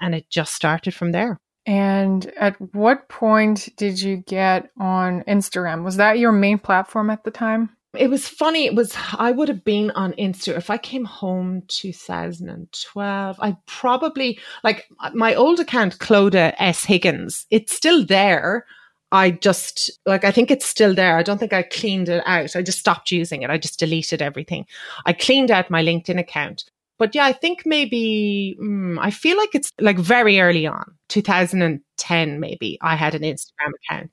And 0.00 0.14
it 0.14 0.30
just 0.30 0.54
started 0.54 0.94
from 0.94 1.10
there. 1.10 1.40
And 1.64 2.26
at 2.36 2.56
what 2.74 3.08
point 3.08 3.68
did 3.76 4.00
you 4.00 4.16
get 4.16 4.70
on 4.78 5.22
Instagram? 5.28 5.84
Was 5.84 5.96
that 5.96 6.18
your 6.18 6.32
main 6.32 6.58
platform 6.58 7.08
at 7.10 7.24
the 7.24 7.30
time? 7.30 7.76
It 7.96 8.08
was 8.08 8.26
funny. 8.26 8.64
It 8.64 8.74
was, 8.74 8.96
I 9.18 9.32
would 9.32 9.48
have 9.48 9.64
been 9.64 9.90
on 9.90 10.14
Insta. 10.14 10.56
If 10.56 10.70
I 10.70 10.78
came 10.78 11.04
home 11.04 11.62
2012, 11.68 13.36
I 13.38 13.56
probably, 13.66 14.38
like 14.64 14.88
my 15.12 15.34
old 15.34 15.60
account, 15.60 15.98
Clodagh 15.98 16.54
S. 16.58 16.84
Higgins, 16.84 17.46
it's 17.50 17.74
still 17.74 18.04
there. 18.04 18.64
I 19.12 19.32
just, 19.32 19.90
like, 20.06 20.24
I 20.24 20.30
think 20.30 20.50
it's 20.50 20.64
still 20.64 20.94
there. 20.94 21.18
I 21.18 21.22
don't 21.22 21.36
think 21.36 21.52
I 21.52 21.64
cleaned 21.64 22.08
it 22.08 22.22
out. 22.24 22.56
I 22.56 22.62
just 22.62 22.78
stopped 22.78 23.10
using 23.10 23.42
it. 23.42 23.50
I 23.50 23.58
just 23.58 23.78
deleted 23.78 24.22
everything. 24.22 24.64
I 25.04 25.12
cleaned 25.12 25.50
out 25.50 25.68
my 25.68 25.84
LinkedIn 25.84 26.18
account. 26.18 26.64
But 27.02 27.16
yeah, 27.16 27.24
I 27.24 27.32
think 27.32 27.66
maybe, 27.66 28.56
mm, 28.62 28.96
I 29.00 29.10
feel 29.10 29.36
like 29.36 29.56
it's 29.56 29.72
like 29.80 29.98
very 29.98 30.38
early 30.38 30.68
on, 30.68 30.94
2010, 31.08 32.38
maybe, 32.38 32.78
I 32.80 32.94
had 32.94 33.16
an 33.16 33.22
Instagram 33.22 33.72
account 33.82 34.12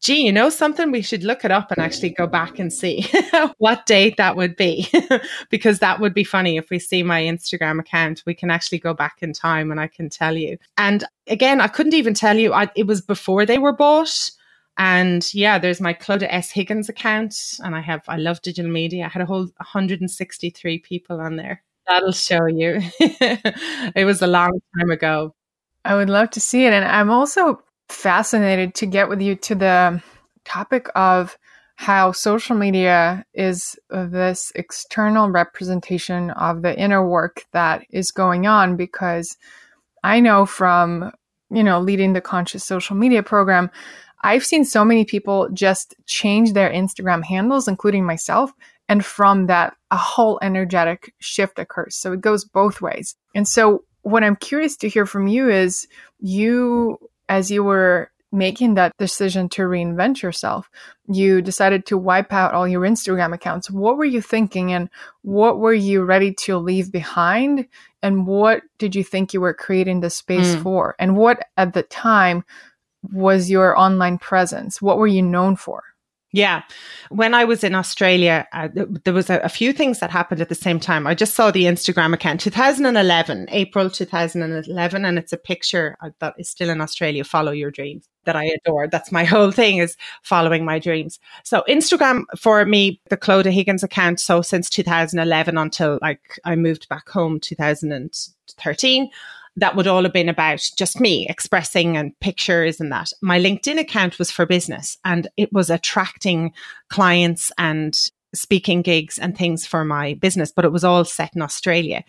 gee, 0.00 0.26
you 0.26 0.32
know 0.32 0.50
something? 0.50 0.90
We 0.90 1.02
should 1.02 1.24
look 1.24 1.44
it 1.44 1.50
up 1.50 1.70
and 1.70 1.80
actually 1.80 2.10
go 2.10 2.26
back 2.26 2.58
and 2.58 2.72
see 2.72 3.06
what 3.58 3.86
date 3.86 4.16
that 4.16 4.36
would 4.36 4.56
be. 4.56 4.88
because 5.50 5.80
that 5.80 6.00
would 6.00 6.14
be 6.14 6.24
funny 6.24 6.56
if 6.56 6.70
we 6.70 6.78
see 6.78 7.02
my 7.02 7.22
Instagram 7.22 7.80
account, 7.80 8.22
we 8.26 8.34
can 8.34 8.50
actually 8.50 8.78
go 8.78 8.94
back 8.94 9.18
in 9.22 9.32
time 9.32 9.70
and 9.70 9.80
I 9.80 9.88
can 9.88 10.08
tell 10.08 10.36
you. 10.36 10.58
And 10.76 11.04
again, 11.26 11.60
I 11.60 11.68
couldn't 11.68 11.94
even 11.94 12.14
tell 12.14 12.36
you, 12.36 12.52
I, 12.52 12.68
it 12.76 12.86
was 12.86 13.00
before 13.00 13.44
they 13.44 13.58
were 13.58 13.72
bought. 13.72 14.30
And 14.76 15.28
yeah, 15.34 15.58
there's 15.58 15.80
my 15.80 15.92
Clodagh 15.92 16.28
S. 16.30 16.52
Higgins 16.52 16.88
account. 16.88 17.34
And 17.64 17.74
I 17.74 17.80
have, 17.80 18.02
I 18.06 18.16
love 18.16 18.40
digital 18.42 18.70
media. 18.70 19.06
I 19.06 19.08
had 19.08 19.22
a 19.22 19.26
whole 19.26 19.48
163 19.56 20.78
people 20.78 21.20
on 21.20 21.36
there. 21.36 21.62
That'll 21.88 22.12
show 22.12 22.46
you. 22.46 22.80
it 23.00 24.04
was 24.04 24.20
a 24.22 24.26
long 24.26 24.60
time 24.78 24.90
ago. 24.90 25.34
I 25.84 25.94
would 25.94 26.10
love 26.10 26.30
to 26.30 26.40
see 26.40 26.66
it. 26.66 26.72
And 26.72 26.84
I'm 26.84 27.10
also 27.10 27.62
fascinated 27.88 28.74
to 28.74 28.86
get 28.86 29.08
with 29.08 29.22
you 29.22 29.34
to 29.36 29.54
the 29.54 30.02
topic 30.44 30.88
of 30.94 31.38
how 31.76 32.10
social 32.12 32.56
media 32.56 33.24
is 33.34 33.78
this 33.88 34.52
external 34.56 35.30
representation 35.30 36.30
of 36.30 36.62
the 36.62 36.76
inner 36.78 37.06
work 37.06 37.44
that 37.52 37.84
is 37.90 38.10
going 38.10 38.46
on 38.46 38.76
because 38.76 39.36
I 40.02 40.20
know 40.20 40.44
from, 40.44 41.12
you 41.50 41.62
know, 41.62 41.80
leading 41.80 42.12
the 42.12 42.20
conscious 42.20 42.64
social 42.64 42.96
media 42.96 43.22
program, 43.22 43.70
I've 44.22 44.44
seen 44.44 44.64
so 44.64 44.84
many 44.84 45.04
people 45.04 45.48
just 45.52 45.94
change 46.06 46.52
their 46.52 46.70
Instagram 46.70 47.22
handles, 47.22 47.68
including 47.68 48.04
myself. 48.04 48.52
And 48.88 49.04
from 49.04 49.46
that, 49.46 49.76
a 49.90 49.96
whole 49.96 50.38
energetic 50.42 51.14
shift 51.18 51.58
occurs. 51.58 51.94
So 51.94 52.12
it 52.12 52.20
goes 52.20 52.44
both 52.44 52.80
ways. 52.80 53.16
And 53.34 53.46
so 53.46 53.84
what 54.02 54.24
I'm 54.24 54.36
curious 54.36 54.76
to 54.78 54.88
hear 54.88 55.06
from 55.06 55.26
you 55.26 55.50
is 55.50 55.86
you 56.20 56.98
as 57.28 57.50
you 57.50 57.62
were 57.62 58.10
making 58.30 58.74
that 58.74 58.92
decision 58.98 59.48
to 59.48 59.62
reinvent 59.62 60.22
yourself, 60.22 60.70
you 61.06 61.40
decided 61.40 61.86
to 61.86 61.96
wipe 61.96 62.32
out 62.32 62.52
all 62.52 62.68
your 62.68 62.82
Instagram 62.82 63.34
accounts. 63.34 63.70
What 63.70 63.96
were 63.96 64.04
you 64.04 64.20
thinking 64.20 64.72
and 64.72 64.90
what 65.22 65.58
were 65.58 65.72
you 65.72 66.02
ready 66.02 66.34
to 66.44 66.58
leave 66.58 66.92
behind? 66.92 67.66
And 68.02 68.26
what 68.26 68.62
did 68.78 68.94
you 68.94 69.02
think 69.02 69.32
you 69.32 69.40
were 69.40 69.54
creating 69.54 70.00
the 70.00 70.10
space 70.10 70.54
mm. 70.54 70.62
for? 70.62 70.94
And 70.98 71.16
what 71.16 71.46
at 71.56 71.72
the 71.72 71.82
time 71.82 72.44
was 73.02 73.50
your 73.50 73.78
online 73.78 74.18
presence? 74.18 74.82
What 74.82 74.98
were 74.98 75.06
you 75.06 75.22
known 75.22 75.56
for? 75.56 75.82
Yeah. 76.32 76.62
When 77.08 77.32
I 77.32 77.44
was 77.44 77.64
in 77.64 77.74
Australia, 77.74 78.46
uh, 78.52 78.68
there 79.04 79.14
was 79.14 79.30
a, 79.30 79.38
a, 79.38 79.48
few 79.48 79.72
things 79.72 79.98
that 80.00 80.10
happened 80.10 80.42
at 80.42 80.50
the 80.50 80.54
same 80.54 80.78
time. 80.78 81.06
I 81.06 81.14
just 81.14 81.34
saw 81.34 81.50
the 81.50 81.64
Instagram 81.64 82.12
account 82.12 82.42
2011, 82.42 83.46
April 83.48 83.88
2011, 83.88 85.04
and 85.06 85.18
it's 85.18 85.32
a 85.32 85.38
picture 85.38 85.96
uh, 86.02 86.10
that 86.18 86.34
is 86.36 86.50
still 86.50 86.68
in 86.68 86.82
Australia, 86.82 87.24
Follow 87.24 87.52
Your 87.52 87.70
Dreams, 87.70 88.06
that 88.26 88.36
I 88.36 88.44
adore. 88.44 88.88
That's 88.88 89.10
my 89.10 89.24
whole 89.32 89.50
thing 89.50 89.78
is 89.78 89.96
following 90.22 90.66
my 90.66 90.78
dreams. 90.78 91.18
So 91.44 91.64
Instagram 91.66 92.24
for 92.38 92.62
me, 92.66 93.00
the 93.08 93.16
Clodagh 93.16 93.52
Higgins 93.52 93.82
account. 93.82 94.20
So 94.20 94.42
since 94.42 94.68
2011 94.68 95.56
until 95.56 95.98
like 96.02 96.38
I 96.44 96.56
moved 96.56 96.90
back 96.90 97.08
home 97.08 97.40
2013 97.40 99.10
that 99.58 99.74
would 99.74 99.86
all 99.86 100.04
have 100.04 100.12
been 100.12 100.28
about 100.28 100.60
just 100.76 101.00
me 101.00 101.26
expressing 101.28 101.96
and 101.96 102.18
pictures 102.20 102.80
and 102.80 102.92
that. 102.92 103.12
My 103.20 103.40
LinkedIn 103.40 103.78
account 103.78 104.18
was 104.18 104.30
for 104.30 104.46
business 104.46 104.96
and 105.04 105.28
it 105.36 105.52
was 105.52 105.68
attracting 105.68 106.52
clients 106.88 107.50
and 107.58 107.94
speaking 108.34 108.82
gigs 108.82 109.18
and 109.18 109.36
things 109.36 109.66
for 109.66 109.84
my 109.84 110.14
business, 110.14 110.52
but 110.54 110.64
it 110.64 110.72
was 110.72 110.84
all 110.84 111.04
set 111.04 111.34
in 111.34 111.42
Australia. 111.42 112.04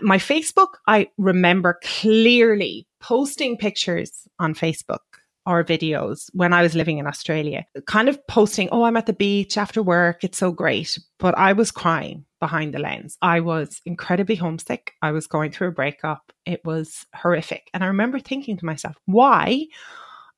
My 0.00 0.18
Facebook, 0.18 0.74
I 0.86 1.08
remember 1.18 1.78
clearly 1.82 2.86
posting 3.00 3.56
pictures 3.56 4.28
on 4.38 4.54
Facebook 4.54 5.00
or 5.46 5.64
videos 5.64 6.28
when 6.32 6.52
I 6.52 6.62
was 6.62 6.74
living 6.74 6.98
in 6.98 7.06
Australia, 7.06 7.64
kind 7.86 8.08
of 8.08 8.24
posting, 8.26 8.68
oh, 8.70 8.84
I'm 8.84 8.96
at 8.96 9.06
the 9.06 9.12
beach 9.12 9.56
after 9.56 9.82
work. 9.82 10.22
It's 10.22 10.38
so 10.38 10.52
great. 10.52 10.98
But 11.18 11.36
I 11.36 11.52
was 11.52 11.70
crying 11.70 12.24
behind 12.40 12.74
the 12.74 12.78
lens. 12.78 13.16
I 13.22 13.40
was 13.40 13.80
incredibly 13.84 14.34
homesick. 14.34 14.92
I 15.02 15.12
was 15.12 15.26
going 15.26 15.52
through 15.52 15.68
a 15.68 15.72
breakup. 15.72 16.32
It 16.46 16.64
was 16.64 17.06
horrific. 17.14 17.70
And 17.74 17.82
I 17.82 17.88
remember 17.88 18.18
thinking 18.18 18.56
to 18.58 18.66
myself, 18.66 18.96
why 19.06 19.66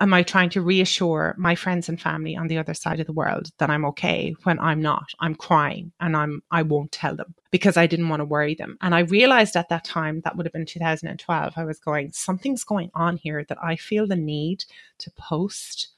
am 0.02 0.12
I 0.12 0.24
trying 0.24 0.50
to 0.50 0.60
reassure 0.60 1.34
my 1.38 1.54
friends 1.54 1.88
and 1.88 2.00
family 2.00 2.36
on 2.36 2.48
the 2.48 2.58
other 2.58 2.74
side 2.74 2.98
of 2.98 3.06
the 3.06 3.12
world 3.12 3.50
that 3.58 3.70
I'm 3.70 3.84
okay 3.86 4.34
when 4.42 4.58
I'm 4.58 4.82
not? 4.82 5.12
I'm 5.20 5.36
crying 5.36 5.92
and 6.00 6.16
I'm 6.16 6.42
I 6.50 6.62
won't 6.62 6.90
tell 6.90 7.14
them 7.14 7.34
because 7.52 7.76
I 7.76 7.86
didn't 7.86 8.08
want 8.08 8.20
to 8.20 8.24
worry 8.24 8.54
them. 8.56 8.76
And 8.80 8.94
I 8.94 9.00
realized 9.00 9.56
at 9.56 9.68
that 9.68 9.84
time 9.84 10.20
that 10.24 10.36
would 10.36 10.44
have 10.44 10.52
been 10.52 10.66
2012. 10.66 11.52
I 11.56 11.64
was 11.64 11.78
going 11.78 12.10
something's 12.12 12.64
going 12.64 12.90
on 12.94 13.16
here 13.16 13.44
that 13.48 13.58
I 13.62 13.76
feel 13.76 14.06
the 14.08 14.16
need 14.16 14.64
to 14.98 15.10
post 15.12 15.88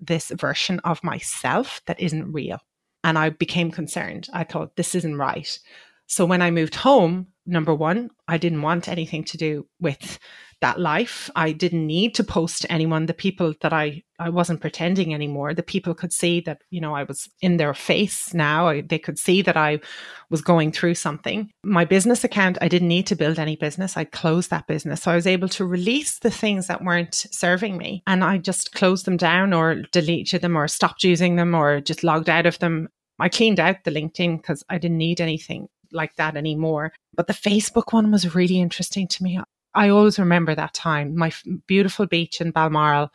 this 0.00 0.30
version 0.30 0.80
of 0.80 1.04
myself 1.04 1.82
that 1.84 2.00
isn't 2.00 2.32
real. 2.32 2.60
And 3.04 3.18
I 3.18 3.28
became 3.28 3.70
concerned. 3.70 4.28
I 4.32 4.44
thought 4.44 4.76
this 4.76 4.94
isn't 4.94 5.18
right. 5.18 5.58
So 6.06 6.24
when 6.24 6.42
I 6.42 6.50
moved 6.50 6.74
home, 6.74 7.28
number 7.46 7.74
one, 7.74 8.10
I 8.26 8.38
didn't 8.38 8.62
want 8.62 8.88
anything 8.88 9.24
to 9.24 9.36
do 9.36 9.66
with 9.80 10.18
that 10.60 10.78
life. 10.78 11.30
I 11.34 11.52
didn't 11.52 11.86
need 11.86 12.14
to 12.16 12.24
post 12.24 12.62
to 12.62 12.72
anyone. 12.72 13.06
The 13.06 13.14
people 13.14 13.54
that 13.62 13.72
I, 13.72 14.02
I 14.18 14.28
wasn't 14.28 14.60
pretending 14.60 15.14
anymore. 15.14 15.54
The 15.54 15.62
people 15.62 15.94
could 15.94 16.12
see 16.12 16.40
that, 16.42 16.60
you 16.70 16.80
know, 16.80 16.94
I 16.94 17.04
was 17.04 17.28
in 17.40 17.56
their 17.56 17.72
face 17.72 18.34
now. 18.34 18.68
I, 18.68 18.82
they 18.82 18.98
could 18.98 19.18
see 19.18 19.40
that 19.42 19.56
I 19.56 19.80
was 20.28 20.42
going 20.42 20.72
through 20.72 20.96
something. 20.96 21.50
My 21.64 21.84
business 21.84 22.24
account, 22.24 22.58
I 22.60 22.68
didn't 22.68 22.88
need 22.88 23.06
to 23.06 23.16
build 23.16 23.38
any 23.38 23.56
business. 23.56 23.96
I 23.96 24.04
closed 24.04 24.50
that 24.50 24.66
business. 24.66 25.02
So 25.02 25.10
I 25.10 25.14
was 25.14 25.26
able 25.26 25.48
to 25.50 25.64
release 25.64 26.18
the 26.18 26.30
things 26.30 26.66
that 26.66 26.84
weren't 26.84 27.14
serving 27.14 27.78
me 27.78 28.02
and 28.06 28.22
I 28.22 28.38
just 28.38 28.72
closed 28.72 29.06
them 29.06 29.16
down 29.16 29.54
or 29.54 29.82
deleted 29.92 30.42
them 30.42 30.56
or 30.56 30.68
stopped 30.68 31.04
using 31.04 31.36
them 31.36 31.54
or 31.54 31.80
just 31.80 32.04
logged 32.04 32.28
out 32.28 32.46
of 32.46 32.58
them. 32.58 32.88
I 33.18 33.28
cleaned 33.28 33.60
out 33.60 33.84
the 33.84 33.90
LinkedIn 33.90 34.38
because 34.38 34.62
I 34.68 34.78
didn't 34.78 34.98
need 34.98 35.20
anything 35.20 35.68
like 35.92 36.16
that 36.16 36.36
anymore. 36.36 36.92
But 37.14 37.26
the 37.26 37.32
Facebook 37.32 37.92
one 37.92 38.10
was 38.10 38.34
really 38.34 38.60
interesting 38.60 39.08
to 39.08 39.22
me. 39.22 39.40
I 39.74 39.88
always 39.88 40.18
remember 40.18 40.54
that 40.54 40.74
time, 40.74 41.16
my 41.16 41.32
beautiful 41.66 42.06
beach 42.06 42.40
in 42.40 42.50
Balmoral, 42.50 43.12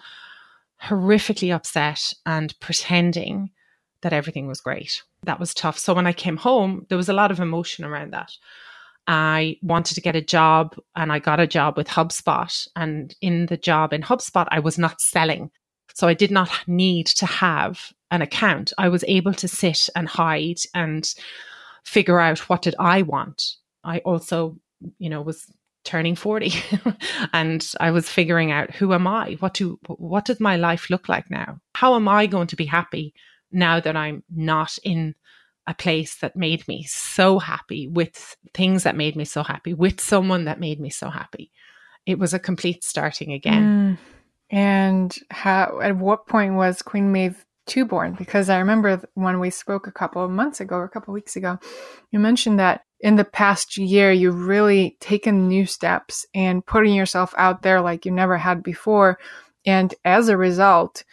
horrifically 0.81 1.53
upset 1.53 2.13
and 2.25 2.57
pretending 2.59 3.51
that 4.01 4.13
everything 4.13 4.47
was 4.47 4.61
great. 4.61 5.03
That 5.23 5.39
was 5.39 5.53
tough. 5.53 5.77
So 5.77 5.93
when 5.93 6.07
I 6.07 6.13
came 6.13 6.37
home, 6.37 6.85
there 6.89 6.97
was 6.97 7.09
a 7.09 7.13
lot 7.13 7.31
of 7.31 7.39
emotion 7.39 7.83
around 7.83 8.13
that. 8.13 8.31
I 9.07 9.57
wanted 9.61 9.95
to 9.95 10.01
get 10.01 10.15
a 10.15 10.21
job 10.21 10.75
and 10.95 11.11
I 11.11 11.19
got 11.19 11.39
a 11.39 11.47
job 11.47 11.77
with 11.77 11.87
HubSpot. 11.87 12.67
And 12.75 13.15
in 13.21 13.47
the 13.47 13.57
job 13.57 13.93
in 13.93 14.01
HubSpot, 14.01 14.47
I 14.49 14.59
was 14.59 14.77
not 14.77 15.01
selling. 15.01 15.51
So 15.93 16.07
I 16.07 16.13
did 16.13 16.31
not 16.31 16.49
need 16.67 17.07
to 17.07 17.25
have 17.25 17.93
an 18.11 18.21
account. 18.21 18.73
I 18.77 18.89
was 18.89 19.03
able 19.07 19.33
to 19.33 19.47
sit 19.47 19.89
and 19.95 20.07
hide 20.07 20.59
and 20.73 21.11
figure 21.83 22.19
out 22.19 22.49
what 22.49 22.63
did 22.63 22.75
I 22.79 23.03
want. 23.03 23.55
I 23.83 23.99
also, 23.99 24.57
you 24.97 25.09
know, 25.09 25.21
was 25.21 25.51
turning 25.85 26.15
40 26.15 26.51
and 27.33 27.71
I 27.79 27.91
was 27.91 28.09
figuring 28.09 28.51
out 28.51 28.71
who 28.71 28.93
am 28.93 29.07
I? 29.07 29.37
What 29.39 29.53
do 29.53 29.79
what 29.87 30.25
does 30.25 30.39
my 30.39 30.57
life 30.57 30.89
look 30.89 31.07
like 31.07 31.29
now? 31.29 31.59
How 31.73 31.95
am 31.95 32.07
I 32.07 32.25
going 32.25 32.47
to 32.47 32.55
be 32.55 32.65
happy 32.65 33.13
now 33.51 33.79
that 33.79 33.95
I'm 33.95 34.23
not 34.29 34.77
in 34.83 35.15
a 35.67 35.73
place 35.73 36.17
that 36.17 36.35
made 36.35 36.67
me 36.67 36.83
so 36.83 37.39
happy 37.39 37.87
with 37.87 38.35
things 38.53 38.83
that 38.83 38.95
made 38.95 39.15
me 39.15 39.25
so 39.25 39.43
happy 39.43 39.73
with 39.73 39.99
someone 39.99 40.45
that 40.45 40.59
made 40.59 40.79
me 40.79 40.89
so 40.89 41.09
happy. 41.09 41.51
It 42.05 42.19
was 42.19 42.33
a 42.33 42.39
complete 42.39 42.83
starting 42.83 43.33
again. 43.33 43.63
Mm. 43.63 43.97
And 44.51 45.17
how 45.31 45.79
at 45.81 45.97
what 45.97 46.27
point 46.27 46.53
was 46.53 46.83
Queen 46.83 47.11
Maeve 47.11 47.43
2 47.67 47.85
born? 47.85 48.13
Because 48.13 48.49
I 48.49 48.59
remember 48.59 49.01
when 49.13 49.39
we 49.39 49.49
spoke 49.49 49.87
a 49.87 49.91
couple 49.91 50.23
of 50.23 50.31
months 50.31 50.59
ago 50.59 50.75
or 50.75 50.83
a 50.83 50.89
couple 50.89 51.11
of 51.11 51.15
weeks 51.15 51.35
ago, 51.35 51.59
you 52.11 52.19
mentioned 52.19 52.59
that 52.59 52.81
in 52.99 53.15
the 53.15 53.25
past 53.25 53.77
year, 53.77 54.11
you've 54.11 54.47
really 54.47 54.97
taken 54.99 55.47
new 55.47 55.65
steps 55.65 56.25
and 56.33 56.65
putting 56.65 56.93
yourself 56.93 57.33
out 57.37 57.61
there 57.61 57.81
like 57.81 58.05
you 58.05 58.11
never 58.11 58.37
had 58.37 58.63
before. 58.63 59.19
And 59.65 59.93
as 60.05 60.29
a 60.29 60.37
result, 60.37 61.03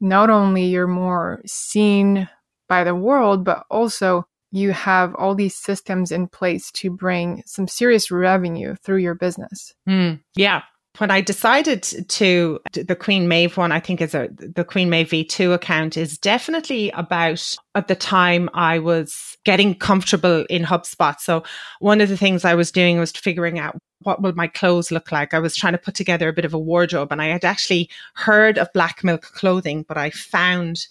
not 0.00 0.30
only 0.30 0.64
you're 0.64 0.86
more 0.86 1.42
seen 1.46 2.28
by 2.68 2.84
the 2.84 2.94
world, 2.94 3.44
but 3.44 3.64
also 3.70 4.26
you 4.50 4.72
have 4.72 5.14
all 5.14 5.34
these 5.34 5.56
systems 5.56 6.12
in 6.12 6.28
place 6.28 6.70
to 6.72 6.90
bring 6.90 7.42
some 7.46 7.66
serious 7.66 8.10
revenue 8.10 8.76
through 8.82 8.98
your 8.98 9.14
business. 9.14 9.74
Mm, 9.88 10.20
yeah. 10.36 10.62
When 10.98 11.10
I 11.10 11.20
decided 11.20 11.82
to 11.82 12.60
the 12.72 12.96
Queen 12.96 13.26
Maeve 13.26 13.56
one, 13.56 13.72
I 13.72 13.80
think 13.80 14.00
is 14.00 14.14
a 14.14 14.28
the 14.32 14.64
Queen 14.64 14.90
Maeve 14.90 15.08
V2 15.08 15.54
account 15.54 15.96
is 15.96 16.18
definitely 16.18 16.90
about 16.90 17.56
at 17.74 17.88
the 17.88 17.94
time 17.94 18.50
I 18.52 18.78
was 18.78 19.36
getting 19.44 19.74
comfortable 19.74 20.44
in 20.50 20.64
HubSpot. 20.64 21.18
So 21.18 21.44
one 21.80 22.00
of 22.00 22.08
the 22.08 22.16
things 22.16 22.44
I 22.44 22.54
was 22.54 22.70
doing 22.70 22.98
was 22.98 23.10
figuring 23.12 23.58
out 23.58 23.78
what 24.02 24.20
will 24.20 24.34
my 24.34 24.48
clothes 24.48 24.90
look 24.90 25.10
like. 25.12 25.32
I 25.32 25.38
was 25.38 25.56
trying 25.56 25.72
to 25.72 25.78
put 25.78 25.94
together 25.94 26.28
a 26.28 26.32
bit 26.32 26.44
of 26.44 26.54
a 26.54 26.58
wardrobe 26.58 27.12
and 27.12 27.22
I 27.22 27.28
had 27.28 27.44
actually 27.44 27.88
heard 28.14 28.58
of 28.58 28.72
black 28.74 29.02
milk 29.02 29.22
clothing, 29.22 29.84
but 29.88 29.96
I 29.96 30.10
found 30.10 30.86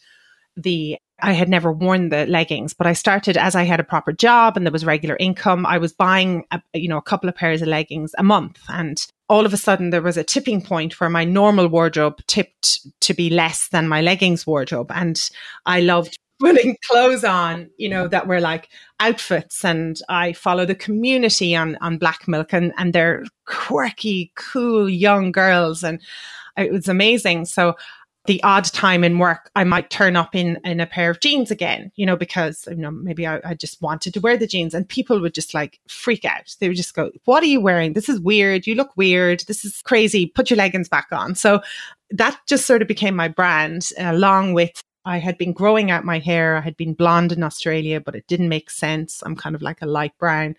the 0.56 0.98
I 1.24 1.34
had 1.34 1.50
never 1.50 1.72
worn 1.72 2.10
the 2.10 2.26
leggings, 2.26 2.74
but 2.74 2.88
I 2.88 2.94
started 2.94 3.38
as 3.38 3.54
I 3.54 3.64
had 3.64 3.80
a 3.80 3.84
proper 3.84 4.12
job 4.12 4.58
and 4.58 4.66
there 4.66 4.74
was 4.74 4.84
regular 4.84 5.16
income. 5.20 5.68
I 5.68 5.78
was 5.78 5.94
buying, 5.94 6.46
a, 6.50 6.60
you 6.74 6.88
know, 6.88 6.98
a 6.98 7.02
couple 7.02 7.30
of 7.30 7.36
pairs 7.36 7.62
of 7.62 7.68
leggings 7.68 8.16
a 8.18 8.24
month. 8.24 8.60
And 8.68 8.98
all 9.32 9.46
of 9.46 9.54
a 9.54 9.58
sudden 9.58 9.92
there 9.92 10.02
was 10.02 10.18
a 10.18 10.26
tipping 10.26 10.62
point 10.62 11.00
where 11.00 11.10
my 11.10 11.24
normal 11.24 11.70
wardrobe 11.70 12.20
tipped 12.28 12.86
to 13.00 13.14
be 13.14 13.30
less 13.30 13.70
than 13.70 13.88
my 13.88 14.02
leggings 14.02 14.46
wardrobe. 14.46 14.92
And 14.94 15.18
I 15.66 15.80
loved 15.80 16.20
putting 16.42 16.76
clothes 16.90 17.24
on, 17.24 17.70
you 17.78 17.88
know, 17.88 18.10
that 18.10 18.28
were 18.28 18.42
like 18.42 18.68
outfits. 19.00 19.64
And 19.64 19.98
I 20.10 20.34
follow 20.34 20.66
the 20.66 20.76
community 20.76 21.56
on, 21.56 21.78
on 21.80 21.98
Black 21.98 22.28
Milk 22.28 22.52
and, 22.52 22.74
and 22.78 22.92
they're 22.92 23.24
quirky, 23.46 24.34
cool 24.36 24.90
young 24.90 25.32
girls. 25.32 25.82
And 25.82 26.02
it 26.58 26.74
was 26.74 26.90
amazing. 26.90 27.46
So 27.46 27.78
the 28.26 28.42
odd 28.44 28.66
time 28.66 29.04
in 29.04 29.18
work, 29.18 29.50
I 29.56 29.64
might 29.64 29.90
turn 29.90 30.16
up 30.16 30.36
in, 30.36 30.60
in 30.64 30.80
a 30.80 30.86
pair 30.86 31.10
of 31.10 31.20
jeans 31.20 31.50
again, 31.50 31.92
you 31.96 32.06
know, 32.06 32.16
because, 32.16 32.68
you 32.70 32.76
know, 32.76 32.92
maybe 32.92 33.26
I, 33.26 33.40
I, 33.44 33.54
just 33.56 33.82
wanted 33.82 34.14
to 34.14 34.20
wear 34.20 34.38
the 34.38 34.46
jeans 34.46 34.76
and 34.76 34.88
people 34.88 35.20
would 35.22 35.34
just 35.34 35.56
like 35.56 35.80
freak 35.88 36.24
out. 36.24 36.56
They 36.60 36.68
would 36.68 36.78
just 36.78 36.94
go, 36.94 37.10
what 37.26 37.42
are 37.42 37.48
you 37.48 37.60
wearing? 37.60 37.94
This 37.94 38.10
is 38.10 38.20
weird. 38.20 38.68
You 38.68 38.76
look 38.76 38.96
weird. 38.96 39.44
This 39.48 39.66
is 39.66 39.82
crazy. 39.82 40.28
Put 40.28 40.52
your 40.52 40.58
leggings 40.58 40.88
back 40.88 41.08
on. 41.12 41.34
So 41.34 41.62
that 42.12 42.40
just 42.48 42.68
sort 42.68 42.84
of 42.84 42.88
became 42.88 43.16
my 43.16 43.28
brand 43.28 43.90
along 43.98 44.54
with 44.54 44.84
I 45.04 45.18
had 45.18 45.40
been 45.40 45.54
growing 45.54 45.90
out 45.90 46.06
my 46.06 46.20
hair. 46.20 46.58
I 46.58 46.62
had 46.62 46.78
been 46.78 46.94
blonde 46.94 47.32
in 47.32 47.42
Australia, 47.42 48.00
but 48.00 48.16
it 48.16 48.28
didn't 48.28 48.50
make 48.50 48.70
sense. 48.70 49.24
I'm 49.26 49.36
kind 49.36 49.56
of 49.56 49.64
like 49.64 49.82
a 49.82 49.88
light 49.88 50.16
brown 50.20 50.56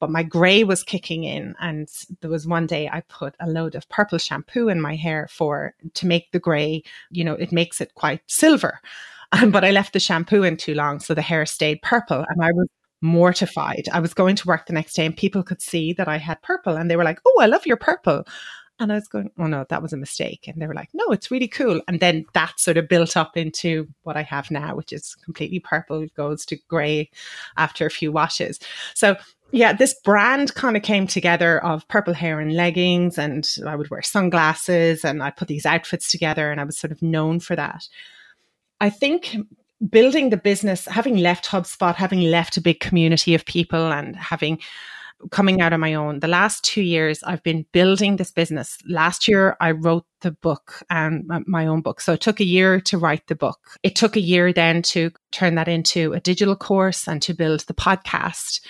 but 0.00 0.10
my 0.10 0.22
gray 0.22 0.64
was 0.64 0.82
kicking 0.82 1.24
in. 1.24 1.54
And 1.60 1.88
there 2.20 2.30
was 2.30 2.46
one 2.46 2.66
day 2.66 2.88
I 2.88 3.02
put 3.02 3.34
a 3.40 3.48
load 3.48 3.74
of 3.74 3.88
purple 3.88 4.18
shampoo 4.18 4.68
in 4.68 4.80
my 4.80 4.94
hair 4.94 5.28
for 5.30 5.74
to 5.94 6.06
make 6.06 6.30
the 6.32 6.38
gray, 6.38 6.82
you 7.10 7.24
know, 7.24 7.34
it 7.34 7.52
makes 7.52 7.80
it 7.80 7.94
quite 7.94 8.20
silver. 8.26 8.80
Um, 9.32 9.50
but 9.52 9.64
I 9.64 9.70
left 9.70 9.92
the 9.92 10.00
shampoo 10.00 10.42
in 10.42 10.56
too 10.56 10.74
long. 10.74 11.00
So 11.00 11.14
the 11.14 11.22
hair 11.22 11.46
stayed 11.46 11.82
purple. 11.82 12.24
And 12.28 12.42
I 12.42 12.52
was 12.52 12.68
mortified. 13.02 13.84
I 13.92 14.00
was 14.00 14.14
going 14.14 14.36
to 14.36 14.48
work 14.48 14.66
the 14.66 14.72
next 14.72 14.94
day 14.94 15.06
and 15.06 15.16
people 15.16 15.42
could 15.42 15.62
see 15.62 15.92
that 15.94 16.08
I 16.08 16.16
had 16.16 16.42
purple 16.42 16.76
and 16.76 16.90
they 16.90 16.96
were 16.96 17.04
like, 17.04 17.20
Oh, 17.26 17.40
I 17.40 17.46
love 17.46 17.66
your 17.66 17.76
purple. 17.76 18.24
And 18.78 18.92
I 18.92 18.96
was 18.96 19.08
going, 19.08 19.30
oh 19.38 19.46
no, 19.46 19.64
that 19.70 19.80
was 19.80 19.94
a 19.94 19.96
mistake. 19.96 20.46
And 20.46 20.60
they 20.60 20.66
were 20.66 20.74
like, 20.74 20.90
no, 20.92 21.06
it's 21.06 21.30
really 21.30 21.48
cool. 21.48 21.80
And 21.88 21.98
then 21.98 22.26
that 22.34 22.60
sort 22.60 22.76
of 22.76 22.88
built 22.88 23.16
up 23.16 23.34
into 23.36 23.88
what 24.02 24.18
I 24.18 24.22
have 24.22 24.50
now, 24.50 24.76
which 24.76 24.92
is 24.92 25.14
completely 25.24 25.60
purple, 25.60 26.02
it 26.02 26.14
goes 26.14 26.44
to 26.46 26.58
grey 26.68 27.10
after 27.56 27.86
a 27.86 27.90
few 27.90 28.12
washes. 28.12 28.60
So 28.94 29.16
yeah, 29.52 29.72
this 29.72 29.94
brand 30.04 30.54
kind 30.54 30.76
of 30.76 30.82
came 30.82 31.06
together 31.06 31.62
of 31.64 31.86
purple 31.88 32.14
hair 32.14 32.40
and 32.40 32.54
leggings, 32.54 33.18
and 33.18 33.48
I 33.66 33.76
would 33.76 33.90
wear 33.90 34.02
sunglasses 34.02 35.04
and 35.04 35.22
I 35.22 35.30
put 35.30 35.48
these 35.48 35.66
outfits 35.66 36.10
together, 36.10 36.50
and 36.50 36.60
I 36.60 36.64
was 36.64 36.78
sort 36.78 36.92
of 36.92 37.02
known 37.02 37.40
for 37.40 37.56
that. 37.56 37.88
I 38.80 38.90
think 38.90 39.36
building 39.88 40.30
the 40.30 40.36
business, 40.36 40.86
having 40.86 41.16
left 41.16 41.46
HubSpot, 41.46 41.94
having 41.94 42.22
left 42.22 42.56
a 42.56 42.62
big 42.62 42.80
community 42.80 43.34
of 43.34 43.44
people, 43.44 43.92
and 43.92 44.16
having 44.16 44.60
coming 45.30 45.60
out 45.60 45.72
on 45.72 45.80
my 45.80 45.94
own, 45.94 46.20
the 46.20 46.28
last 46.28 46.62
two 46.62 46.82
years 46.82 47.22
I've 47.22 47.42
been 47.42 47.64
building 47.72 48.16
this 48.16 48.30
business. 48.30 48.78
Last 48.86 49.26
year 49.26 49.56
I 49.60 49.70
wrote 49.70 50.04
the 50.20 50.30
book 50.30 50.82
and 50.90 51.24
my 51.46 51.66
own 51.66 51.80
book. 51.80 52.00
So 52.00 52.12
it 52.12 52.20
took 52.20 52.40
a 52.40 52.44
year 52.44 52.80
to 52.82 52.98
write 52.98 53.26
the 53.26 53.34
book. 53.34 53.58
It 53.82 53.96
took 53.96 54.16
a 54.16 54.20
year 54.20 54.52
then 54.52 54.82
to 54.82 55.10
turn 55.32 55.54
that 55.54 55.68
into 55.68 56.12
a 56.12 56.20
digital 56.20 56.54
course 56.54 57.08
and 57.08 57.22
to 57.22 57.32
build 57.32 57.60
the 57.60 57.74
podcast. 57.74 58.60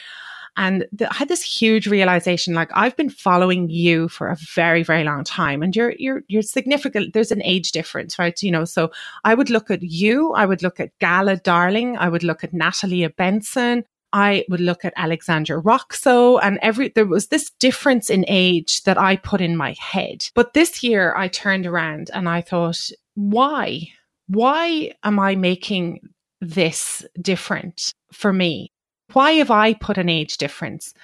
And 0.56 0.86
the, 0.90 1.10
I 1.10 1.14
had 1.14 1.28
this 1.28 1.42
huge 1.42 1.86
realization, 1.86 2.54
like 2.54 2.70
I've 2.74 2.96
been 2.96 3.10
following 3.10 3.68
you 3.68 4.08
for 4.08 4.28
a 4.28 4.36
very, 4.54 4.82
very 4.82 5.04
long 5.04 5.22
time 5.22 5.62
and 5.62 5.76
you're, 5.76 5.94
you're, 5.98 6.22
you're 6.28 6.42
significant. 6.42 7.12
There's 7.12 7.32
an 7.32 7.42
age 7.42 7.72
difference, 7.72 8.18
right? 8.18 8.40
You 8.42 8.50
know, 8.50 8.64
so 8.64 8.90
I 9.24 9.34
would 9.34 9.50
look 9.50 9.70
at 9.70 9.82
you. 9.82 10.32
I 10.32 10.46
would 10.46 10.62
look 10.62 10.80
at 10.80 10.98
Gala 10.98 11.36
Darling. 11.36 11.98
I 11.98 12.08
would 12.08 12.22
look 12.22 12.42
at 12.42 12.54
Natalia 12.54 13.10
Benson. 13.10 13.84
I 14.12 14.44
would 14.48 14.60
look 14.60 14.84
at 14.84 14.94
Alexandra 14.96 15.60
Roxo 15.60 16.40
and 16.42 16.58
every, 16.62 16.88
there 16.88 17.04
was 17.04 17.26
this 17.26 17.50
difference 17.58 18.08
in 18.08 18.24
age 18.28 18.82
that 18.84 18.96
I 18.96 19.16
put 19.16 19.42
in 19.42 19.56
my 19.56 19.74
head. 19.78 20.26
But 20.34 20.54
this 20.54 20.82
year 20.82 21.14
I 21.14 21.28
turned 21.28 21.66
around 21.66 22.10
and 22.14 22.28
I 22.28 22.40
thought, 22.40 22.80
why? 23.14 23.88
Why 24.28 24.92
am 25.02 25.18
I 25.18 25.34
making 25.34 26.00
this 26.40 27.04
different 27.20 27.92
for 28.12 28.32
me? 28.32 28.70
Why 29.12 29.32
have 29.32 29.50
I 29.50 29.74
put 29.74 29.98
an 29.98 30.08
age 30.08 30.36
difference 30.36 30.94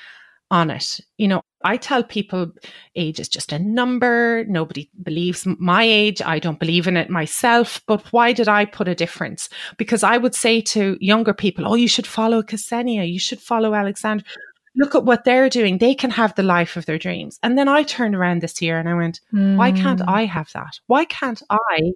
on 0.50 0.70
it? 0.70 1.00
You 1.18 1.28
know, 1.28 1.42
I 1.64 1.76
tell 1.76 2.02
people 2.02 2.52
age 2.96 3.20
is 3.20 3.28
just 3.28 3.52
a 3.52 3.58
number. 3.58 4.44
Nobody 4.48 4.90
believes 5.02 5.46
my 5.46 5.84
age. 5.84 6.20
I 6.22 6.38
don't 6.38 6.58
believe 6.58 6.86
in 6.86 6.96
it 6.96 7.10
myself. 7.10 7.80
But 7.86 8.02
why 8.12 8.32
did 8.32 8.48
I 8.48 8.64
put 8.64 8.88
a 8.88 8.94
difference? 8.94 9.48
Because 9.76 10.02
I 10.02 10.16
would 10.16 10.34
say 10.34 10.60
to 10.60 10.96
younger 11.00 11.34
people, 11.34 11.66
oh, 11.66 11.74
you 11.74 11.88
should 11.88 12.06
follow 12.06 12.42
Ksenia. 12.42 13.10
You 13.10 13.18
should 13.20 13.40
follow 13.40 13.74
Alexandra. 13.74 14.26
Look 14.74 14.94
at 14.94 15.04
what 15.04 15.24
they're 15.24 15.50
doing. 15.50 15.78
They 15.78 15.94
can 15.94 16.10
have 16.10 16.34
the 16.34 16.42
life 16.42 16.76
of 16.76 16.86
their 16.86 16.98
dreams. 16.98 17.38
And 17.42 17.58
then 17.58 17.68
I 17.68 17.82
turned 17.82 18.14
around 18.14 18.40
this 18.40 18.62
year 18.62 18.78
and 18.78 18.88
I 18.88 18.94
went, 18.94 19.20
mm. 19.32 19.56
why 19.56 19.70
can't 19.70 20.00
hmm. 20.00 20.08
I 20.08 20.24
have 20.24 20.50
that? 20.54 20.80
Why 20.86 21.04
can't 21.04 21.42
I 21.50 21.92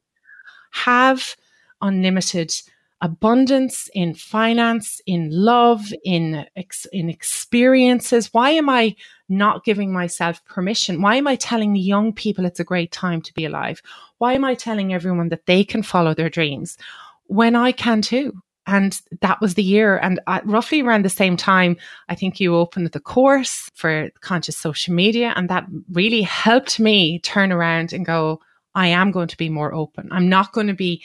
have 0.73 1.37
unlimited 1.81 2.53
abundance, 3.01 3.90
in 3.94 4.14
finance, 4.14 5.01
in 5.07 5.28
love, 5.30 5.92
in 6.05 6.47
ex- 6.57 6.86
in 6.92 7.11
experiences. 7.11 8.32
Why 8.32 8.51
am 8.51 8.68
I 8.68 8.97
not 9.28 9.64
giving 9.64 9.92
myself 9.92 10.44
permission? 10.44 11.03
Why 11.03 11.16
am 11.16 11.26
I 11.26 11.36
telling 11.36 11.72
the 11.72 11.80
young 11.80 12.12
people 12.12 12.47
it's 12.47 12.61
a 12.61 12.64
great 12.64 12.92
time 12.92 13.20
to 13.22 13.34
be 13.34 13.44
alive? 13.44 13.82
Why 14.18 14.32
am 14.32 14.44
I 14.44 14.55
telling 14.55 14.94
everyone 14.94 15.28
that 15.28 15.47
they 15.47 15.64
can 15.64 15.82
follow 15.82 16.14
their 16.14 16.30
dreams 16.30 16.78
when 17.26 17.55
I 17.55 17.72
can 17.72 18.03
too? 18.03 18.32
And 18.66 19.01
that 19.20 19.40
was 19.40 19.55
the 19.55 19.62
year. 19.62 19.99
And 19.99 20.20
roughly 20.44 20.82
around 20.82 21.05
the 21.05 21.09
same 21.09 21.36
time, 21.36 21.76
I 22.09 22.16
think 22.16 22.40
you 22.40 22.57
opened 22.57 22.90
the 22.90 23.01
course 23.01 23.70
for 23.74 24.11
conscious 24.22 24.59
social 24.59 24.92
media. 24.92 25.32
And 25.36 25.49
that 25.49 25.66
really 25.92 26.22
helped 26.22 26.80
me 26.80 27.20
turn 27.20 27.53
around 27.53 27.92
and 27.92 28.05
go, 28.05 28.40
I 28.74 28.88
am 28.88 29.12
going 29.12 29.28
to 29.28 29.36
be 29.36 29.49
more 29.49 29.72
open. 29.72 30.09
I'm 30.11 30.28
not 30.28 30.53
going 30.53 30.66
to 30.66 30.74
be 30.74 31.03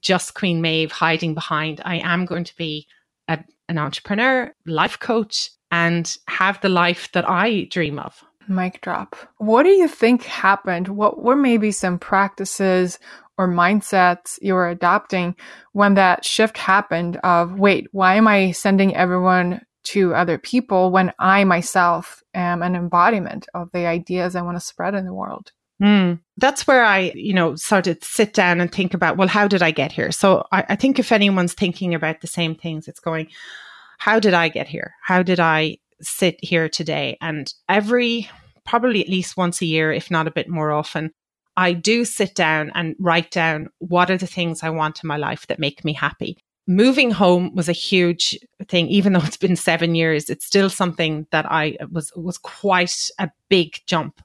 just 0.00 0.34
Queen 0.34 0.60
Maeve 0.60 0.92
hiding 0.92 1.34
behind. 1.34 1.80
I 1.84 1.96
am 1.96 2.24
going 2.24 2.44
to 2.44 2.56
be 2.56 2.86
a, 3.28 3.38
an 3.68 3.78
entrepreneur, 3.78 4.52
life 4.66 4.98
coach, 4.98 5.50
and 5.70 6.16
have 6.28 6.60
the 6.60 6.68
life 6.68 7.10
that 7.12 7.28
I 7.28 7.68
dream 7.70 7.98
of. 7.98 8.22
Mic 8.48 8.80
drop. 8.80 9.16
What 9.38 9.64
do 9.64 9.70
you 9.70 9.88
think 9.88 10.22
happened? 10.22 10.88
What 10.88 11.22
were 11.22 11.36
maybe 11.36 11.72
some 11.72 11.98
practices 11.98 12.98
or 13.38 13.48
mindsets 13.48 14.38
you 14.40 14.54
were 14.54 14.68
adopting 14.68 15.34
when 15.72 15.94
that 15.94 16.24
shift 16.24 16.56
happened 16.56 17.16
of, 17.18 17.58
wait, 17.58 17.88
why 17.92 18.14
am 18.14 18.28
I 18.28 18.52
sending 18.52 18.94
everyone 18.94 19.60
to 19.88 20.14
other 20.14 20.38
people 20.38 20.90
when 20.90 21.12
I 21.18 21.44
myself 21.44 22.22
am 22.34 22.62
an 22.62 22.74
embodiment 22.74 23.46
of 23.54 23.70
the 23.72 23.86
ideas 23.86 24.34
I 24.34 24.42
want 24.42 24.56
to 24.56 24.64
spread 24.64 24.94
in 24.94 25.04
the 25.04 25.14
world? 25.14 25.52
Mm. 25.82 26.20
That's 26.38 26.66
where 26.66 26.84
I, 26.84 27.12
you 27.14 27.34
know, 27.34 27.54
started 27.56 28.00
to 28.00 28.08
sit 28.08 28.32
down 28.32 28.60
and 28.60 28.72
think 28.72 28.94
about, 28.94 29.16
well, 29.16 29.28
how 29.28 29.46
did 29.46 29.62
I 29.62 29.70
get 29.70 29.92
here? 29.92 30.10
So 30.10 30.46
I, 30.52 30.64
I 30.70 30.76
think 30.76 30.98
if 30.98 31.12
anyone's 31.12 31.54
thinking 31.54 31.94
about 31.94 32.20
the 32.20 32.26
same 32.26 32.54
things, 32.54 32.88
it's 32.88 33.00
going, 33.00 33.28
how 33.98 34.18
did 34.18 34.34
I 34.34 34.48
get 34.48 34.68
here? 34.68 34.94
How 35.02 35.22
did 35.22 35.40
I 35.40 35.78
sit 36.00 36.38
here 36.42 36.68
today? 36.68 37.18
And 37.20 37.52
every, 37.68 38.30
probably 38.64 39.02
at 39.02 39.08
least 39.08 39.36
once 39.36 39.60
a 39.60 39.66
year, 39.66 39.92
if 39.92 40.10
not 40.10 40.26
a 40.26 40.32
bit 40.32 40.48
more 40.48 40.72
often, 40.72 41.12
I 41.56 41.72
do 41.72 42.04
sit 42.04 42.34
down 42.34 42.70
and 42.74 42.94
write 42.98 43.30
down 43.30 43.68
what 43.78 44.10
are 44.10 44.18
the 44.18 44.26
things 44.26 44.62
I 44.62 44.70
want 44.70 45.02
in 45.02 45.08
my 45.08 45.16
life 45.16 45.46
that 45.46 45.58
make 45.58 45.84
me 45.84 45.94
happy. 45.94 46.36
Moving 46.66 47.10
home 47.10 47.54
was 47.54 47.68
a 47.68 47.72
huge 47.72 48.38
thing, 48.68 48.88
even 48.88 49.12
though 49.12 49.22
it's 49.24 49.36
been 49.36 49.56
seven 49.56 49.94
years. 49.94 50.28
It's 50.28 50.44
still 50.44 50.68
something 50.68 51.26
that 51.30 51.46
I 51.50 51.76
was 51.90 52.12
was 52.16 52.38
quite 52.38 53.08
a 53.18 53.30
big 53.48 53.78
jump. 53.86 54.20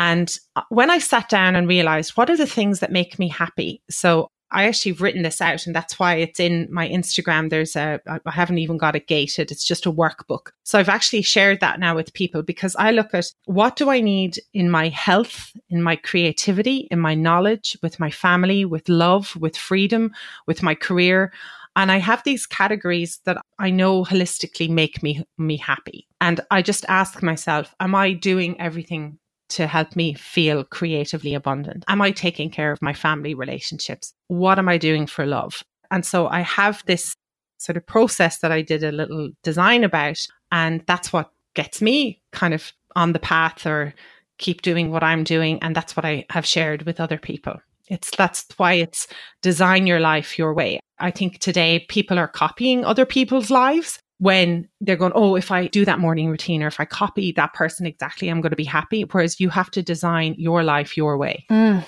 And 0.00 0.34
uh, 0.56 0.62
when 0.70 0.88
I 0.88 0.96
sat 0.96 1.28
down 1.28 1.54
and 1.54 1.68
realized 1.68 2.16
what 2.16 2.30
are 2.30 2.36
the 2.36 2.46
things 2.46 2.80
that 2.80 2.90
make 2.90 3.18
me 3.18 3.28
happy? 3.28 3.82
So 3.90 4.30
I 4.50 4.64
actually 4.64 4.92
written 4.92 5.22
this 5.22 5.42
out 5.42 5.66
and 5.66 5.76
that's 5.76 5.98
why 5.98 6.14
it's 6.14 6.40
in 6.40 6.68
my 6.70 6.88
Instagram. 6.88 7.50
There's 7.50 7.76
a, 7.76 8.00
I 8.06 8.30
haven't 8.30 8.56
even 8.56 8.78
got 8.78 8.96
it 8.96 9.06
gated. 9.06 9.50
It's 9.50 9.62
just 9.62 9.84
a 9.84 9.92
workbook. 9.92 10.52
So 10.62 10.78
I've 10.78 10.88
actually 10.88 11.20
shared 11.20 11.60
that 11.60 11.78
now 11.78 11.94
with 11.94 12.14
people 12.14 12.42
because 12.42 12.74
I 12.76 12.92
look 12.92 13.12
at 13.12 13.26
what 13.44 13.76
do 13.76 13.90
I 13.90 14.00
need 14.00 14.40
in 14.54 14.70
my 14.70 14.88
health, 14.88 15.52
in 15.68 15.82
my 15.82 15.96
creativity, 15.96 16.88
in 16.90 16.98
my 16.98 17.14
knowledge, 17.14 17.76
with 17.82 18.00
my 18.00 18.10
family, 18.10 18.64
with 18.64 18.88
love, 18.88 19.36
with 19.36 19.54
freedom, 19.54 20.12
with 20.46 20.62
my 20.62 20.74
career. 20.74 21.30
And 21.76 21.92
I 21.92 21.98
have 21.98 22.24
these 22.24 22.46
categories 22.46 23.20
that 23.26 23.36
I 23.58 23.70
know 23.70 24.04
holistically 24.06 24.70
make 24.70 25.02
me, 25.02 25.24
me 25.36 25.58
happy. 25.58 26.08
And 26.22 26.40
I 26.50 26.62
just 26.62 26.86
ask 26.88 27.22
myself, 27.22 27.74
am 27.78 27.94
I 27.94 28.14
doing 28.14 28.58
everything 28.60 29.19
to 29.50 29.66
help 29.66 29.96
me 29.96 30.14
feel 30.14 30.64
creatively 30.64 31.34
abundant? 31.34 31.84
Am 31.88 32.00
I 32.00 32.10
taking 32.10 32.50
care 32.50 32.72
of 32.72 32.82
my 32.82 32.92
family 32.92 33.34
relationships? 33.34 34.12
What 34.28 34.58
am 34.58 34.68
I 34.68 34.78
doing 34.78 35.06
for 35.06 35.26
love? 35.26 35.62
And 35.90 36.04
so 36.04 36.28
I 36.28 36.40
have 36.40 36.82
this 36.86 37.14
sort 37.58 37.76
of 37.76 37.86
process 37.86 38.38
that 38.38 38.52
I 38.52 38.62
did 38.62 38.82
a 38.82 38.92
little 38.92 39.30
design 39.42 39.84
about. 39.84 40.18
And 40.50 40.82
that's 40.86 41.12
what 41.12 41.30
gets 41.54 41.82
me 41.82 42.22
kind 42.32 42.54
of 42.54 42.72
on 42.96 43.12
the 43.12 43.18
path 43.18 43.66
or 43.66 43.94
keep 44.38 44.62
doing 44.62 44.90
what 44.90 45.02
I'm 45.02 45.24
doing. 45.24 45.58
And 45.62 45.74
that's 45.76 45.96
what 45.96 46.04
I 46.04 46.24
have 46.30 46.46
shared 46.46 46.82
with 46.82 47.00
other 47.00 47.18
people. 47.18 47.56
It's 47.88 48.10
that's 48.16 48.46
why 48.56 48.74
it's 48.74 49.08
design 49.42 49.86
your 49.86 50.00
life 50.00 50.38
your 50.38 50.54
way. 50.54 50.80
I 50.98 51.10
think 51.10 51.38
today 51.38 51.84
people 51.88 52.18
are 52.18 52.28
copying 52.28 52.84
other 52.84 53.04
people's 53.04 53.50
lives 53.50 53.98
when 54.20 54.68
they're 54.82 54.96
going, 54.96 55.12
oh, 55.14 55.34
if 55.34 55.50
I 55.50 55.66
do 55.66 55.86
that 55.86 55.98
morning 55.98 56.28
routine 56.28 56.62
or 56.62 56.66
if 56.66 56.78
I 56.78 56.84
copy 56.84 57.32
that 57.32 57.54
person 57.54 57.86
exactly, 57.86 58.28
I'm 58.28 58.42
going 58.42 58.50
to 58.50 58.56
be 58.56 58.64
happy. 58.64 59.02
Whereas 59.02 59.40
you 59.40 59.48
have 59.48 59.70
to 59.72 59.82
design 59.82 60.34
your 60.36 60.62
life 60.62 60.94
your 60.94 61.16
way. 61.16 61.46
Mm, 61.50 61.82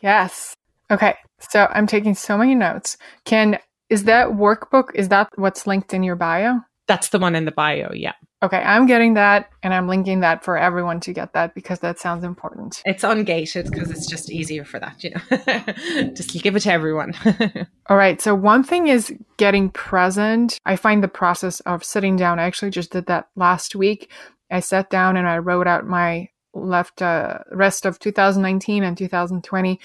yes. 0.00 0.54
Okay. 0.92 1.16
So 1.50 1.66
I'm 1.72 1.88
taking 1.88 2.14
so 2.14 2.38
many 2.38 2.54
notes. 2.54 2.96
Can, 3.24 3.58
is 3.90 4.04
that 4.04 4.28
workbook, 4.28 4.94
is 4.94 5.08
that 5.08 5.28
what's 5.34 5.66
linked 5.66 5.92
in 5.92 6.04
your 6.04 6.14
bio? 6.14 6.60
That's 6.86 7.08
the 7.08 7.18
one 7.18 7.34
in 7.34 7.44
the 7.44 7.52
bio. 7.52 7.92
Yeah. 7.92 8.12
Okay, 8.42 8.58
I'm 8.58 8.84
getting 8.84 9.14
that 9.14 9.48
and 9.62 9.72
I'm 9.72 9.88
linking 9.88 10.20
that 10.20 10.44
for 10.44 10.58
everyone 10.58 11.00
to 11.00 11.14
get 11.14 11.32
that 11.32 11.54
because 11.54 11.78
that 11.78 11.98
sounds 11.98 12.24
important. 12.24 12.82
It's 12.84 13.02
ungated 13.02 13.70
because 13.70 13.90
it's 13.90 14.06
just 14.06 14.30
easier 14.30 14.66
for 14.66 14.78
that, 14.80 15.02
you 15.02 15.10
know. 15.10 16.12
just 16.14 16.34
give 16.42 16.54
it 16.54 16.60
to 16.60 16.72
everyone. 16.72 17.14
All 17.86 17.96
right, 17.96 18.20
so 18.20 18.34
one 18.34 18.62
thing 18.62 18.88
is 18.88 19.14
getting 19.38 19.70
present. 19.70 20.58
I 20.66 20.76
find 20.76 21.02
the 21.02 21.08
process 21.08 21.60
of 21.60 21.82
sitting 21.82 22.16
down, 22.16 22.38
I 22.38 22.44
actually 22.44 22.70
just 22.70 22.92
did 22.92 23.06
that 23.06 23.28
last 23.34 23.74
week. 23.74 24.10
I 24.50 24.60
sat 24.60 24.90
down 24.90 25.16
and 25.16 25.26
I 25.26 25.38
wrote 25.38 25.66
out 25.66 25.86
my 25.86 26.28
left 26.52 27.00
uh, 27.00 27.38
rest 27.50 27.86
of 27.86 27.98
2019 27.98 28.84
and 28.84 28.96
2020 28.96 29.80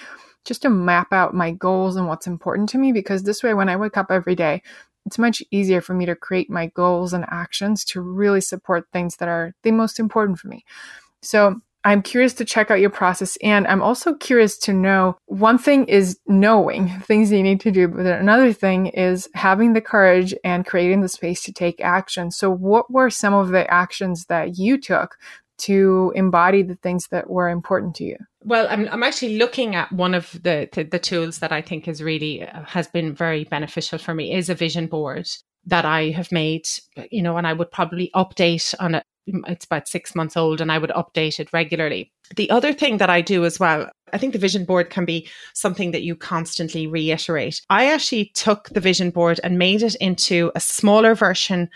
just 0.46 0.62
to 0.64 0.70
map 0.70 1.12
out 1.12 1.34
my 1.34 1.52
goals 1.52 1.96
and 1.96 2.08
what's 2.08 2.28
important 2.28 2.70
to 2.70 2.78
me 2.78 2.92
because 2.92 3.24
this 3.24 3.44
way 3.44 3.54
when 3.54 3.70
I 3.70 3.76
wake 3.76 3.98
up 3.98 4.08
every 4.10 4.36
day, 4.36 4.62
it's 5.06 5.18
much 5.18 5.42
easier 5.52 5.82
for 5.82 5.94
me 5.94 6.06
to 6.06 6.16
create 6.16 6.50
my 6.50 6.68
goals 6.68 7.14
and 7.14 7.26
actions 7.30 7.84
to 7.86 8.02
really 8.02 8.42
support 8.42 8.86
things 8.92 9.18
that 9.18 9.28
are 9.28 9.54
the 9.64 9.72
most 9.72 10.00
important 10.00 10.40
for 10.40 10.48
me. 10.48 10.64
So 11.22 11.60
I'm 11.86 12.02
curious 12.02 12.34
to 12.34 12.46
check 12.46 12.70
out 12.70 12.82
your 12.82 12.90
process. 12.90 13.38
And 13.42 13.66
I'm 13.68 13.82
also 13.82 14.14
curious 14.14 14.58
to 14.60 14.74
know 14.74 15.18
one 15.28 15.58
thing 15.58 15.86
is 15.86 16.20
knowing 16.28 16.90
things 17.02 17.32
you 17.32 17.42
need 17.42 17.62
to 17.62 17.72
do, 17.72 17.88
but 17.88 18.06
another 18.06 18.52
thing 18.52 18.88
is 18.88 19.30
having 19.34 19.74
the 19.74 19.82
courage 19.82 20.34
and 20.44 20.66
creating 20.66 21.02
the 21.02 21.10
space 21.10 21.42
to 21.44 21.54
take 21.54 21.80
action. 21.82 22.32
So, 22.32 22.50
what 22.52 22.92
were 22.92 23.10
some 23.10 23.34
of 23.34 23.50
the 23.50 23.72
actions 23.72 24.26
that 24.26 24.58
you 24.58 24.78
took 24.78 25.18
to 25.60 26.12
embody 26.16 26.64
the 26.64 26.76
things 26.76 27.08
that 27.12 27.30
were 27.30 27.50
important 27.50 27.96
to 27.96 28.04
you? 28.04 28.18
Well, 28.44 28.68
I'm, 28.70 28.88
I'm 28.90 29.04
actually 29.04 29.38
looking 29.38 29.76
at 29.76 29.92
one 29.92 30.14
of 30.14 30.32
the, 30.32 30.70
the, 30.72 30.84
the 30.84 31.00
tools 31.00 31.40
that 31.40 31.52
I 31.52 31.62
think 31.62 31.88
is 31.88 32.02
really 32.02 32.48
uh, 32.48 32.64
has 32.64 32.88
been 32.88 33.14
very 33.14 33.44
beneficial 33.44 33.98
for 33.98 34.14
me 34.14 34.34
is 34.34 34.50
a 34.50 34.56
vision 34.56 34.88
board 34.88 35.28
that 35.66 35.86
I 35.86 36.10
have 36.12 36.32
made, 36.32 36.66
you 37.12 37.22
know, 37.22 37.38
and 37.38 37.46
I 37.46 37.54
would 37.54 37.72
probably 37.72 38.10
update 38.16 38.74
on 38.80 38.96
it. 38.96 39.04
It's 39.28 39.66
about 39.66 39.88
six 39.88 40.16
months 40.16 40.36
old 40.36 40.62
and 40.62 40.72
I 40.72 40.78
would 40.78 40.90
update 40.92 41.40
it 41.40 41.54
regularly. 41.54 42.12
The 42.36 42.50
other 42.50 42.74
thing 42.74 42.98
that 42.98 43.10
I 43.10 43.22
do 43.22 43.46
as 43.46 43.60
well, 43.60 43.90
I 44.12 44.18
think 44.18 44.34
the 44.34 44.40
vision 44.40 44.66
board 44.66 44.90
can 44.90 45.06
be 45.06 45.28
something 45.54 45.92
that 45.92 46.02
you 46.02 46.16
constantly 46.16 46.88
reiterate. 46.88 47.62
I 47.70 47.92
actually 47.92 48.32
took 48.34 48.70
the 48.70 48.80
vision 48.80 49.12
board 49.12 49.40
and 49.44 49.60
made 49.60 49.84
it 49.84 49.96
into 49.96 50.52
a 50.56 50.60
smaller 50.60 51.14
version 51.14 51.70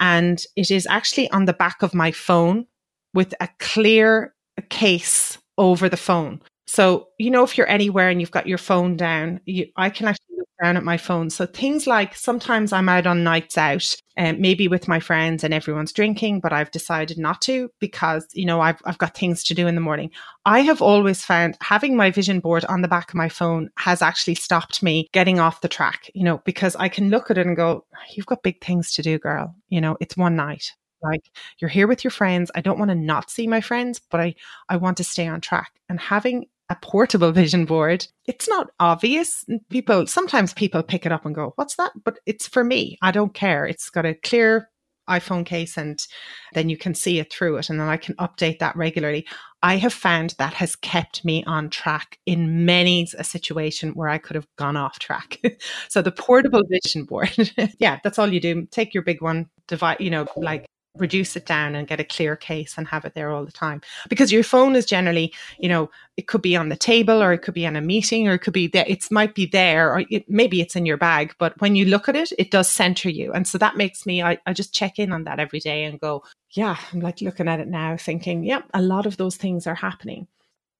and 0.00 0.42
it 0.56 0.70
is 0.70 0.86
actually 0.86 1.30
on 1.30 1.44
the 1.44 1.52
back 1.52 1.82
of 1.82 1.94
my 1.94 2.10
phone 2.10 2.66
with 3.14 3.34
a 3.40 3.48
clear 3.58 4.34
case 4.68 5.38
over 5.56 5.88
the 5.88 5.96
phone. 5.96 6.42
So, 6.66 7.08
you 7.18 7.30
know, 7.30 7.44
if 7.44 7.56
you're 7.56 7.68
anywhere 7.68 8.08
and 8.08 8.20
you've 8.20 8.30
got 8.30 8.48
your 8.48 8.58
phone 8.58 8.96
down, 8.96 9.40
you, 9.44 9.66
I 9.76 9.90
can 9.90 10.08
actually 10.08 10.36
look 10.38 10.48
down 10.62 10.76
at 10.76 10.82
my 10.82 10.96
phone. 10.96 11.30
So 11.30 11.46
things 11.46 11.86
like 11.86 12.16
sometimes 12.16 12.72
I'm 12.72 12.88
out 12.88 13.06
on 13.06 13.22
nights 13.22 13.58
out, 13.58 13.94
and 14.16 14.36
um, 14.36 14.40
maybe 14.40 14.66
with 14.66 14.88
my 14.88 14.98
friends 14.98 15.44
and 15.44 15.52
everyone's 15.52 15.92
drinking, 15.92 16.40
but 16.40 16.52
I've 16.52 16.70
decided 16.70 17.18
not 17.18 17.42
to 17.42 17.70
because, 17.80 18.26
you 18.32 18.46
know, 18.46 18.60
I've, 18.60 18.80
I've 18.84 18.98
got 18.98 19.16
things 19.16 19.44
to 19.44 19.54
do 19.54 19.66
in 19.66 19.74
the 19.74 19.80
morning. 19.80 20.10
I 20.46 20.60
have 20.60 20.80
always 20.80 21.24
found 21.24 21.56
having 21.60 21.96
my 21.96 22.10
vision 22.10 22.40
board 22.40 22.64
on 22.64 22.80
the 22.80 22.88
back 22.88 23.10
of 23.10 23.16
my 23.16 23.28
phone 23.28 23.70
has 23.76 24.00
actually 24.00 24.36
stopped 24.36 24.82
me 24.82 25.08
getting 25.12 25.38
off 25.38 25.60
the 25.60 25.68
track, 25.68 26.10
you 26.14 26.24
know, 26.24 26.40
because 26.44 26.74
I 26.76 26.88
can 26.88 27.10
look 27.10 27.30
at 27.30 27.38
it 27.38 27.46
and 27.46 27.56
go, 27.56 27.84
you've 28.14 28.26
got 28.26 28.42
big 28.42 28.64
things 28.64 28.92
to 28.94 29.02
do, 29.02 29.18
girl. 29.18 29.54
You 29.68 29.80
know, 29.80 29.96
it's 30.00 30.16
one 30.16 30.36
night 30.36 30.72
like 31.04 31.30
you're 31.58 31.68
here 31.68 31.86
with 31.86 32.02
your 32.02 32.10
friends. 32.10 32.50
I 32.54 32.60
don't 32.60 32.78
want 32.78 32.90
to 32.90 32.94
not 32.94 33.30
see 33.30 33.46
my 33.46 33.60
friends 33.60 34.00
but 34.10 34.20
i 34.20 34.34
i 34.68 34.76
want 34.76 34.96
to 34.98 35.04
stay 35.04 35.26
on 35.26 35.40
track. 35.40 35.70
And 35.88 36.00
having 36.00 36.46
a 36.70 36.76
portable 36.76 37.32
vision 37.40 37.64
board 37.64 38.06
it's 38.26 38.48
not 38.48 38.70
obvious. 38.80 39.44
People 39.70 40.06
sometimes 40.06 40.54
people 40.54 40.82
pick 40.82 41.06
it 41.06 41.12
up 41.12 41.24
and 41.26 41.34
go 41.34 41.52
what's 41.56 41.76
that? 41.76 41.92
But 42.04 42.18
it's 42.26 42.48
for 42.48 42.64
me. 42.64 42.98
I 43.02 43.10
don't 43.10 43.34
care. 43.34 43.66
It's 43.66 43.90
got 43.90 44.06
a 44.06 44.14
clear 44.14 44.70
iphone 45.08 45.44
case 45.44 45.76
and 45.76 46.06
then 46.54 46.68
you 46.70 46.76
can 46.76 46.94
see 46.94 47.18
it 47.18 47.30
through 47.30 47.58
it 47.58 47.68
and 47.68 47.78
then 47.78 47.88
i 47.88 47.96
can 47.96 48.14
update 48.16 48.58
that 48.58 48.76
regularly. 48.76 49.26
I 49.62 49.76
have 49.76 49.94
found 49.94 50.34
that 50.38 50.52
has 50.54 50.76
kept 50.76 51.24
me 51.24 51.42
on 51.44 51.70
track 51.70 52.18
in 52.26 52.66
many 52.66 53.06
a 53.18 53.24
situation 53.24 53.90
where 53.90 54.08
i 54.08 54.18
could 54.18 54.36
have 54.36 54.48
gone 54.56 54.76
off 54.76 54.98
track. 54.98 55.40
So 55.88 56.02
the 56.02 56.12
portable 56.12 56.62
vision 56.68 57.04
board 57.04 57.52
yeah 57.78 57.98
that's 58.02 58.18
all 58.18 58.32
you 58.32 58.40
do. 58.40 58.66
Take 58.70 58.94
your 58.94 59.02
big 59.02 59.20
one 59.20 59.48
divide 59.68 60.00
you 60.00 60.10
know 60.10 60.26
like 60.36 60.66
reduce 60.96 61.36
it 61.36 61.46
down 61.46 61.74
and 61.74 61.88
get 61.88 62.00
a 62.00 62.04
clear 62.04 62.36
case 62.36 62.74
and 62.76 62.86
have 62.86 63.04
it 63.04 63.14
there 63.14 63.30
all 63.30 63.44
the 63.44 63.52
time. 63.52 63.80
Because 64.08 64.30
your 64.30 64.44
phone 64.44 64.76
is 64.76 64.86
generally 64.86 65.32
you 65.58 65.68
know 65.68 65.90
it 66.16 66.28
could 66.28 66.42
be 66.42 66.56
on 66.56 66.68
the 66.68 66.76
table 66.76 67.22
or 67.22 67.32
it 67.32 67.42
could 67.42 67.54
be 67.54 67.64
in 67.64 67.76
a 67.76 67.80
meeting 67.80 68.28
or 68.28 68.34
it 68.34 68.38
could 68.40 68.52
be 68.52 68.68
there 68.68 68.84
it 68.86 69.04
might 69.10 69.34
be 69.34 69.46
there 69.46 69.92
or 69.92 70.04
it, 70.08 70.28
maybe 70.28 70.60
it's 70.60 70.76
in 70.76 70.86
your 70.86 70.96
bag 70.96 71.34
but 71.38 71.60
when 71.60 71.74
you 71.74 71.84
look 71.84 72.08
at 72.08 72.16
it 72.16 72.32
it 72.38 72.50
does 72.50 72.68
center 72.68 73.08
you. 73.08 73.32
And 73.32 73.46
so 73.46 73.58
that 73.58 73.76
makes 73.76 74.06
me 74.06 74.22
I, 74.22 74.38
I 74.46 74.52
just 74.52 74.74
check 74.74 74.98
in 74.98 75.12
on 75.12 75.24
that 75.24 75.40
every 75.40 75.60
day 75.60 75.84
and 75.84 76.00
go 76.00 76.22
yeah 76.52 76.76
i'm 76.92 77.00
like 77.00 77.20
looking 77.20 77.48
at 77.48 77.60
it 77.60 77.68
now 77.68 77.96
thinking 77.96 78.44
yep 78.44 78.64
a 78.72 78.82
lot 78.82 79.06
of 79.06 79.16
those 79.16 79.36
things 79.36 79.66
are 79.66 79.74
happening. 79.74 80.28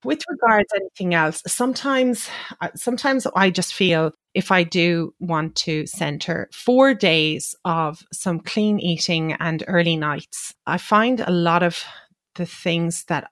With 0.05 0.23
regards 0.29 0.69
to 0.69 0.81
anything 0.81 1.15
else 1.15 1.43
sometimes 1.47 2.29
uh, 2.61 2.69
sometimes 2.77 3.27
i 3.35 3.51
just 3.51 3.75
feel 3.75 4.13
if 4.35 4.51
i 4.51 4.63
do 4.63 5.15
want 5.21 5.55
to 5.55 5.87
center 5.87 6.49
four 6.53 6.95
days 6.95 7.55
of 7.65 8.03
some 8.13 8.41
clean 8.41 8.79
eating 8.79 9.33
and 9.35 9.65
early 9.67 9.97
nights 9.97 10.55
i 10.67 10.77
find 10.77 11.21
a 11.21 11.31
lot 11.31 11.63
of 11.63 11.83
the 12.35 12.47
things 12.47 13.05
that 13.05 13.31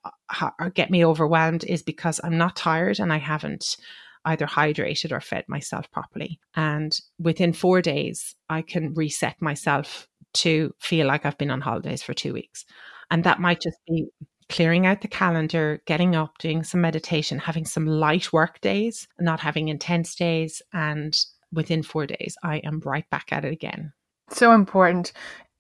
get 0.75 0.91
me 0.91 1.05
overwhelmed 1.05 1.65
is 1.65 1.83
because 1.83 2.21
i'm 2.25 2.39
not 2.39 2.57
tired 2.57 3.01
and 3.01 3.13
i 3.13 3.19
haven't 3.19 3.77
either 4.25 4.47
hydrated 4.47 5.13
or 5.13 5.21
fed 5.21 5.45
myself 5.49 5.91
properly. 5.91 6.39
And 6.55 6.97
within 7.19 7.53
four 7.53 7.83
days 7.83 8.35
i 8.49 8.63
can 8.63 8.95
reset 8.95 9.41
myself 9.41 10.07
to 10.35 10.75
feel 10.79 11.07
like 11.07 11.27
i've 11.27 11.39
been 11.39 11.51
on 11.51 11.61
holidays 11.61 12.03
for 12.03 12.15
two 12.15 12.33
weeks. 12.33 12.65
And 13.11 13.25
that 13.25 13.41
might 13.41 13.61
just 13.61 13.77
be 13.87 14.07
clearing 14.53 14.87
out 14.87 15.01
the 15.01 15.09
calendar, 15.09 15.81
getting 15.87 16.15
up, 16.15 16.37
doing 16.39 16.63
some 16.63 16.83
meditation, 16.83 17.39
having 17.39 17.65
some 17.65 17.87
light 17.87 18.33
work 18.33 18.61
days, 18.61 19.09
not 19.19 19.41
having 19.41 19.69
intense 19.69 20.15
days. 20.15 20.61
And 20.75 21.19
within 21.53 21.83
four 21.83 22.07
days, 22.07 22.37
I 22.43 22.59
am 22.59 22.81
right 22.85 23.09
back 23.11 23.33
at 23.33 23.47
it 23.47 23.53
again. 23.53 23.93
So 24.31 24.53
important. 24.53 25.13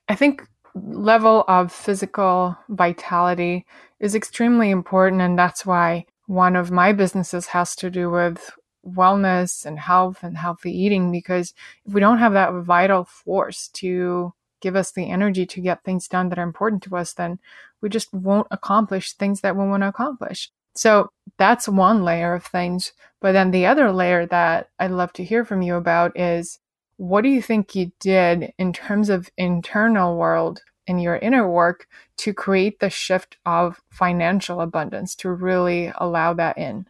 I 0.08 0.14
think 0.14 0.46
level 0.74 1.44
of 1.48 1.72
physical 1.72 2.56
vitality 2.68 3.64
is 3.98 4.14
extremely 4.14 4.70
important. 4.70 5.22
And 5.22 5.38
that's 5.38 5.64
why 5.64 6.04
one 6.26 6.54
of 6.54 6.70
my 6.70 6.92
businesses 6.92 7.46
has 7.46 7.74
to 7.76 7.90
do 7.90 8.10
with 8.10 8.50
wellness 8.86 9.64
and 9.64 9.78
health 9.78 10.22
and 10.22 10.36
healthy 10.36 10.70
eating 10.70 11.12
because 11.12 11.54
if 11.86 11.94
we 11.94 12.00
don't 12.00 12.18
have 12.18 12.32
that 12.32 12.52
vital 12.52 13.04
force 13.04 13.68
to 13.68 14.34
give 14.62 14.76
us 14.76 14.92
the 14.92 15.10
energy 15.10 15.44
to 15.44 15.60
get 15.60 15.84
things 15.84 16.08
done 16.08 16.30
that 16.30 16.38
are 16.38 16.42
important 16.42 16.82
to 16.84 16.96
us, 16.96 17.12
then 17.12 17.38
we 17.82 17.90
just 17.90 18.12
won't 18.14 18.46
accomplish 18.50 19.12
things 19.12 19.42
that 19.42 19.56
we 19.56 19.66
want 19.66 19.82
to 19.82 19.88
accomplish. 19.88 20.50
So 20.74 21.10
that's 21.36 21.68
one 21.68 22.02
layer 22.02 22.34
of 22.34 22.46
things. 22.46 22.92
But 23.20 23.32
then 23.32 23.50
the 23.50 23.66
other 23.66 23.92
layer 23.92 24.24
that 24.26 24.70
I'd 24.78 24.90
love 24.90 25.12
to 25.14 25.24
hear 25.24 25.44
from 25.44 25.60
you 25.60 25.74
about 25.74 26.18
is 26.18 26.58
what 26.96 27.22
do 27.22 27.28
you 27.28 27.42
think 27.42 27.74
you 27.74 27.92
did 28.00 28.52
in 28.58 28.72
terms 28.72 29.10
of 29.10 29.28
internal 29.36 30.16
world 30.16 30.62
in 30.86 30.98
your 30.98 31.16
inner 31.16 31.48
work 31.48 31.86
to 32.18 32.32
create 32.32 32.80
the 32.80 32.90
shift 32.90 33.36
of 33.44 33.80
financial 33.90 34.60
abundance 34.60 35.14
to 35.16 35.30
really 35.30 35.92
allow 35.96 36.32
that 36.34 36.56
in? 36.58 36.86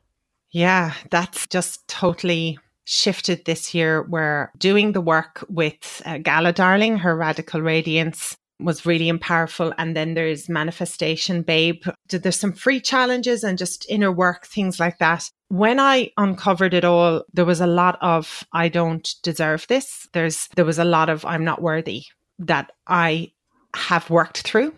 Yeah, 0.51 0.93
that's 1.11 1.47
just 1.47 1.89
totally 1.89 2.59
shifted 2.85 3.45
this 3.45 3.75
year. 3.75 4.03
We're 4.03 4.51
doing 4.59 4.93
the 4.93 5.01
work 5.01 5.45
with 5.49 6.03
uh, 6.05 6.19
Gala 6.19 6.53
Darling, 6.53 6.99
her 6.99 7.17
Radical 7.17 7.61
Radiance 7.61 8.37
was 8.65 8.87
really 8.87 9.13
powerful. 9.19 9.73
And 9.77 9.97
then 9.97 10.15
there's 10.15 10.49
Manifestation 10.49 11.43
Babe. 11.43 11.83
There's 12.09 12.39
some 12.39 12.53
free 12.53 12.81
challenges 12.81 13.45
and 13.45 13.59
just 13.59 13.87
inner 13.89 14.13
work, 14.13 14.47
things 14.47 14.79
like 14.79 14.99
that. 14.99 15.29
When 15.49 15.81
I 15.81 16.11
uncovered 16.17 16.75
it 16.75 16.85
all, 16.85 17.25
there 17.33 17.45
was 17.45 17.61
a 17.61 17.67
lot 17.67 17.99
of 18.01 18.45
I 18.53 18.69
don't 18.69 19.09
deserve 19.23 19.67
this. 19.69 20.09
There's 20.13 20.49
there 20.55 20.65
was 20.65 20.79
a 20.79 20.85
lot 20.85 21.09
of 21.09 21.25
I'm 21.25 21.45
not 21.45 21.61
worthy 21.61 22.05
that 22.39 22.73
I 22.87 23.33
have 23.75 24.11
worked 24.11 24.43
through 24.43 24.75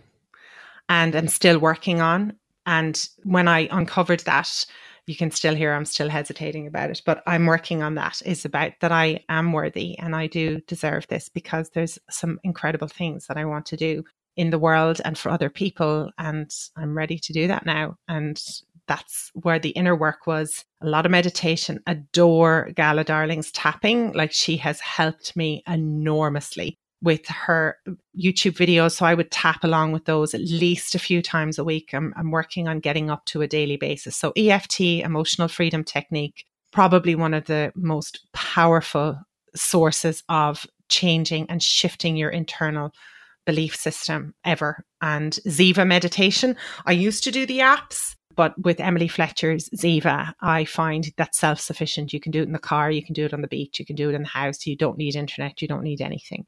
and 0.88 1.14
am 1.14 1.28
still 1.28 1.58
working 1.58 2.00
on 2.00 2.38
And 2.66 3.08
when 3.24 3.48
I 3.48 3.68
uncovered 3.70 4.20
that, 4.20 4.66
you 5.06 5.16
can 5.16 5.30
still 5.30 5.54
hear 5.54 5.72
I'm 5.72 5.84
still 5.84 6.08
hesitating 6.08 6.66
about 6.66 6.90
it, 6.90 7.02
but 7.04 7.22
I'm 7.26 7.46
working 7.46 7.82
on 7.82 7.94
that. 7.96 8.22
Is 8.24 8.44
about 8.44 8.72
that 8.80 8.92
I 8.92 9.24
am 9.28 9.52
worthy 9.52 9.98
and 9.98 10.16
I 10.16 10.26
do 10.26 10.60
deserve 10.66 11.06
this 11.08 11.28
because 11.28 11.70
there's 11.70 11.98
some 12.10 12.38
incredible 12.44 12.88
things 12.88 13.26
that 13.26 13.36
I 13.36 13.44
want 13.44 13.66
to 13.66 13.76
do 13.76 14.04
in 14.36 14.50
the 14.50 14.58
world 14.58 15.00
and 15.04 15.16
for 15.16 15.30
other 15.30 15.50
people. 15.50 16.10
And 16.18 16.50
I'm 16.76 16.96
ready 16.96 17.18
to 17.18 17.32
do 17.32 17.48
that 17.48 17.66
now. 17.66 17.96
And 18.08 18.40
that's 18.86 19.30
where 19.34 19.58
the 19.58 19.70
inner 19.70 19.96
work 19.96 20.26
was 20.26 20.64
a 20.82 20.86
lot 20.86 21.06
of 21.06 21.12
meditation, 21.12 21.80
adore 21.86 22.70
Gala 22.74 23.04
Darling's 23.04 23.50
tapping. 23.52 24.12
Like 24.12 24.32
she 24.32 24.56
has 24.58 24.80
helped 24.80 25.36
me 25.36 25.62
enormously 25.66 26.78
with 27.04 27.26
her 27.28 27.76
YouTube 28.18 28.56
videos. 28.56 28.92
So 28.92 29.06
I 29.06 29.14
would 29.14 29.30
tap 29.30 29.62
along 29.62 29.92
with 29.92 30.06
those 30.06 30.34
at 30.34 30.40
least 30.40 30.94
a 30.94 30.98
few 30.98 31.22
times 31.22 31.58
a 31.58 31.64
week. 31.64 31.90
I'm, 31.92 32.14
I'm 32.16 32.30
working 32.30 32.66
on 32.66 32.80
getting 32.80 33.10
up 33.10 33.24
to 33.26 33.42
a 33.42 33.46
daily 33.46 33.76
basis. 33.76 34.16
So 34.16 34.32
EFT, 34.36 34.80
emotional 34.80 35.48
freedom 35.48 35.84
technique, 35.84 36.46
probably 36.72 37.14
one 37.14 37.34
of 37.34 37.44
the 37.44 37.72
most 37.76 38.26
powerful 38.32 39.20
sources 39.54 40.24
of 40.28 40.66
changing 40.88 41.48
and 41.50 41.62
shifting 41.62 42.16
your 42.16 42.30
internal 42.30 42.92
belief 43.44 43.76
system 43.76 44.34
ever. 44.44 44.84
And 45.02 45.38
Ziva 45.46 45.86
meditation. 45.86 46.56
I 46.86 46.92
used 46.92 47.22
to 47.24 47.30
do 47.30 47.44
the 47.44 47.58
apps 47.58 48.14
but 48.36 48.54
with 48.62 48.80
Emily 48.80 49.08
Fletcher's 49.08 49.68
Ziva, 49.70 50.32
I 50.40 50.64
find 50.64 51.12
that 51.16 51.34
self 51.34 51.60
sufficient. 51.60 52.12
You 52.12 52.20
can 52.20 52.32
do 52.32 52.40
it 52.40 52.46
in 52.46 52.52
the 52.52 52.58
car, 52.58 52.90
you 52.90 53.04
can 53.04 53.14
do 53.14 53.24
it 53.24 53.34
on 53.34 53.42
the 53.42 53.48
beach, 53.48 53.78
you 53.78 53.86
can 53.86 53.96
do 53.96 54.08
it 54.08 54.14
in 54.14 54.22
the 54.22 54.28
house. 54.28 54.66
You 54.66 54.76
don't 54.76 54.98
need 54.98 55.16
internet, 55.16 55.62
you 55.62 55.68
don't 55.68 55.82
need 55.82 56.00
anything. 56.00 56.46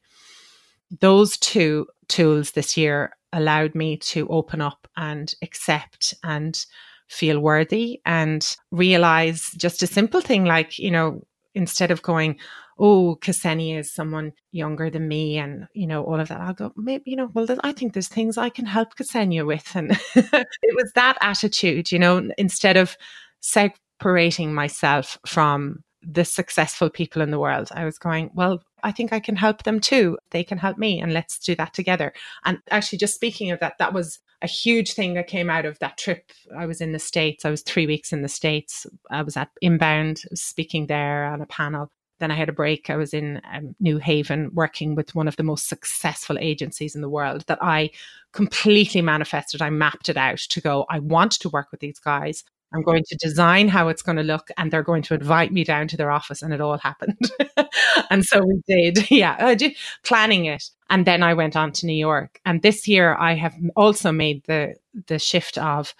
Those 1.00 1.36
two 1.38 1.86
tools 2.08 2.52
this 2.52 2.76
year 2.76 3.16
allowed 3.32 3.74
me 3.74 3.96
to 3.98 4.28
open 4.28 4.60
up 4.60 4.88
and 4.96 5.34
accept 5.42 6.14
and 6.22 6.64
feel 7.08 7.40
worthy 7.40 8.00
and 8.04 8.56
realize 8.70 9.50
just 9.56 9.82
a 9.82 9.86
simple 9.86 10.20
thing 10.20 10.44
like, 10.44 10.78
you 10.78 10.90
know, 10.90 11.22
instead 11.54 11.90
of 11.90 12.02
going, 12.02 12.38
oh, 12.78 13.16
Ksenia 13.20 13.78
is 13.78 13.94
someone 13.94 14.32
younger 14.52 14.90
than 14.90 15.08
me 15.08 15.38
and, 15.38 15.66
you 15.72 15.86
know, 15.86 16.04
all 16.04 16.20
of 16.20 16.28
that. 16.28 16.40
I'll 16.40 16.52
go, 16.52 16.72
maybe, 16.76 17.04
you 17.06 17.16
know, 17.16 17.30
well, 17.32 17.46
I 17.64 17.72
think 17.72 17.92
there's 17.94 18.08
things 18.08 18.36
I 18.36 18.50
can 18.50 18.66
help 18.66 18.96
Ksenia 18.96 19.46
with. 19.46 19.74
And 19.74 19.92
it 20.14 20.74
was 20.74 20.92
that 20.94 21.16
attitude, 21.20 21.90
you 21.90 21.98
know, 21.98 22.28
instead 22.36 22.76
of 22.76 22.96
separating 23.40 24.52
myself 24.52 25.18
from 25.26 25.82
the 26.02 26.24
successful 26.24 26.90
people 26.90 27.22
in 27.22 27.30
the 27.30 27.38
world, 27.40 27.68
I 27.72 27.84
was 27.84 27.98
going, 27.98 28.30
well, 28.34 28.62
I 28.86 28.92
think 28.92 29.12
I 29.12 29.18
can 29.18 29.34
help 29.34 29.64
them 29.64 29.80
too. 29.80 30.16
They 30.30 30.44
can 30.44 30.58
help 30.58 30.78
me 30.78 31.00
and 31.00 31.12
let's 31.12 31.40
do 31.40 31.56
that 31.56 31.74
together. 31.74 32.12
And 32.44 32.58
actually, 32.70 32.98
just 32.98 33.16
speaking 33.16 33.50
of 33.50 33.58
that, 33.58 33.78
that 33.78 33.92
was 33.92 34.20
a 34.42 34.46
huge 34.46 34.92
thing 34.92 35.14
that 35.14 35.26
came 35.26 35.50
out 35.50 35.66
of 35.66 35.76
that 35.80 35.98
trip. 35.98 36.30
I 36.56 36.66
was 36.66 36.80
in 36.80 36.92
the 36.92 37.00
States. 37.00 37.44
I 37.44 37.50
was 37.50 37.62
three 37.62 37.88
weeks 37.88 38.12
in 38.12 38.22
the 38.22 38.28
States. 38.28 38.86
I 39.10 39.22
was 39.22 39.36
at 39.36 39.50
Inbound 39.60 40.20
speaking 40.34 40.86
there 40.86 41.24
on 41.24 41.40
a 41.40 41.46
panel. 41.46 41.90
Then 42.20 42.30
I 42.30 42.36
had 42.36 42.48
a 42.48 42.52
break. 42.52 42.88
I 42.88 42.94
was 42.94 43.12
in 43.12 43.42
um, 43.52 43.74
New 43.80 43.98
Haven 43.98 44.50
working 44.54 44.94
with 44.94 45.16
one 45.16 45.26
of 45.26 45.34
the 45.34 45.42
most 45.42 45.68
successful 45.68 46.38
agencies 46.40 46.94
in 46.94 47.00
the 47.00 47.10
world 47.10 47.42
that 47.48 47.58
I 47.60 47.90
completely 48.32 49.02
manifested. 49.02 49.62
I 49.62 49.70
mapped 49.70 50.08
it 50.08 50.16
out 50.16 50.38
to 50.38 50.60
go, 50.60 50.86
I 50.88 51.00
want 51.00 51.32
to 51.40 51.48
work 51.48 51.72
with 51.72 51.80
these 51.80 51.98
guys. 51.98 52.44
I'm 52.74 52.82
going 52.82 53.04
to 53.08 53.16
design 53.16 53.68
how 53.68 53.88
it's 53.88 54.02
going 54.02 54.16
to 54.16 54.22
look, 54.22 54.48
and 54.56 54.70
they're 54.70 54.82
going 54.82 55.02
to 55.02 55.14
invite 55.14 55.52
me 55.52 55.64
down 55.64 55.88
to 55.88 55.96
their 55.96 56.10
office, 56.10 56.42
and 56.42 56.52
it 56.52 56.60
all 56.60 56.78
happened. 56.78 57.30
and 58.10 58.24
so 58.24 58.42
we 58.44 58.62
did, 58.66 59.10
yeah, 59.10 59.36
I 59.38 59.54
did, 59.54 59.76
planning 60.04 60.46
it, 60.46 60.64
and 60.90 61.06
then 61.06 61.22
I 61.22 61.34
went 61.34 61.56
on 61.56 61.72
to 61.72 61.86
New 61.86 61.96
York. 61.96 62.40
And 62.44 62.62
this 62.62 62.88
year, 62.88 63.14
I 63.14 63.34
have 63.34 63.54
also 63.76 64.12
made 64.12 64.44
the 64.46 64.74
the 65.06 65.18
shift 65.18 65.58
of 65.58 65.94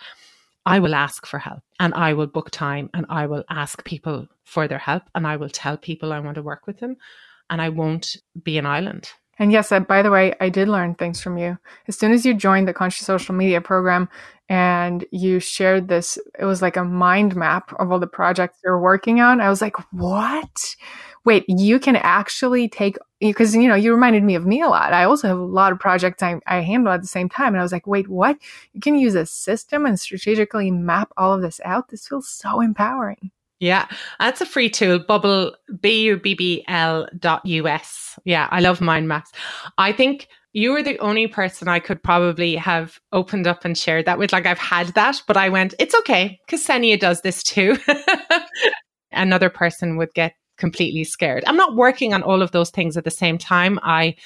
I 0.65 0.81
will 0.81 0.95
ask 0.95 1.27
for 1.27 1.39
help, 1.39 1.63
and 1.81 1.95
I 1.95 2.15
will 2.15 2.27
book 2.27 2.51
time, 2.51 2.91
and 2.95 3.07
I 3.09 3.27
will 3.27 3.45
ask 3.49 3.85
people 3.85 4.29
for 4.47 4.69
their 4.69 4.79
help 4.79 5.03
and 5.15 5.27
I 5.27 5.37
will 5.37 5.51
tell 5.51 5.77
people 5.77 6.13
I 6.13 6.21
want 6.21 6.37
to 6.37 6.43
work 6.43 6.67
with 6.67 6.79
them 6.79 6.97
and 7.51 7.61
I 7.61 7.69
won't 7.69 8.17
be 8.43 8.59
an 8.59 8.65
island. 8.65 9.11
And 9.39 9.53
yes, 9.53 9.71
I, 9.71 9.81
by 9.81 10.03
the 10.03 10.11
way, 10.11 10.35
I 10.41 10.49
did 10.49 10.69
learn 10.69 10.95
things 10.95 11.21
from 11.21 11.37
you. 11.37 11.59
As 11.89 11.99
soon 11.99 12.13
as 12.13 12.25
you 12.25 12.33
joined 12.33 12.67
the 12.67 12.73
Conscious 12.73 13.07
Social 13.07 13.35
Media 13.35 13.61
program 13.61 14.09
and 14.49 15.05
you 15.11 15.41
shared 15.41 15.89
this, 15.89 16.19
it 16.39 16.45
was 16.45 16.63
like 16.63 16.77
a 16.77 16.85
mind 16.85 17.37
map 17.37 17.73
of 17.79 17.93
all 17.93 17.99
the 17.99 18.07
projects 18.07 18.59
you're 18.65 18.81
working 18.81 19.21
on. 19.21 19.41
I 19.41 19.51
was 19.51 19.61
like, 19.61 19.77
what? 19.93 20.77
Wait, 21.25 21.45
you 21.49 21.79
can 21.79 21.97
actually 21.97 22.69
take, 22.69 22.97
because, 23.21 23.55
you 23.55 23.67
know, 23.69 23.75
you 23.75 23.93
reminded 23.93 24.23
me 24.23 24.37
of 24.37 24.47
me 24.47 24.63
a 24.63 24.69
lot. 24.69 24.93
I 24.93 25.05
also 25.05 25.27
have 25.29 25.39
a 25.39 25.43
lot 25.43 25.73
of 25.73 25.81
projects 25.81 26.23
I, 26.23 26.41
I 26.47 26.61
handle 26.61 26.93
at 26.93 27.03
the 27.03 27.09
same 27.09 27.29
time. 27.29 27.49
And 27.49 27.59
I 27.59 27.63
was 27.63 27.73
like, 27.73 27.87
wait, 27.87 28.09
what? 28.09 28.39
You 28.73 28.81
can 28.81 28.95
use 28.95 29.17
a 29.17 29.27
system 29.27 29.85
and 29.85 29.99
strategically 29.99 30.71
map 30.71 31.13
all 31.17 31.35
of 31.35 31.43
this 31.43 31.61
out. 31.65 31.89
This 31.89 32.07
feels 32.07 32.29
so 32.29 32.61
empowering. 32.61 33.33
Yeah, 33.59 33.87
that's 34.19 34.41
a 34.41 34.47
free 34.47 34.69
tool. 34.69 34.99
Bubble 34.99 35.55
B 35.81 36.03
U 36.05 36.19
B 36.19 36.35
B 36.35 36.65
L 36.69 37.09
dot 37.19 37.45
US. 37.47 38.19
Yeah, 38.25 38.49
I 38.51 38.61
love 38.61 38.81
mind 38.81 39.09
maps. 39.09 39.33
I 39.79 39.93
think 39.93 40.29
you 40.53 40.73
were 40.73 40.83
the 40.83 40.99
only 41.01 41.27
person 41.27 41.69
I 41.69 41.81
could 41.81 42.03
probably 42.03 42.57
have 42.57 42.99
opened 43.13 43.47
up 43.47 43.65
and 43.65 43.77
shared 43.77 44.07
that 44.07 44.19
with. 44.19 44.33
Like 44.33 44.47
I've 44.47 44.59
had 44.59 44.89
that, 44.89 45.23
but 45.27 45.37
I 45.37 45.51
went, 45.51 45.75
it's 45.79 45.95
okay, 45.97 46.41
because 46.47 46.65
Ksenia 46.65 46.99
does 46.99 47.21
this 47.21 47.43
too. 47.43 47.77
Another 49.13 49.51
person 49.51 49.97
would 49.99 50.15
get 50.15 50.33
completely 50.57 51.05
scared. 51.05 51.45
I'm 51.47 51.57
not 51.57 51.77
working 51.77 52.15
on 52.15 52.23
all 52.23 52.41
of 52.41 52.53
those 52.53 52.71
things 52.71 52.97
at 52.97 53.05
the 53.05 53.11
same 53.11 53.37
time. 53.37 53.79
I 53.83 54.17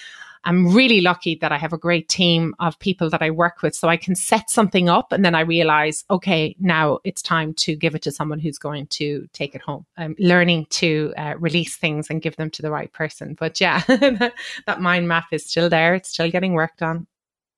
I'm 0.45 0.75
really 0.75 1.01
lucky 1.01 1.35
that 1.37 1.53
I 1.53 1.59
have 1.59 1.73
a 1.73 1.79
great 1.79 2.09
team 2.09 2.55
of 2.61 2.79
people 2.79 3.11
that 3.11 3.23
I 3.23 3.31
work 3.31 3.63
with. 3.63 3.75
So 3.75 3.89
I 3.89 3.97
can 3.97 4.15
set 4.15 4.49
something 4.49 4.89
up 4.89 5.13
and 5.13 5.25
then 5.25 5.35
I 5.35 5.41
realize, 5.41 6.05
okay, 6.11 6.57
now 6.59 6.99
it's 7.05 7.21
time 7.21 7.53
to 7.55 7.77
give 7.77 7.95
it 7.95 8.03
to 8.03 8.13
someone 8.13 8.39
who's 8.39 8.59
going 8.59 8.87
to 8.89 9.29
take 9.33 9.55
it 9.55 9.61
home. 9.61 9.85
I'm 9.99 10.17
learning 10.19 10.67
to 10.71 11.13
uh, 11.19 11.35
release 11.39 11.77
things 11.77 12.09
and 12.09 12.23
give 12.23 12.37
them 12.37 12.51
to 12.51 12.63
the 12.63 12.71
right 12.71 12.91
person. 12.93 13.37
But 13.39 13.61
yeah, 13.61 13.83
that 13.89 14.81
mind 14.81 15.09
map 15.09 15.27
is 15.31 15.45
still 15.45 15.69
there. 15.69 15.95
It's 15.95 16.09
still 16.09 16.31
getting 16.31 16.55
worked 16.55 16.83
on. 16.83 17.07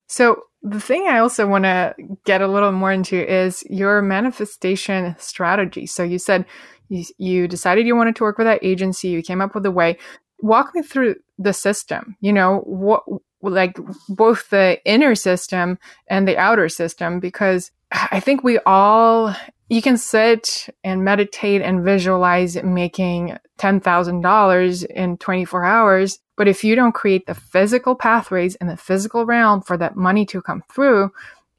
So 0.08 0.42
the 0.62 0.80
thing 0.80 1.06
I 1.08 1.18
also 1.18 1.46
want 1.46 1.64
to 1.64 1.94
get 2.24 2.42
a 2.42 2.48
little 2.48 2.72
more 2.72 2.92
into 2.92 3.16
is 3.16 3.64
your 3.70 4.02
manifestation 4.02 5.14
strategy. 5.18 5.86
So 5.86 6.02
you 6.02 6.18
said 6.18 6.46
you, 6.88 7.04
you 7.16 7.48
decided 7.48 7.86
you 7.86 7.96
wanted 7.96 8.16
to 8.16 8.24
work 8.24 8.38
with 8.38 8.46
that 8.46 8.62
agency. 8.62 9.08
You 9.08 9.22
came 9.22 9.40
up 9.40 9.54
with 9.54 9.64
a 9.66 9.70
way 9.70 9.98
walk 10.42 10.74
me 10.74 10.82
through 10.82 11.14
the 11.38 11.52
system 11.52 12.16
you 12.20 12.32
know 12.32 12.58
what 12.60 13.02
like 13.42 13.78
both 14.08 14.50
the 14.50 14.78
inner 14.84 15.14
system 15.14 15.78
and 16.08 16.28
the 16.28 16.36
outer 16.36 16.68
system 16.68 17.20
because 17.20 17.70
i 17.92 18.20
think 18.20 18.44
we 18.44 18.58
all 18.66 19.34
you 19.68 19.80
can 19.80 19.96
sit 19.96 20.68
and 20.84 21.02
meditate 21.02 21.62
and 21.62 21.82
visualize 21.82 22.62
making 22.62 23.38
$10,000 23.58 24.84
in 24.84 25.16
24 25.16 25.64
hours 25.64 26.18
but 26.36 26.48
if 26.48 26.64
you 26.64 26.74
don't 26.74 26.92
create 26.92 27.26
the 27.26 27.34
physical 27.34 27.94
pathways 27.94 28.54
in 28.56 28.66
the 28.66 28.76
physical 28.76 29.24
realm 29.24 29.62
for 29.62 29.76
that 29.76 29.96
money 29.96 30.26
to 30.26 30.42
come 30.42 30.62
through 30.72 31.10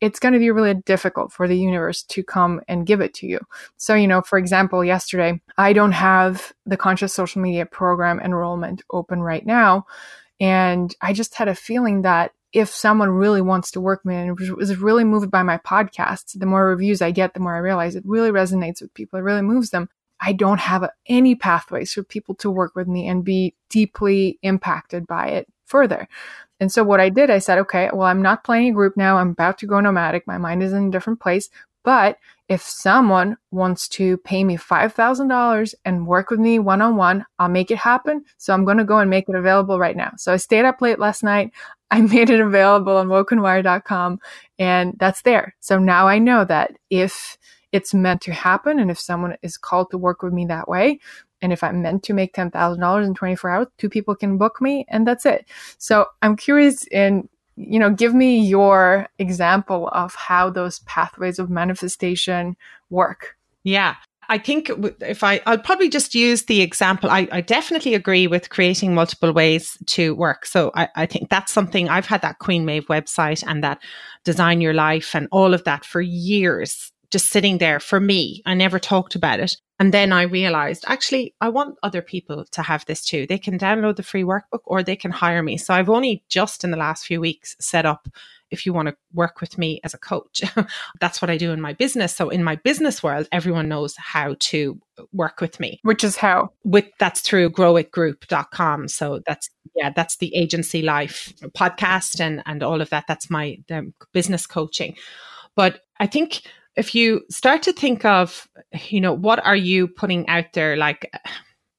it's 0.04 0.20
going 0.20 0.34
to 0.34 0.40
be 0.40 0.52
really 0.52 0.74
difficult 0.74 1.32
for 1.32 1.48
the 1.48 1.58
universe 1.58 2.04
to 2.04 2.24
come 2.24 2.60
and 2.68 2.86
give 2.86 3.00
it 3.00 3.14
to 3.14 3.26
you. 3.26 3.40
So, 3.78 3.96
you 3.96 4.06
know, 4.06 4.22
for 4.22 4.38
example, 4.38 4.84
yesterday, 4.84 5.40
I 5.58 5.72
don't 5.72 5.94
have 5.94 6.52
the 6.66 6.76
conscious 6.76 7.14
social 7.14 7.42
media 7.42 7.66
program 7.66 8.20
enrollment 8.20 8.82
open 8.92 9.22
right 9.22 9.46
now. 9.46 9.86
And 10.42 10.94
I 11.00 11.14
just 11.14 11.36
had 11.36 11.48
a 11.48 11.56
feeling 11.56 12.02
that 12.02 12.34
if 12.52 12.68
someone 12.68 13.12
really 13.12 13.42
wants 13.42 13.72
to 13.72 13.82
work 13.82 14.02
with 14.04 14.14
me 14.14 14.16
and 14.18 14.38
was 14.58 14.76
really 14.78 15.06
moved 15.06 15.32
by 15.32 15.42
my 15.42 15.58
podcasts, 15.58 16.38
the 16.38 16.46
more 16.46 16.68
reviews 16.68 17.02
I 17.02 17.12
get, 17.12 17.34
the 17.34 17.40
more 17.40 17.56
I 17.56 17.60
realize 17.60 17.96
it 17.96 18.04
really 18.06 18.30
resonates 18.30 18.82
with 18.82 18.94
people. 18.94 19.20
It 19.20 19.24
really 19.24 19.42
moves 19.42 19.70
them. 19.70 19.88
I 20.20 20.34
don't 20.34 20.60
have 20.60 20.90
any 21.08 21.34
pathways 21.36 21.94
for 21.94 22.04
people 22.04 22.36
to 22.36 22.52
work 22.52 22.76
with 22.76 22.90
me 22.90 23.08
and 23.08 23.24
be 23.24 23.56
deeply 23.70 24.38
impacted 24.42 25.08
by 25.08 25.28
it 25.28 25.48
further. 25.66 26.10
And 26.64 26.72
so 26.72 26.82
what 26.82 27.02
I 27.02 27.10
did, 27.10 27.30
I 27.30 27.40
said, 27.40 27.58
okay, 27.58 27.90
well, 27.92 28.08
I'm 28.08 28.22
not 28.22 28.46
playing 28.46 28.70
a 28.70 28.74
group 28.74 28.96
now. 28.96 29.18
I'm 29.18 29.32
about 29.32 29.58
to 29.58 29.66
go 29.66 29.82
nomadic. 29.82 30.26
My 30.26 30.38
mind 30.38 30.64
is 30.64 30.72
in 30.72 30.88
a 30.88 30.92
different 30.92 31.20
place. 31.20 31.50
But 31.84 32.20
if 32.48 32.62
someone 32.62 33.36
wants 33.52 33.90
to 33.90 34.16
pay 34.20 34.46
me 34.46 34.56
$5,000 34.56 35.74
and 35.84 36.08
work 36.08 36.30
with 36.30 36.40
me 36.40 36.60
one 36.60 36.82
on 36.82 36.96
one, 36.96 37.26
I'll 37.38 37.50
make 37.50 37.70
it 37.70 37.80
happen. 37.80 38.24
So 38.38 38.54
I'm 38.54 38.64
going 38.64 38.78
to 38.78 38.86
go 38.86 39.00
and 39.00 39.10
make 39.10 39.28
it 39.28 39.36
available 39.36 39.78
right 39.78 39.98
now. 39.98 40.14
So 40.16 40.32
I 40.32 40.38
stayed 40.38 40.64
up 40.64 40.82
late 40.82 41.00
last 41.00 41.22
night. 41.22 41.52
I 41.92 42.00
made 42.16 42.30
it 42.30 42.40
available 42.40 42.96
on 42.96 43.10
wokeandwired.com 43.10 44.20
and 44.58 44.94
that's 44.98 45.22
there. 45.24 45.58
So 45.60 45.80
now 45.80 46.08
I 46.08 46.18
know 46.18 46.46
that 46.46 46.78
if 46.90 47.38
it's 47.74 47.94
meant 47.94 48.22
to 48.22 48.32
happen 48.32 48.80
and 48.80 48.90
if 48.90 49.02
someone 49.02 49.36
is 49.42 49.58
called 49.58 49.92
to 49.92 49.98
work 49.98 50.24
with 50.24 50.32
me 50.32 50.46
that 50.46 50.70
way, 50.70 51.02
and 51.44 51.52
if 51.52 51.62
I'm 51.62 51.82
meant 51.82 52.04
to 52.04 52.14
make 52.14 52.34
$10,000 52.34 53.06
in 53.06 53.14
24 53.14 53.50
hours, 53.50 53.68
two 53.78 53.90
people 53.90 54.16
can 54.16 54.38
book 54.38 54.62
me 54.62 54.86
and 54.88 55.06
that's 55.06 55.26
it. 55.26 55.46
So 55.78 56.08
I'm 56.22 56.38
curious 56.38 56.88
in, 56.88 57.28
you 57.58 57.78
know, 57.78 57.92
give 57.92 58.16
me 58.16 58.40
your 58.40 59.08
example 59.20 59.90
of 59.90 60.16
how 60.16 60.50
those 60.50 60.80
pathways 60.80 61.40
of 61.40 61.50
manifestation 61.50 62.56
work. 62.90 63.36
Yeah. 63.64 63.96
I 64.30 64.38
think 64.38 64.72
if 65.02 65.22
I, 65.22 65.42
I'll 65.46 65.58
probably 65.58 65.90
just 65.90 66.16
use 66.16 66.44
the 66.44 66.62
example. 66.62 67.10
I, 67.10 67.28
I 67.30 67.42
definitely 67.42 67.94
agree 67.94 68.26
with 68.26 68.50
creating 68.50 68.96
multiple 68.96 69.34
ways 69.34 69.78
to 69.88 70.16
work. 70.16 70.46
So 70.46 70.72
I, 70.76 70.88
I 70.96 71.06
think 71.06 71.30
that's 71.30 71.52
something 71.52 71.90
I've 71.90 72.06
had 72.06 72.22
that 72.22 72.40
Queen 72.40 72.64
Maeve 72.64 72.88
website 72.88 73.44
and 73.46 73.62
that 73.66 73.84
design 74.24 74.62
your 74.62 74.74
life 74.74 75.14
and 75.14 75.28
all 75.30 75.54
of 75.54 75.66
that 75.66 75.84
for 75.84 76.00
years, 76.00 76.94
just 77.12 77.28
sitting 77.32 77.58
there 77.58 77.82
for 77.82 78.00
me. 78.00 78.42
I 78.46 78.54
never 78.54 78.80
talked 78.80 79.16
about 79.16 79.42
it. 79.42 79.58
And 79.80 79.94
then 79.94 80.14
I 80.14 80.24
realized 80.24 80.86
actually, 80.88 81.34
I 81.42 81.50
want 81.50 81.78
other 81.84 82.02
people 82.02 82.46
to 82.52 82.62
have 82.62 82.86
this 82.86 83.04
too. 83.04 83.26
They 83.28 83.38
can 83.38 83.58
download 83.58 83.96
the 83.96 84.04
free 84.04 84.24
workbook 84.24 84.62
or 84.66 84.84
they 84.84 84.96
can 84.96 85.12
hire 85.12 85.42
me. 85.42 85.58
So 85.58 85.74
I've 85.74 85.90
only 85.90 86.24
just 86.30 86.64
in 86.64 86.72
the 86.72 86.78
last 86.78 87.06
few 87.06 87.20
weeks 87.20 87.56
set 87.60 87.86
up 87.86 88.08
if 88.52 88.68
you 88.68 88.72
want 88.72 88.88
to 88.88 88.96
work 89.14 89.42
with 89.42 89.58
me 89.58 89.82
as 89.84 89.96
a 89.96 89.98
coach. 89.98 90.44
That's 91.00 91.22
what 91.22 91.32
I 91.32 91.38
do 91.38 91.52
in 91.52 91.60
my 91.60 91.74
business. 91.74 92.16
So 92.16 92.30
in 92.30 92.44
my 92.44 92.56
business 92.56 93.02
world, 93.02 93.28
everyone 93.32 93.68
knows 93.68 93.96
how 93.98 94.36
to 94.40 94.80
work 95.12 95.42
with 95.42 95.60
me. 95.60 95.80
Which 95.82 96.04
is 96.04 96.16
how? 96.18 96.52
With 96.64 96.86
that's 97.00 97.22
through 97.22 97.50
growitgroup.com. 97.50 98.88
So 98.90 99.22
that's 99.26 99.50
yeah, 99.76 99.90
that's 99.96 100.18
the 100.18 100.36
agency 100.36 100.84
life 100.84 101.34
podcast 101.58 102.20
and 102.20 102.44
and 102.46 102.62
all 102.62 102.80
of 102.80 102.92
that. 102.92 103.06
That's 103.08 103.30
my 103.32 103.58
business 104.14 104.46
coaching. 104.46 104.96
But 105.56 105.82
I 106.00 106.06
think 106.06 106.44
if 106.76 106.96
you 106.96 107.22
start 107.30 107.64
to 107.64 107.74
think 107.74 108.06
of, 108.06 108.48
you 108.88 109.00
know, 109.00 109.14
what 109.14 109.44
are 109.46 109.56
you 109.56 109.88
putting 109.88 110.28
out 110.28 110.54
there 110.54 110.76
like 110.76 111.12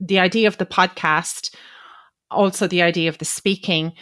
the 0.00 0.18
idea 0.18 0.48
of 0.48 0.58
the 0.58 0.66
podcast, 0.66 1.54
also 2.30 2.66
the 2.66 2.82
idea 2.82 3.08
of 3.08 3.18
the 3.18 3.24
speaking, 3.24 3.92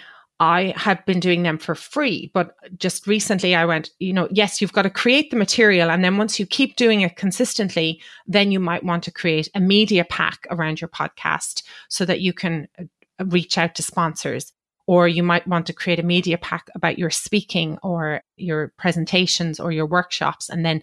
I 0.41 0.75
have 0.77 1.07
been 1.07 1.21
doing 1.21 1.45
them 1.45 1.57
for 1.57 1.77
free, 1.77 2.31
but 2.35 2.57
just 2.77 3.07
recently 3.07 3.55
I 3.55 3.65
went, 3.65 3.91
you 4.01 4.13
know, 4.13 4.27
yes, 4.33 4.61
you've 4.61 4.73
got 4.73 4.83
to 4.83 4.91
create 4.91 5.31
the 5.31 5.37
material. 5.37 5.89
And 5.89 6.05
then 6.05 6.17
once 6.17 6.41
you 6.41 6.47
keep 6.47 6.75
doing 6.75 7.03
it 7.03 7.15
consistently, 7.15 8.01
then 8.27 8.51
you 8.51 8.59
might 8.59 8.83
want 8.83 9.05
to 9.05 9.13
create 9.13 9.49
a 9.55 9.61
media 9.61 10.05
pack 10.05 10.41
around 10.51 10.81
your 10.81 10.89
podcast 10.89 11.63
so 11.89 12.05
that 12.05 12.21
you 12.21 12.33
can 12.33 12.67
uh, 12.79 12.85
reach 13.27 13.57
out 13.57 13.77
to 13.77 13.85
sponsors. 13.85 14.53
Or 14.93 15.09
you 15.09 15.23
might 15.23 15.47
want 15.47 15.67
to 15.69 15.73
create 15.73 16.01
a 16.01 16.11
media 16.17 16.37
pack 16.37 16.65
about 16.75 16.99
your 16.99 17.11
speaking 17.11 17.79
or 17.83 18.23
your 18.37 18.73
presentations 18.77 19.59
or 19.59 19.73
your 19.73 19.87
workshops. 19.87 20.51
And 20.51 20.67
then 20.67 20.83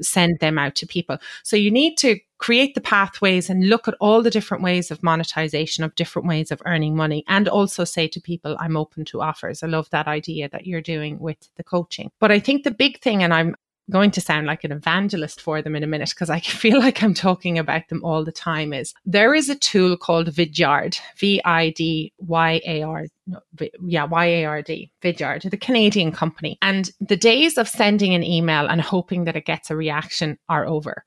send 0.00 0.38
them 0.40 0.58
out 0.58 0.74
to 0.76 0.86
people. 0.86 1.16
So 1.42 1.56
you 1.56 1.70
need 1.70 1.96
to 1.98 2.18
create 2.38 2.74
the 2.74 2.80
pathways 2.80 3.50
and 3.50 3.68
look 3.68 3.88
at 3.88 3.94
all 4.00 4.22
the 4.22 4.30
different 4.30 4.62
ways 4.62 4.90
of 4.90 5.02
monetization, 5.02 5.84
of 5.84 5.94
different 5.94 6.28
ways 6.28 6.50
of 6.50 6.62
earning 6.66 6.94
money, 6.94 7.24
and 7.26 7.48
also 7.48 7.84
say 7.84 8.06
to 8.08 8.20
people, 8.20 8.56
I'm 8.60 8.76
open 8.76 9.04
to 9.06 9.22
offers. 9.22 9.62
I 9.62 9.66
love 9.66 9.88
that 9.90 10.06
idea 10.06 10.48
that 10.50 10.66
you're 10.66 10.82
doing 10.82 11.18
with 11.18 11.38
the 11.56 11.64
coaching. 11.64 12.10
But 12.20 12.30
I 12.30 12.38
think 12.38 12.64
the 12.64 12.70
big 12.70 13.00
thing, 13.00 13.22
and 13.22 13.32
I'm 13.32 13.56
going 13.90 14.10
to 14.12 14.20
sound 14.20 14.46
like 14.46 14.64
an 14.64 14.72
evangelist 14.72 15.40
for 15.40 15.62
them 15.62 15.74
in 15.74 15.82
a 15.82 15.86
minute 15.86 16.10
because 16.10 16.30
I 16.30 16.40
feel 16.62 16.78
like 16.78 17.02
I'm 17.02 17.14
talking 17.14 17.58
about 17.58 17.88
them 17.88 18.04
all 18.04 18.24
the 18.24 18.32
time 18.32 18.72
is 18.72 18.94
there 19.04 19.34
is 19.34 19.48
a 19.48 19.54
tool 19.54 19.96
called 19.96 20.28
Vidyard, 20.28 20.98
V 21.16 21.40
I 21.44 21.70
D 21.70 22.12
Y 22.18 22.60
A 22.66 22.82
R, 22.82 23.06
no, 23.26 23.40
yeah, 23.84 24.04
Y 24.04 24.24
A 24.26 24.44
R 24.44 24.62
D, 24.62 24.90
Vidyard, 25.02 25.50
the 25.50 25.56
Canadian 25.56 26.12
company. 26.12 26.58
And 26.62 26.90
the 27.00 27.16
days 27.16 27.58
of 27.58 27.68
sending 27.68 28.14
an 28.14 28.22
email 28.22 28.66
and 28.66 28.80
hoping 28.80 29.24
that 29.24 29.36
it 29.36 29.46
gets 29.46 29.70
a 29.70 29.76
reaction 29.76 30.38
are 30.48 30.66
over. 30.66 31.04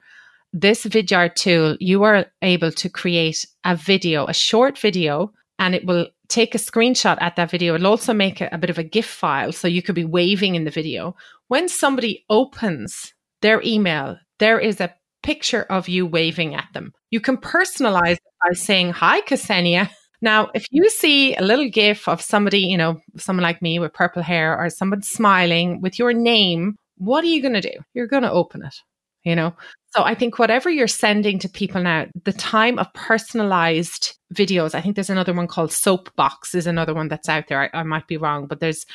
This 0.54 0.86
Vidyard 0.86 1.36
tool, 1.36 1.78
you 1.80 2.04
are 2.04 2.26
able 2.42 2.72
to 2.74 2.90
create 2.90 3.46
a 3.64 3.76
video, 3.76 4.26
a 4.28 4.34
short 4.34 4.78
video, 4.78 5.32
and 5.60 5.76
it 5.76 5.86
will 5.86 6.08
take 6.32 6.56
a 6.56 6.58
screenshot 6.58 7.18
at 7.22 7.36
that 7.36 7.52
video. 7.52 7.76
It'll 7.76 7.88
also 7.88 8.14
make 8.14 8.42
a, 8.42 8.50
a 8.52 8.58
bit 8.58 8.70
of 8.70 8.78
a 8.78 8.84
GIF 8.84 9.06
file. 9.06 9.52
So 9.52 9.68
you 9.68 9.82
could 9.82 9.96
be 9.96 10.06
waving 10.06 10.56
in 10.56 10.64
the 10.64 10.72
video. 10.72 11.16
When 11.52 11.68
somebody 11.68 12.24
opens 12.30 13.14
their 13.41 13.62
email, 13.62 14.16
there 14.39 14.58
is 14.58 14.80
a 14.80 14.95
picture 15.22 15.64
of 15.64 15.89
you 15.89 16.06
waving 16.06 16.56
at 16.56 16.70
them. 16.74 16.93
You 17.10 17.20
can 17.20 17.36
personalize 17.36 18.14
it 18.14 18.34
by 18.41 18.54
saying, 18.54 18.93
Hi, 18.93 19.20
Ksenia. 19.20 19.89
Now, 20.24 20.49
if 20.54 20.68
you 20.70 20.88
see 20.89 21.36
a 21.36 21.41
little 21.41 21.68
GIF 21.68 22.08
of 22.08 22.22
somebody, 22.22 22.60
you 22.60 22.78
know, 22.78 23.02
someone 23.18 23.41
like 23.43 23.60
me 23.62 23.80
with 23.80 23.91
purple 23.91 24.22
hair 24.22 24.56
or 24.56 24.70
someone 24.70 25.02
smiling 25.02 25.82
with 25.82 25.97
your 25.97 26.14
name, 26.14 26.76
what 26.97 27.24
are 27.24 27.28
you 27.28 27.41
going 27.41 27.56
to 27.56 27.60
do? 27.62 27.74
You're 27.95 28.08
going 28.08 28.22
to 28.22 28.32
open 28.32 28.64
it, 28.64 28.76
you 29.24 29.36
know? 29.36 29.54
So 29.94 30.04
I 30.04 30.16
think 30.16 30.40
whatever 30.40 30.70
you're 30.70 30.88
sending 30.88 31.38
to 31.40 31.50
people 31.50 31.82
now, 31.82 32.06
the 32.24 32.32
time 32.32 32.80
of 32.80 32.92
personalized 32.94 34.18
videos, 34.34 34.74
I 34.74 34.82
think 34.82 34.96
there's 34.96 35.10
another 35.10 35.34
one 35.34 35.48
called 35.48 35.72
Soapbox 35.72 36.56
is 36.56 36.66
another 36.66 36.94
one 36.94 37.10
that's 37.10 37.28
out 37.28 37.48
there. 37.50 37.70
I, 37.74 37.80
I 37.80 37.84
might 37.84 38.08
be 38.08 38.16
wrong, 38.16 38.48
but 38.48 38.62
there's 38.62 38.86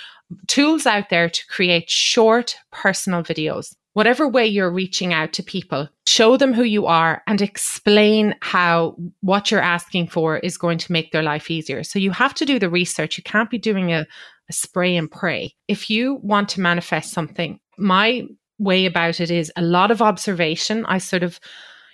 tools 0.46 0.86
out 0.86 1.10
there 1.10 1.28
to 1.28 1.46
create 1.48 1.90
short 1.90 2.56
personal 2.72 3.22
videos. 3.22 3.74
Whatever 3.92 4.28
way 4.28 4.46
you're 4.46 4.70
reaching 4.70 5.12
out 5.12 5.32
to 5.34 5.42
people, 5.42 5.88
show 6.06 6.36
them 6.36 6.52
who 6.52 6.64
you 6.64 6.86
are 6.86 7.22
and 7.26 7.40
explain 7.40 8.34
how 8.40 8.96
what 9.20 9.50
you're 9.50 9.60
asking 9.60 10.08
for 10.08 10.38
is 10.38 10.58
going 10.58 10.78
to 10.78 10.92
make 10.92 11.12
their 11.12 11.22
life 11.22 11.50
easier. 11.50 11.82
So 11.82 11.98
you 11.98 12.10
have 12.10 12.34
to 12.34 12.44
do 12.44 12.58
the 12.58 12.70
research. 12.70 13.16
You 13.16 13.24
can't 13.24 13.50
be 13.50 13.58
doing 13.58 13.92
a, 13.92 14.06
a 14.48 14.52
spray 14.52 14.96
and 14.96 15.10
pray. 15.10 15.54
If 15.68 15.88
you 15.88 16.20
want 16.22 16.50
to 16.50 16.60
manifest 16.60 17.12
something, 17.12 17.58
my 17.78 18.26
way 18.58 18.86
about 18.86 19.20
it 19.20 19.30
is 19.30 19.52
a 19.56 19.62
lot 19.62 19.90
of 19.90 20.02
observation. 20.02 20.84
I 20.86 20.98
sort 20.98 21.22
of, 21.22 21.40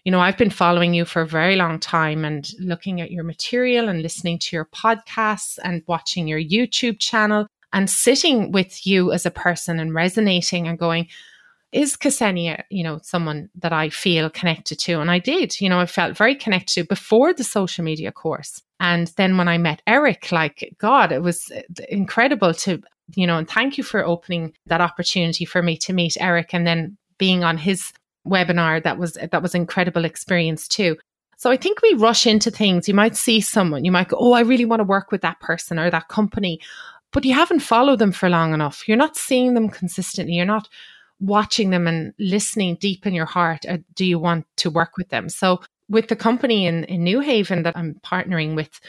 you 0.04 0.12
know, 0.12 0.20
I've 0.20 0.38
been 0.38 0.50
following 0.50 0.94
you 0.94 1.04
for 1.04 1.22
a 1.22 1.26
very 1.26 1.56
long 1.56 1.78
time 1.78 2.24
and 2.24 2.48
looking 2.58 3.00
at 3.00 3.10
your 3.10 3.24
material 3.24 3.88
and 3.88 4.02
listening 4.02 4.38
to 4.40 4.56
your 4.56 4.66
podcasts 4.66 5.58
and 5.62 5.82
watching 5.86 6.28
your 6.28 6.40
YouTube 6.40 6.98
channel 6.98 7.46
and 7.72 7.88
sitting 7.88 8.52
with 8.52 8.86
you 8.86 9.12
as 9.12 9.26
a 9.26 9.30
person 9.30 9.78
and 9.78 9.94
resonating 9.94 10.68
and 10.68 10.78
going, 10.78 11.08
is 11.72 11.96
Ksenia, 11.96 12.64
you 12.68 12.84
know, 12.84 13.00
someone 13.02 13.48
that 13.54 13.72
I 13.72 13.88
feel 13.88 14.28
connected 14.28 14.78
to? 14.80 15.00
And 15.00 15.10
I 15.10 15.18
did, 15.18 15.58
you 15.58 15.70
know, 15.70 15.80
I 15.80 15.86
felt 15.86 16.16
very 16.16 16.34
connected 16.34 16.74
to 16.74 16.84
before 16.84 17.32
the 17.32 17.44
social 17.44 17.82
media 17.82 18.12
course. 18.12 18.60
And 18.78 19.08
then 19.16 19.38
when 19.38 19.48
I 19.48 19.56
met 19.56 19.80
Erik, 19.86 20.30
like, 20.32 20.74
God, 20.78 21.12
it 21.12 21.22
was 21.22 21.50
uh, 21.50 21.62
incredible 21.88 22.52
to 22.54 22.82
you 23.14 23.26
know, 23.26 23.38
and 23.38 23.48
thank 23.48 23.78
you 23.78 23.84
for 23.84 24.04
opening 24.04 24.54
that 24.66 24.80
opportunity 24.80 25.44
for 25.44 25.62
me 25.62 25.76
to 25.78 25.92
meet 25.92 26.16
Erik 26.20 26.54
and 26.54 26.66
then 26.66 26.96
being 27.18 27.44
on 27.44 27.58
his 27.58 27.92
webinar. 28.26 28.82
That 28.82 28.98
was 28.98 29.14
that 29.14 29.42
was 29.42 29.54
incredible 29.54 30.04
experience 30.04 30.68
too. 30.68 30.96
So 31.36 31.50
I 31.50 31.56
think 31.56 31.82
we 31.82 31.94
rush 31.94 32.26
into 32.26 32.50
things. 32.50 32.88
You 32.88 32.94
might 32.94 33.16
see 33.16 33.40
someone, 33.40 33.84
you 33.84 33.92
might 33.92 34.08
go, 34.08 34.16
"Oh, 34.18 34.32
I 34.32 34.40
really 34.42 34.64
want 34.64 34.80
to 34.80 34.84
work 34.84 35.10
with 35.10 35.22
that 35.22 35.40
person 35.40 35.78
or 35.78 35.90
that 35.90 36.08
company," 36.08 36.60
but 37.12 37.24
you 37.24 37.34
haven't 37.34 37.60
followed 37.60 37.98
them 37.98 38.12
for 38.12 38.28
long 38.28 38.54
enough. 38.54 38.86
You're 38.86 38.96
not 38.96 39.16
seeing 39.16 39.54
them 39.54 39.68
consistently. 39.68 40.34
You're 40.34 40.46
not 40.46 40.68
watching 41.20 41.70
them 41.70 41.86
and 41.86 42.12
listening 42.18 42.76
deep 42.76 43.06
in 43.06 43.14
your 43.14 43.26
heart. 43.26 43.64
Uh, 43.68 43.78
do 43.94 44.04
you 44.04 44.18
want 44.18 44.46
to 44.56 44.70
work 44.70 44.96
with 44.96 45.08
them? 45.08 45.28
So 45.28 45.60
with 45.88 46.08
the 46.08 46.16
company 46.16 46.66
in 46.66 46.84
in 46.84 47.04
New 47.04 47.20
Haven 47.20 47.62
that 47.64 47.76
I'm 47.76 47.94
partnering 48.04 48.54
with, 48.54 48.80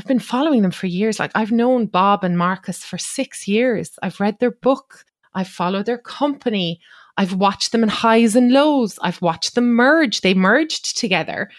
I've 0.00 0.06
been 0.06 0.18
following 0.18 0.62
them 0.62 0.70
for 0.70 0.86
years. 0.86 1.18
Like 1.20 1.30
I've 1.34 1.52
known 1.52 1.84
Bob 1.84 2.24
and 2.24 2.38
Marcus 2.38 2.82
for 2.82 2.96
six 2.96 3.46
years. 3.46 3.98
I've 4.02 4.18
read 4.18 4.38
their 4.38 4.50
book. 4.50 5.04
I've 5.34 5.46
followed 5.46 5.84
their 5.84 5.98
company. 5.98 6.80
I've 7.18 7.34
watched 7.34 7.70
them 7.70 7.82
in 7.82 7.90
highs 7.90 8.34
and 8.34 8.50
lows. 8.50 8.98
I've 9.02 9.20
watched 9.20 9.54
them 9.54 9.74
merge. 9.74 10.22
They 10.22 10.32
merged 10.32 10.96
together. 10.96 11.50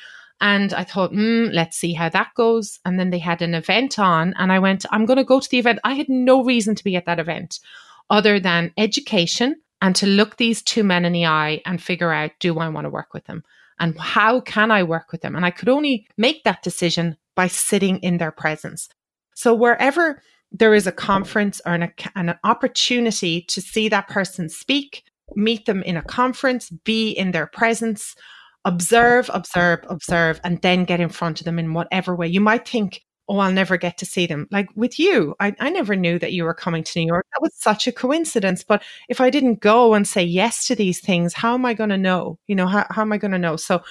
And 0.42 0.74
I 0.74 0.84
thought, 0.84 1.12
mm, 1.12 1.54
let's 1.54 1.78
see 1.78 1.94
how 1.94 2.10
that 2.10 2.30
goes. 2.34 2.80
And 2.84 3.00
then 3.00 3.12
they 3.12 3.20
had 3.20 3.44
an 3.44 3.54
event 3.54 4.00
on, 4.00 4.34
and 4.40 4.52
I 4.52 4.58
went, 4.58 4.88
I'm 4.90 5.06
going 5.06 5.18
to 5.18 5.24
go 5.24 5.40
to 5.40 5.48
the 5.48 5.60
event. 5.60 5.78
I 5.84 5.94
had 5.94 6.10
no 6.10 6.44
reason 6.44 6.74
to 6.74 6.84
be 6.84 6.96
at 6.96 7.06
that 7.06 7.20
event 7.20 7.60
other 8.10 8.40
than 8.40 8.74
education 8.76 9.62
and 9.84 9.96
to 9.98 10.08
look 10.08 10.38
these 10.38 10.64
two 10.64 10.84
men 10.84 11.06
in 11.06 11.14
the 11.14 11.28
eye 11.28 11.62
and 11.64 11.80
figure 11.80 12.12
out, 12.12 12.32
do 12.40 12.58
I 12.58 12.70
want 12.70 12.86
to 12.86 12.90
work 12.90 13.14
with 13.14 13.26
them? 13.26 13.44
And 13.80 13.96
how 14.00 14.40
can 14.42 14.72
I 14.72 14.82
work 14.82 15.12
with 15.12 15.22
them? 15.22 15.36
And 15.36 15.46
I 15.46 15.52
could 15.52 15.70
only 15.70 16.08
make 16.18 16.44
that 16.44 16.64
decision 16.64 17.18
by 17.36 17.48
sitting 17.48 17.98
in 18.00 18.18
their 18.18 18.32
presence. 18.32 18.90
So 19.36 19.54
wherever 19.54 20.22
there 20.52 20.74
is 20.74 20.88
a 20.88 20.92
conference 20.92 21.62
or 21.66 21.74
an, 21.74 21.92
an 22.16 22.38
opportunity 22.44 23.42
to 23.44 23.62
see 23.62 23.90
that 23.90 24.08
person 24.08 24.50
speak, 24.50 25.04
meet 25.36 25.66
them 25.66 25.82
in 25.84 25.98
a 25.98 26.04
conference, 26.04 26.70
be 26.70 27.12
in 27.12 27.32
their 27.32 27.48
presence, 27.48 28.16
observe, 28.66 29.30
observe, 29.34 29.80
observe, 29.90 30.42
and 30.44 30.62
then 30.62 30.84
get 30.84 31.00
in 31.00 31.10
front 31.10 31.40
of 31.40 31.46
them 31.46 31.58
in 31.58 31.74
whatever 31.74 32.16
way. 32.16 32.28
You 32.28 32.42
might 32.42 32.68
think, 32.68 33.02
oh, 33.30 33.38
I'll 33.38 33.52
never 33.52 33.78
get 33.78 33.98
to 34.00 34.06
see 34.06 34.26
them. 34.26 34.48
Like 34.52 34.68
with 34.76 35.00
you, 35.00 35.36
I, 35.40 35.56
I 35.60 35.70
never 35.70 35.96
knew 35.96 36.20
that 36.20 36.34
you 36.34 36.44
were 36.44 36.54
coming 36.54 36.84
to 36.84 37.00
New 37.00 37.08
York. 37.08 37.26
That 37.32 37.42
was 37.42 37.56
such 37.56 37.88
a 37.88 37.92
coincidence. 37.92 38.64
But 38.64 38.84
if 39.08 39.22
I 39.22 39.30
didn't 39.30 39.62
go 39.62 39.94
and 39.94 40.06
say 40.06 40.24
yes 40.24 40.66
to 40.68 40.76
these 40.76 41.00
things, 41.00 41.34
how 41.34 41.54
am 41.54 41.66
I 41.66 41.74
going 41.74 41.92
to 41.92 41.98
know? 41.98 42.38
You 42.48 42.56
know, 42.56 42.68
how, 42.68 42.86
how 42.90 43.04
am 43.04 43.14
I 43.14 43.18
going 43.18 43.32
to 43.32 43.40
know? 43.40 43.56
So 43.56 43.82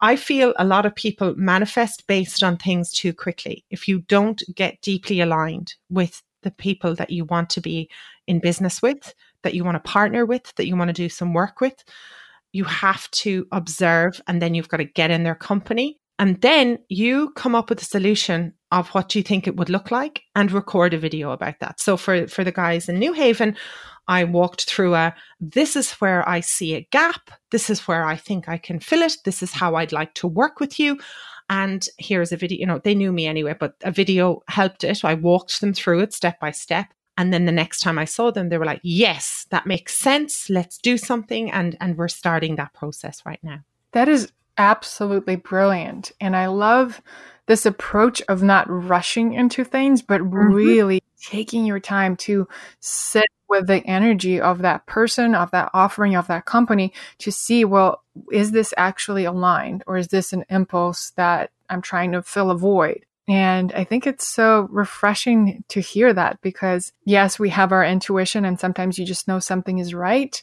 I 0.00 0.16
feel 0.16 0.52
a 0.58 0.64
lot 0.64 0.84
of 0.84 0.94
people 0.94 1.34
manifest 1.36 2.06
based 2.06 2.42
on 2.42 2.56
things 2.56 2.92
too 2.92 3.12
quickly. 3.12 3.64
If 3.70 3.88
you 3.88 4.00
don't 4.00 4.42
get 4.54 4.80
deeply 4.82 5.20
aligned 5.20 5.74
with 5.88 6.22
the 6.42 6.50
people 6.50 6.94
that 6.96 7.10
you 7.10 7.24
want 7.24 7.50
to 7.50 7.60
be 7.60 7.90
in 8.26 8.40
business 8.40 8.82
with, 8.82 9.14
that 9.42 9.54
you 9.54 9.64
want 9.64 9.76
to 9.76 9.90
partner 9.90 10.26
with, 10.26 10.54
that 10.56 10.66
you 10.66 10.76
want 10.76 10.88
to 10.88 10.92
do 10.92 11.08
some 11.08 11.32
work 11.32 11.60
with, 11.60 11.82
you 12.52 12.64
have 12.64 13.10
to 13.10 13.46
observe 13.52 14.20
and 14.26 14.40
then 14.40 14.54
you've 14.54 14.68
got 14.68 14.78
to 14.78 14.84
get 14.84 15.10
in 15.10 15.22
their 15.22 15.34
company. 15.34 15.98
And 16.18 16.40
then 16.40 16.78
you 16.88 17.30
come 17.36 17.54
up 17.54 17.70
with 17.70 17.82
a 17.82 17.84
solution 17.84 18.54
of 18.72 18.88
what 18.88 19.14
you 19.14 19.22
think 19.22 19.46
it 19.46 19.56
would 19.56 19.70
look 19.70 19.90
like 19.90 20.22
and 20.34 20.50
record 20.50 20.92
a 20.94 20.98
video 20.98 21.30
about 21.30 21.60
that. 21.60 21.80
So 21.80 21.96
for, 21.96 22.26
for 22.26 22.44
the 22.44 22.52
guys 22.52 22.88
in 22.88 22.98
New 22.98 23.12
Haven, 23.12 23.56
I 24.08 24.24
walked 24.24 24.64
through 24.64 24.94
a 24.94 25.14
this 25.40 25.76
is 25.76 25.92
where 25.92 26.28
I 26.28 26.40
see 26.40 26.74
a 26.74 26.86
gap. 26.90 27.30
This 27.50 27.70
is 27.70 27.88
where 27.88 28.04
I 28.04 28.16
think 28.16 28.48
I 28.48 28.58
can 28.58 28.80
fill 28.80 29.02
it. 29.02 29.16
This 29.24 29.42
is 29.42 29.52
how 29.52 29.74
I'd 29.74 29.92
like 29.92 30.14
to 30.14 30.28
work 30.28 30.60
with 30.60 30.78
you. 30.78 30.98
And 31.48 31.86
here's 31.98 32.32
a 32.32 32.36
video, 32.36 32.58
you 32.58 32.66
know, 32.66 32.80
they 32.82 32.94
knew 32.94 33.12
me 33.12 33.26
anyway, 33.26 33.54
but 33.58 33.74
a 33.82 33.92
video 33.92 34.42
helped 34.48 34.82
it. 34.82 35.04
I 35.04 35.14
walked 35.14 35.60
them 35.60 35.72
through 35.72 36.00
it 36.00 36.12
step 36.12 36.40
by 36.40 36.50
step. 36.50 36.86
And 37.18 37.32
then 37.32 37.46
the 37.46 37.52
next 37.52 37.80
time 37.80 37.98
I 37.98 38.04
saw 38.04 38.30
them, 38.30 38.48
they 38.48 38.58
were 38.58 38.64
like, 38.64 38.80
yes, 38.82 39.46
that 39.50 39.66
makes 39.66 39.96
sense. 39.96 40.50
Let's 40.50 40.76
do 40.78 40.98
something. 40.98 41.50
And, 41.50 41.76
and 41.80 41.96
we're 41.96 42.08
starting 42.08 42.56
that 42.56 42.74
process 42.74 43.22
right 43.24 43.42
now. 43.42 43.60
That 43.92 44.08
is 44.08 44.32
absolutely 44.58 45.36
brilliant. 45.36 46.12
And 46.20 46.36
I 46.36 46.46
love 46.46 47.00
this 47.46 47.66
approach 47.66 48.22
of 48.28 48.42
not 48.42 48.66
rushing 48.68 49.32
into 49.32 49.64
things, 49.64 50.02
but 50.02 50.20
mm-hmm. 50.20 50.52
really 50.52 51.02
taking 51.20 51.64
your 51.64 51.80
time 51.80 52.16
to 52.16 52.46
sit 52.80 53.26
with 53.48 53.66
the 53.66 53.86
energy 53.86 54.40
of 54.40 54.58
that 54.58 54.86
person, 54.86 55.34
of 55.34 55.50
that 55.52 55.70
offering, 55.72 56.16
of 56.16 56.26
that 56.26 56.44
company 56.44 56.92
to 57.18 57.30
see, 57.30 57.64
well, 57.64 58.02
is 58.32 58.50
this 58.50 58.74
actually 58.76 59.24
aligned 59.24 59.84
or 59.86 59.96
is 59.96 60.08
this 60.08 60.32
an 60.32 60.44
impulse 60.50 61.12
that 61.16 61.50
I'm 61.70 61.82
trying 61.82 62.12
to 62.12 62.22
fill 62.22 62.50
a 62.50 62.56
void? 62.56 63.04
And 63.28 63.72
I 63.72 63.82
think 63.84 64.06
it's 64.06 64.26
so 64.26 64.68
refreshing 64.70 65.64
to 65.68 65.80
hear 65.80 66.12
that 66.12 66.40
because 66.42 66.92
yes, 67.04 67.38
we 67.38 67.48
have 67.50 67.72
our 67.72 67.84
intuition 67.84 68.44
and 68.44 68.58
sometimes 68.58 68.98
you 68.98 69.04
just 69.04 69.26
know 69.26 69.40
something 69.40 69.78
is 69.78 69.94
right. 69.94 70.42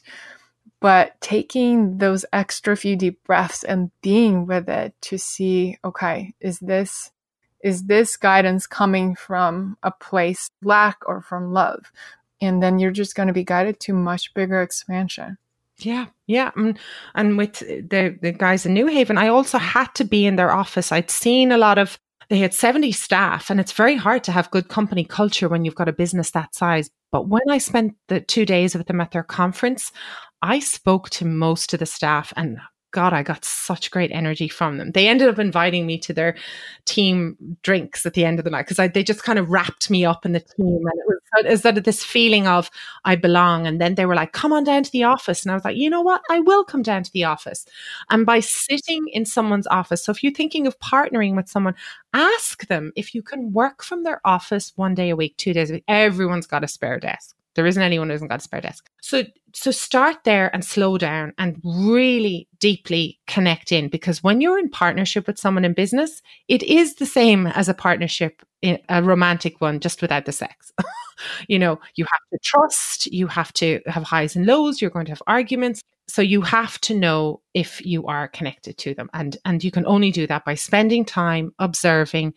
But 0.84 1.18
taking 1.22 1.96
those 1.96 2.26
extra 2.30 2.76
few 2.76 2.94
deep 2.94 3.24
breaths 3.24 3.64
and 3.64 3.90
being 4.02 4.44
with 4.44 4.68
it 4.68 4.92
to 5.08 5.16
see, 5.16 5.78
okay, 5.82 6.34
is 6.42 6.58
this, 6.58 7.10
is 7.62 7.84
this 7.84 8.18
guidance 8.18 8.66
coming 8.66 9.14
from 9.14 9.78
a 9.82 9.90
place 9.90 10.50
lack 10.62 10.98
or 11.06 11.22
from 11.22 11.54
love? 11.54 11.90
And 12.42 12.62
then 12.62 12.78
you're 12.78 12.90
just 12.90 13.14
going 13.14 13.28
to 13.28 13.32
be 13.32 13.44
guided 13.44 13.80
to 13.80 13.94
much 13.94 14.34
bigger 14.34 14.60
expansion. 14.60 15.38
Yeah, 15.78 16.08
yeah, 16.26 16.50
and, 16.54 16.78
and 17.14 17.38
with 17.38 17.60
the 17.60 18.18
the 18.20 18.32
guys 18.32 18.66
in 18.66 18.74
New 18.74 18.86
Haven, 18.86 19.16
I 19.16 19.28
also 19.28 19.56
had 19.56 19.88
to 19.94 20.04
be 20.04 20.26
in 20.26 20.36
their 20.36 20.52
office. 20.52 20.92
I'd 20.92 21.10
seen 21.10 21.50
a 21.50 21.56
lot 21.56 21.78
of 21.78 21.98
they 22.28 22.38
had 22.38 22.54
70 22.54 22.92
staff 22.92 23.50
and 23.50 23.60
it's 23.60 23.72
very 23.72 23.96
hard 23.96 24.24
to 24.24 24.32
have 24.32 24.50
good 24.50 24.68
company 24.68 25.04
culture 25.04 25.48
when 25.48 25.64
you've 25.64 25.74
got 25.74 25.88
a 25.88 25.92
business 25.92 26.30
that 26.32 26.54
size 26.54 26.90
but 27.12 27.28
when 27.28 27.48
i 27.50 27.58
spent 27.58 27.94
the 28.08 28.20
two 28.20 28.44
days 28.46 28.74
with 28.74 28.86
them 28.86 29.00
at 29.00 29.10
their 29.10 29.22
conference 29.22 29.92
i 30.42 30.58
spoke 30.58 31.10
to 31.10 31.24
most 31.24 31.72
of 31.72 31.80
the 31.80 31.86
staff 31.86 32.32
and 32.36 32.58
God, 32.94 33.12
I 33.12 33.24
got 33.24 33.44
such 33.44 33.90
great 33.90 34.12
energy 34.12 34.46
from 34.46 34.78
them. 34.78 34.92
They 34.92 35.08
ended 35.08 35.28
up 35.28 35.40
inviting 35.40 35.84
me 35.84 35.98
to 35.98 36.12
their 36.12 36.36
team 36.86 37.36
drinks 37.62 38.06
at 38.06 38.14
the 38.14 38.24
end 38.24 38.38
of 38.38 38.44
the 38.44 38.52
night 38.52 38.68
because 38.68 38.92
they 38.92 39.02
just 39.02 39.24
kind 39.24 39.38
of 39.38 39.50
wrapped 39.50 39.90
me 39.90 40.04
up 40.04 40.24
in 40.24 40.30
the 40.30 40.38
team. 40.38 40.78
And 40.78 41.00
it 41.00 41.04
was, 41.08 41.13
sort 41.56 41.76
of 41.78 41.84
this 41.84 42.04
feeling 42.04 42.46
of 42.46 42.70
I 43.04 43.16
belong. 43.16 43.66
And 43.66 43.80
then 43.80 43.94
they 43.94 44.06
were 44.06 44.14
like, 44.14 44.32
come 44.32 44.52
on 44.52 44.64
down 44.64 44.82
to 44.82 44.92
the 44.92 45.04
office. 45.04 45.42
And 45.42 45.52
I 45.52 45.54
was 45.54 45.64
like, 45.64 45.76
you 45.76 45.90
know 45.90 46.02
what? 46.02 46.22
I 46.30 46.40
will 46.40 46.64
come 46.64 46.82
down 46.82 47.02
to 47.02 47.12
the 47.12 47.24
office. 47.24 47.66
And 48.10 48.26
by 48.26 48.40
sitting 48.40 49.06
in 49.12 49.24
someone's 49.24 49.66
office, 49.66 50.04
so 50.04 50.12
if 50.12 50.22
you're 50.22 50.32
thinking 50.32 50.66
of 50.66 50.78
partnering 50.80 51.36
with 51.36 51.48
someone, 51.48 51.74
ask 52.12 52.66
them 52.66 52.92
if 52.96 53.14
you 53.14 53.22
can 53.22 53.52
work 53.52 53.82
from 53.82 54.04
their 54.04 54.20
office 54.24 54.72
one 54.76 54.94
day 54.94 55.10
a 55.10 55.16
week, 55.16 55.36
two 55.36 55.52
days 55.52 55.70
a 55.70 55.74
week. 55.74 55.84
Everyone's 55.88 56.46
got 56.46 56.64
a 56.64 56.68
spare 56.68 56.98
desk. 56.98 57.34
There 57.54 57.66
isn't 57.66 57.82
anyone 57.82 58.08
who 58.08 58.12
hasn't 58.12 58.30
got 58.30 58.40
a 58.40 58.42
spare 58.42 58.60
desk. 58.60 58.88
So 59.02 59.24
so 59.54 59.70
start 59.70 60.24
there 60.24 60.52
and 60.52 60.64
slow 60.64 60.98
down 60.98 61.32
and 61.38 61.60
really 61.64 62.48
deeply 62.58 63.20
connect 63.28 63.70
in 63.70 63.88
because 63.88 64.22
when 64.22 64.40
you're 64.40 64.58
in 64.58 64.68
partnership 64.68 65.28
with 65.28 65.38
someone 65.38 65.64
in 65.64 65.74
business, 65.74 66.22
it 66.48 66.62
is 66.64 66.96
the 66.96 67.06
same 67.06 67.46
as 67.46 67.68
a 67.68 67.74
partnership 67.74 68.42
a 68.88 69.02
romantic 69.02 69.60
one 69.60 69.80
just 69.80 70.00
without 70.02 70.24
the 70.24 70.32
sex. 70.32 70.72
you 71.48 71.58
know, 71.58 71.78
you 71.96 72.04
have 72.04 72.20
to 72.32 72.38
trust, 72.42 73.06
you 73.06 73.26
have 73.26 73.52
to 73.54 73.80
have 73.86 74.02
highs 74.02 74.36
and 74.36 74.46
lows, 74.46 74.80
you're 74.80 74.90
going 74.90 75.06
to 75.06 75.12
have 75.12 75.22
arguments. 75.26 75.82
So 76.08 76.22
you 76.22 76.42
have 76.42 76.80
to 76.82 76.94
know 76.94 77.40
if 77.54 77.84
you 77.84 78.06
are 78.06 78.28
connected 78.28 78.76
to 78.78 78.94
them 78.94 79.08
and 79.14 79.36
and 79.44 79.64
you 79.64 79.70
can 79.70 79.86
only 79.86 80.10
do 80.10 80.26
that 80.26 80.44
by 80.44 80.54
spending 80.54 81.04
time 81.04 81.52
observing 81.58 82.34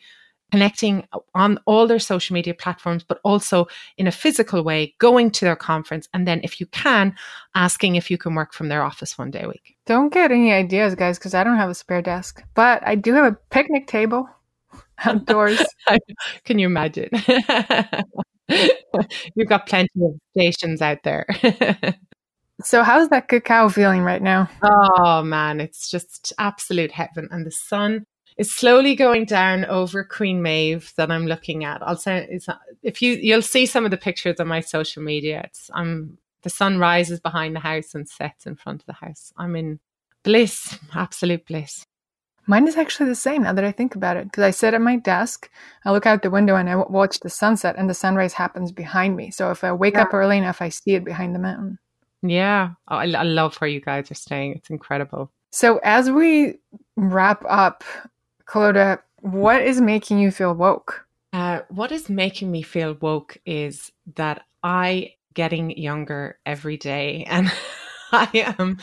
connecting 0.51 1.07
on 1.33 1.59
all 1.65 1.87
their 1.87 1.99
social 1.99 2.33
media 2.33 2.53
platforms, 2.53 3.03
but 3.03 3.19
also 3.23 3.67
in 3.97 4.07
a 4.07 4.11
physical 4.11 4.63
way, 4.63 4.95
going 4.99 5.31
to 5.31 5.45
their 5.45 5.55
conference. 5.55 6.07
And 6.13 6.27
then, 6.27 6.41
if 6.43 6.59
you 6.59 6.65
can, 6.67 7.15
asking 7.55 7.95
if 7.95 8.09
you 8.09 8.17
can 8.17 8.35
work 8.35 8.53
from 8.53 8.69
their 8.69 8.83
office 8.83 9.17
one 9.17 9.31
day 9.31 9.43
a 9.43 9.47
week. 9.47 9.77
Don't 9.85 10.13
get 10.13 10.31
any 10.31 10.51
ideas, 10.51 10.95
guys, 10.95 11.17
because 11.17 11.33
I 11.33 11.43
don't 11.43 11.57
have 11.57 11.69
a 11.69 11.75
spare 11.75 12.01
desk, 12.01 12.43
but 12.53 12.85
I 12.85 12.95
do 12.95 13.13
have 13.13 13.33
a 13.33 13.37
picnic 13.49 13.87
table 13.87 14.29
outdoors. 15.05 15.61
can 16.45 16.59
you 16.59 16.67
imagine? 16.67 17.09
You've 19.35 19.49
got 19.49 19.67
plenty 19.67 19.89
of 20.01 20.11
stations 20.31 20.81
out 20.81 21.03
there. 21.03 21.25
So, 22.63 22.81
how's 22.81 23.09
that 23.09 23.27
cacao 23.27 23.69
feeling 23.69 24.01
right 24.01 24.21
now? 24.21 24.49
Oh 24.63 25.21
man, 25.21 25.59
it's 25.61 25.89
just 25.91 26.33
absolute 26.39 26.91
heaven. 26.91 27.27
And 27.29 27.45
the 27.45 27.51
sun 27.51 28.05
is 28.37 28.53
slowly 28.53 28.95
going 28.95 29.25
down 29.25 29.65
over 29.65 30.03
Queen 30.03 30.41
Maeve 30.41 30.93
that 30.95 31.11
I'm 31.11 31.25
looking 31.25 31.63
at. 31.63 31.81
I'll 31.81 31.99
it's 32.05 32.47
if 32.83 33.01
you 33.01 33.13
you'll 33.13 33.41
see 33.41 33.65
some 33.65 33.85
of 33.85 33.91
the 33.91 33.97
pictures 33.97 34.39
on 34.39 34.47
my 34.47 34.61
social 34.61 35.03
media. 35.03 35.41
It's 35.45 35.69
I'm 35.73 36.17
the 36.43 36.49
sun 36.49 36.77
rises 36.77 37.19
behind 37.19 37.55
the 37.55 37.59
house 37.59 37.95
and 37.95 38.07
sets 38.07 38.45
in 38.45 38.55
front 38.55 38.81
of 38.81 38.85
the 38.85 38.93
house. 38.93 39.33
I'm 39.37 39.55
in 39.55 39.79
bliss, 40.23 40.77
absolute 40.93 41.45
bliss. 41.45 41.85
Mine 42.49 42.67
is 42.67 42.77
actually 42.77 43.09
the 43.09 43.15
same 43.15 43.43
now 43.43 43.51
that 43.51 43.65
I 43.65 43.73
think 43.73 43.95
about 43.95 44.15
it. 44.15 44.25
Because 44.25 44.43
I 44.43 44.51
sit 44.51 44.73
at 44.73 44.79
my 44.79 44.95
desk, 44.95 45.49
I 45.83 45.91
look 45.91 46.05
out 46.05 46.21
the 46.21 46.29
window 46.29 46.55
and 46.55 46.69
I 46.69 46.77
watch 46.77 47.19
the 47.19 47.29
sunset, 47.29 47.75
and 47.77 47.89
the 47.89 47.93
sunrise 47.93 48.33
happens 48.33 48.71
behind 48.71 49.17
me. 49.17 49.31
So 49.31 49.51
if 49.51 49.65
I 49.65 49.73
wake 49.73 49.95
yeah. 49.95 50.03
up 50.03 50.13
early 50.13 50.37
enough, 50.37 50.61
I 50.61 50.69
see 50.69 50.95
it 50.95 51.03
behind 51.03 51.35
the 51.35 51.39
mountain. 51.39 51.79
Yeah, 52.21 52.71
oh, 52.87 52.95
I, 52.95 53.11
I 53.11 53.23
love 53.23 53.57
where 53.57 53.69
you 53.69 53.81
guys 53.81 54.09
are 54.09 54.15
staying. 54.15 54.53
It's 54.53 54.69
incredible. 54.69 55.31
So 55.51 55.79
as 55.83 56.09
we 56.09 56.59
wrap 56.95 57.43
up 57.47 57.83
Clodagh, 58.47 58.99
what 59.21 59.61
is 59.61 59.81
making 59.81 60.19
you 60.19 60.31
feel 60.31 60.53
woke? 60.53 61.05
Uh, 61.33 61.61
what 61.69 61.91
is 61.91 62.09
making 62.09 62.51
me 62.51 62.61
feel 62.61 62.97
woke 63.01 63.37
is 63.45 63.91
that 64.15 64.43
I 64.63 65.13
getting 65.33 65.77
younger 65.77 66.39
every 66.45 66.77
day 66.77 67.25
and 67.29 67.51
I 68.11 68.29
am 68.57 68.77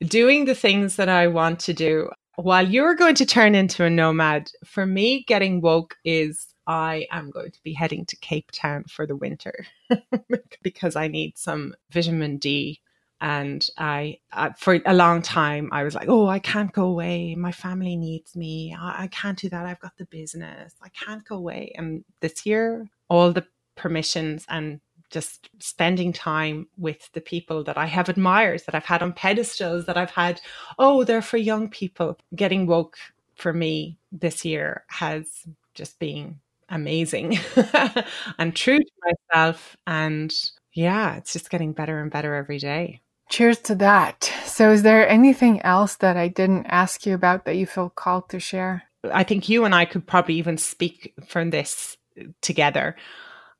doing 0.00 0.46
the 0.46 0.54
things 0.54 0.96
that 0.96 1.08
I 1.08 1.26
want 1.26 1.60
to 1.60 1.74
do. 1.74 2.10
While 2.36 2.66
you're 2.66 2.94
going 2.94 3.14
to 3.16 3.26
turn 3.26 3.54
into 3.54 3.84
a 3.84 3.90
nomad, 3.90 4.50
for 4.64 4.84
me, 4.86 5.24
getting 5.26 5.60
woke 5.60 5.94
is 6.04 6.54
I 6.66 7.06
am 7.10 7.30
going 7.30 7.50
to 7.52 7.62
be 7.62 7.72
heading 7.72 8.04
to 8.06 8.16
Cape 8.16 8.50
Town 8.50 8.84
for 8.88 9.06
the 9.06 9.16
winter 9.16 9.66
because 10.62 10.96
I 10.96 11.08
need 11.08 11.38
some 11.38 11.74
vitamin 11.90 12.38
D 12.38 12.80
and 13.20 13.66
I, 13.78 14.18
uh, 14.32 14.50
for 14.58 14.80
a 14.84 14.94
long 14.94 15.22
time, 15.22 15.70
I 15.72 15.84
was 15.84 15.94
like, 15.94 16.08
oh, 16.08 16.26
I 16.28 16.38
can't 16.38 16.72
go 16.72 16.84
away. 16.84 17.34
My 17.34 17.52
family 17.52 17.96
needs 17.96 18.36
me. 18.36 18.76
I, 18.78 19.04
I 19.04 19.06
can't 19.08 19.38
do 19.38 19.48
that. 19.48 19.64
I've 19.66 19.80
got 19.80 19.96
the 19.96 20.04
business. 20.06 20.74
I 20.82 20.88
can't 20.90 21.24
go 21.24 21.36
away. 21.36 21.72
And 21.76 22.04
this 22.20 22.44
year, 22.44 22.88
all 23.08 23.32
the 23.32 23.46
permissions 23.74 24.44
and 24.48 24.80
just 25.10 25.48
spending 25.60 26.12
time 26.12 26.66
with 26.76 27.10
the 27.12 27.20
people 27.20 27.62
that 27.64 27.78
I 27.78 27.86
have 27.86 28.08
admired, 28.08 28.62
that 28.66 28.74
I've 28.74 28.84
had 28.84 29.02
on 29.02 29.12
pedestals, 29.12 29.86
that 29.86 29.96
I've 29.96 30.10
had, 30.10 30.40
oh, 30.78 31.04
they're 31.04 31.22
for 31.22 31.36
young 31.38 31.68
people. 31.68 32.18
Getting 32.34 32.66
woke 32.66 32.98
for 33.34 33.52
me 33.52 33.98
this 34.12 34.44
year 34.44 34.84
has 34.88 35.26
just 35.74 35.98
been 35.98 36.40
amazing. 36.68 37.38
I'm 38.38 38.52
true 38.52 38.78
to 38.78 39.14
myself 39.30 39.76
and 39.86 40.34
yeah, 40.72 41.16
it's 41.16 41.32
just 41.32 41.50
getting 41.50 41.72
better 41.72 42.00
and 42.00 42.10
better 42.10 42.34
every 42.34 42.58
day. 42.58 43.00
Cheers 43.28 43.58
to 43.62 43.74
that. 43.76 44.32
So, 44.44 44.70
is 44.70 44.82
there 44.82 45.08
anything 45.08 45.60
else 45.62 45.96
that 45.96 46.16
I 46.16 46.28
didn't 46.28 46.66
ask 46.66 47.04
you 47.04 47.14
about 47.14 47.44
that 47.44 47.56
you 47.56 47.66
feel 47.66 47.90
called 47.90 48.28
to 48.30 48.40
share? 48.40 48.84
I 49.12 49.24
think 49.24 49.48
you 49.48 49.64
and 49.64 49.74
I 49.74 49.84
could 49.84 50.06
probably 50.06 50.34
even 50.34 50.58
speak 50.58 51.12
from 51.26 51.50
this 51.50 51.96
together. 52.40 52.96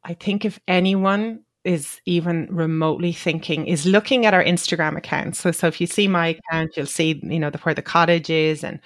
I 0.04 0.14
think 0.14 0.44
if 0.44 0.60
anyone 0.68 1.40
is 1.64 2.00
even 2.06 2.46
remotely 2.48 3.12
thinking 3.12 3.66
is 3.66 3.84
looking 3.84 4.24
at 4.24 4.34
our 4.34 4.44
Instagram 4.44 4.96
account. 4.96 5.34
So, 5.34 5.50
so 5.50 5.66
if 5.66 5.80
you 5.80 5.88
see 5.88 6.06
my 6.06 6.28
account, 6.28 6.76
you'll 6.76 6.86
see, 6.86 7.20
you 7.24 7.40
know, 7.40 7.50
the, 7.50 7.58
where 7.58 7.74
the 7.74 7.82
cottage 7.82 8.30
is 8.30 8.62
and 8.62 8.78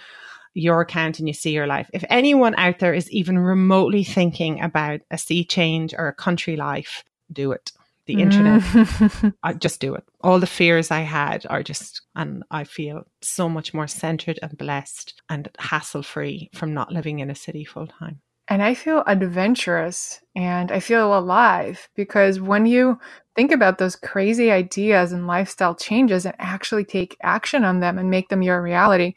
your 0.54 0.80
account 0.80 1.18
and 1.18 1.28
you 1.28 1.34
see 1.34 1.52
your 1.52 1.66
life. 1.66 1.90
If 1.92 2.04
anyone 2.08 2.54
out 2.56 2.78
there 2.78 2.94
is 2.94 3.10
even 3.10 3.38
remotely 3.38 4.02
thinking 4.02 4.62
about 4.62 5.00
a 5.10 5.18
sea 5.18 5.44
change 5.44 5.94
or 5.96 6.08
a 6.08 6.14
country 6.14 6.56
life, 6.56 7.04
do 7.30 7.52
it 7.52 7.70
the 8.14 8.22
internet. 8.22 8.60
Mm. 8.62 9.34
I 9.42 9.52
just 9.52 9.80
do 9.80 9.94
it. 9.94 10.04
All 10.22 10.40
the 10.40 10.46
fears 10.46 10.90
I 10.90 11.00
had 11.00 11.46
are 11.48 11.62
just, 11.62 12.02
and 12.14 12.42
I 12.50 12.64
feel 12.64 13.04
so 13.22 13.48
much 13.48 13.72
more 13.72 13.86
centered 13.86 14.38
and 14.42 14.56
blessed 14.58 15.22
and 15.28 15.48
hassle 15.58 16.02
free 16.02 16.50
from 16.54 16.74
not 16.74 16.92
living 16.92 17.20
in 17.20 17.30
a 17.30 17.34
city 17.34 17.64
full 17.64 17.86
time. 17.86 18.20
And 18.48 18.64
I 18.64 18.74
feel 18.74 19.04
adventurous 19.06 20.20
and 20.34 20.72
I 20.72 20.80
feel 20.80 21.16
alive 21.16 21.88
because 21.94 22.40
when 22.40 22.66
you 22.66 22.98
think 23.36 23.52
about 23.52 23.78
those 23.78 23.94
crazy 23.94 24.50
ideas 24.50 25.12
and 25.12 25.28
lifestyle 25.28 25.76
changes 25.76 26.26
and 26.26 26.34
actually 26.40 26.84
take 26.84 27.16
action 27.22 27.62
on 27.62 27.78
them 27.78 27.96
and 27.96 28.10
make 28.10 28.28
them 28.28 28.42
your 28.42 28.60
reality 28.60 29.14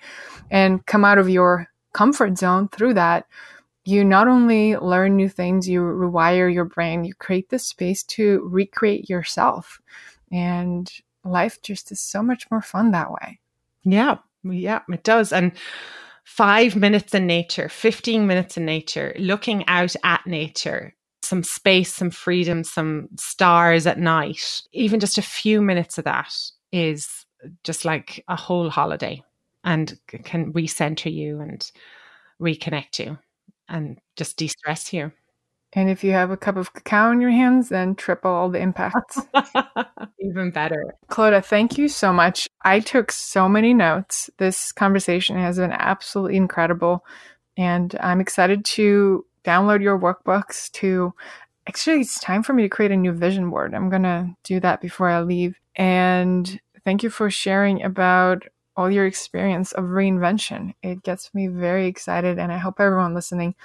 and 0.51 0.85
come 0.85 1.03
out 1.03 1.17
of 1.17 1.29
your 1.29 1.67
comfort 1.95 2.37
zone 2.37 2.69
through 2.69 2.93
that, 2.93 3.25
you 3.85 4.03
not 4.03 4.27
only 4.27 4.77
learn 4.77 5.15
new 5.15 5.29
things, 5.29 5.67
you 5.67 5.81
rewire 5.81 6.53
your 6.53 6.65
brain, 6.65 7.03
you 7.03 7.13
create 7.13 7.49
the 7.49 7.59
space 7.59 8.03
to 8.03 8.47
recreate 8.49 9.09
yourself. 9.09 9.81
And 10.31 10.91
life 11.23 11.61
just 11.61 11.91
is 11.91 11.99
so 11.99 12.23
much 12.23 12.49
more 12.49 12.61
fun 12.61 12.91
that 12.91 13.11
way. 13.11 13.39
Yeah, 13.83 14.17
yeah, 14.43 14.79
it 14.89 15.03
does. 15.03 15.33
And 15.33 15.51
five 16.23 16.75
minutes 16.75 17.13
in 17.13 17.27
nature, 17.27 17.67
15 17.67 18.25
minutes 18.25 18.57
in 18.57 18.65
nature, 18.65 19.13
looking 19.17 19.67
out 19.67 19.95
at 20.03 20.25
nature, 20.25 20.95
some 21.21 21.43
space, 21.43 21.93
some 21.93 22.09
freedom, 22.09 22.63
some 22.63 23.09
stars 23.17 23.85
at 23.85 23.99
night, 23.99 24.61
even 24.71 24.99
just 24.99 25.17
a 25.17 25.21
few 25.21 25.61
minutes 25.61 25.97
of 25.97 26.05
that 26.05 26.33
is 26.71 27.25
just 27.63 27.83
like 27.83 28.23
a 28.29 28.35
whole 28.35 28.69
holiday 28.69 29.21
and 29.65 29.99
can 30.07 30.53
recenter 30.53 31.13
you 31.13 31.41
and 31.41 31.71
reconnect 32.41 32.99
you 32.99 33.17
and 33.69 33.99
just 34.15 34.37
de 34.37 34.47
stress 34.47 34.93
you. 34.93 35.11
And 35.75 35.89
if 35.89 36.03
you 36.03 36.11
have 36.11 36.29
a 36.29 36.37
cup 36.37 36.55
of 36.55 36.73
cacao 36.73 37.11
in 37.11 37.19
your 37.19 37.31
hands, 37.31 37.69
then 37.69 37.95
triple 37.95 38.29
all 38.31 38.49
the 38.49 38.59
impacts. 38.59 39.19
Even 40.19 40.51
better. 40.51 40.93
Clodagh, 41.09 41.43
thank 41.43 41.77
you 41.79 41.87
so 41.87 42.13
much. 42.13 42.47
I 42.63 42.79
took 42.79 43.11
so 43.11 43.49
many 43.49 43.73
notes. 43.73 44.29
This 44.37 44.71
conversation 44.71 45.35
has 45.37 45.57
been 45.57 45.71
absolutely 45.71 46.37
incredible. 46.37 47.03
And 47.57 47.95
I'm 48.01 48.21
excited 48.21 48.63
to 48.65 49.25
download 49.43 49.81
your 49.81 49.99
workbooks 49.99 50.71
to 50.73 51.13
actually 51.67 52.01
it's 52.01 52.19
time 52.19 52.43
for 52.43 52.53
me 52.53 52.63
to 52.63 52.69
create 52.69 52.91
a 52.91 52.97
new 52.97 53.11
vision 53.11 53.49
board. 53.49 53.73
I'm 53.73 53.89
gonna 53.89 54.35
do 54.43 54.59
that 54.59 54.79
before 54.79 55.09
I 55.09 55.21
leave. 55.21 55.55
And 55.75 56.59
thank 56.85 57.01
you 57.01 57.09
for 57.09 57.31
sharing 57.31 57.83
about 57.83 58.43
all 58.75 58.89
your 58.89 59.05
experience 59.05 59.71
of 59.73 59.85
reinvention. 59.85 60.73
It 60.81 61.03
gets 61.03 61.33
me 61.33 61.47
very 61.47 61.87
excited, 61.87 62.39
and 62.39 62.51
I 62.51 62.57
hope 62.57 62.79
everyone 62.79 63.13
listening, 63.13 63.55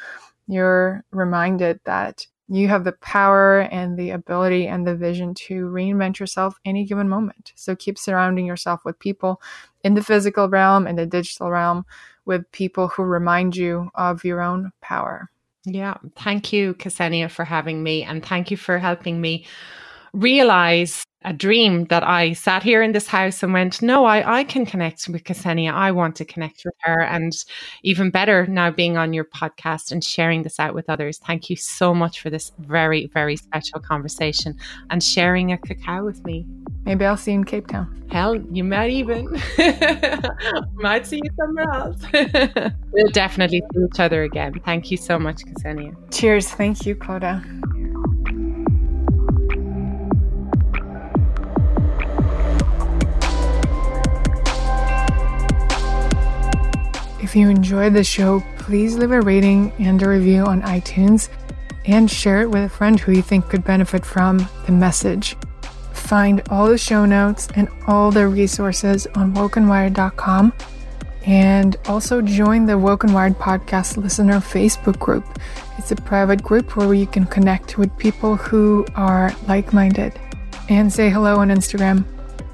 you're 0.47 1.05
reminded 1.11 1.81
that 1.85 2.27
you 2.49 2.69
have 2.69 2.85
the 2.85 2.93
power 2.93 3.61
and 3.61 3.99
the 3.99 4.11
ability 4.11 4.67
and 4.67 4.87
the 4.87 4.97
vision 4.97 5.35
to 5.35 5.67
reinvent 5.67 6.19
yourself 6.19 6.57
any 6.65 6.85
given 6.85 7.09
moment. 7.09 7.53
So 7.57 7.77
keep 7.77 7.99
surrounding 7.99 8.47
yourself 8.47 8.81
with 8.85 8.99
people 8.99 9.41
in 9.85 9.95
the 9.95 10.03
physical 10.03 10.49
realm 10.49 10.87
and 10.87 10.99
the 10.99 11.05
digital 11.05 11.51
realm 11.51 11.85
with 12.25 12.51
people 12.53 12.89
who 12.89 13.03
remind 13.03 13.55
you 13.55 13.91
of 13.95 14.25
your 14.25 14.41
own 14.41 14.73
power. 14.81 15.31
Yeah. 15.65 15.99
Thank 16.17 16.53
you, 16.53 16.75
Ksenia, 16.75 17.31
for 17.31 17.45
having 17.45 17.83
me. 17.83 18.03
And 18.03 18.25
thank 18.25 18.51
you 18.51 18.57
for 18.57 18.79
helping 18.79 19.21
me 19.21 19.47
realize 20.15 21.05
a 21.23 21.33
dream 21.33 21.85
that 21.87 22.05
I 22.05 22.33
sat 22.33 22.63
here 22.63 22.83
in 22.83 22.93
this 22.93 23.09
house 23.09 23.43
and 23.43 23.53
went, 23.53 23.83
no, 23.83 24.05
I, 24.05 24.39
I 24.41 24.45
can 24.45 24.65
connect 24.65 25.09
with 25.09 25.25
Ksenia. 25.25 25.73
I 25.73 25.91
want 25.91 26.15
to 26.17 26.25
connect 26.25 26.63
with 26.65 26.75
her. 26.81 27.03
And 27.03 27.33
even 27.83 28.11
better 28.11 28.47
now 28.47 28.71
being 28.71 28.97
on 28.97 29.13
your 29.13 29.25
podcast 29.25 29.91
and 29.91 30.03
sharing 30.03 30.43
this 30.43 30.61
out 30.61 30.75
with 30.75 30.89
others. 30.89 31.19
Thank 31.19 31.51
you 31.51 31.57
so 31.57 31.93
much 31.93 32.21
for 32.21 32.31
this 32.31 32.53
very, 32.59 33.09
very 33.09 33.37
special 33.37 33.81
conversation 33.81 34.57
and 34.91 35.03
sharing 35.03 35.53
a 35.53 35.59
cacao 35.59 36.05
with 36.05 36.25
me. 36.25 36.47
Maybe 36.85 37.05
I'll 37.05 37.17
see 37.17 37.33
you 37.33 37.39
in 37.39 37.45
Cape 37.45 37.67
Town. 37.67 38.07
Hell, 38.11 38.37
you 38.37 38.65
might 38.65 38.91
even. 38.91 39.27
might 40.75 41.07
see 41.07 41.21
you 41.23 41.31
somewhere 41.37 41.71
else. 41.71 42.01
we'll 42.93 43.13
definitely 43.13 43.63
see 43.75 43.85
each 43.85 44.01
other 44.01 44.23
again. 44.23 44.55
Thank 44.65 44.91
you 44.91 44.97
so 44.97 45.19
much, 45.19 45.43
Ksenia. 45.43 45.95
Cheers. 46.11 46.49
Thank 46.49 46.87
you, 46.87 46.95
Clodagh. 46.95 47.45
If 57.29 57.37
you 57.37 57.51
enjoyed 57.51 57.93
the 57.93 58.05
show, 58.05 58.43
please 58.57 58.97
leave 58.97 59.11
a 59.11 59.21
rating 59.21 59.71
and 59.79 60.03
a 60.03 60.09
review 60.09 60.45
on 60.45 60.63
iTunes 60.63 61.29
and 61.85 62.11
share 62.11 62.41
it 62.41 62.49
with 62.49 62.65
a 62.65 62.69
friend 62.71 62.99
who 62.99 63.13
you 63.13 63.21
think 63.21 63.51
could 63.51 63.65
benefit 63.65 64.07
from 64.07 64.49
the 64.65 64.73
message. 64.73 65.37
Find 65.93 66.41
all 66.49 66.69
the 66.69 66.79
show 66.79 67.05
notes 67.05 67.49
and 67.55 67.69
all 67.87 68.11
the 68.11 68.27
resources 68.27 69.07
on 69.09 69.35
wokeandwired.com 69.35 70.55
and 71.27 71.77
also 71.85 72.23
join 72.23 72.65
the 72.65 72.79
Woke 72.79 73.05
and 73.05 73.13
Wired 73.13 73.35
podcast 73.35 73.99
listener 73.99 74.37
Facebook 74.37 74.99
group. 74.99 75.27
It's 75.77 75.93
a 75.93 75.97
private 75.97 76.43
group 76.43 76.77
where 76.77 76.95
you 76.95 77.07
can 77.07 77.27
connect 77.27 77.77
with 77.77 77.95
people 77.99 78.37
who 78.37 78.87
are 78.95 79.35
like 79.47 79.75
minded. 79.75 80.19
And 80.71 80.91
say 80.91 81.11
hello 81.11 81.37
on 81.37 81.51
Instagram. 81.51 82.07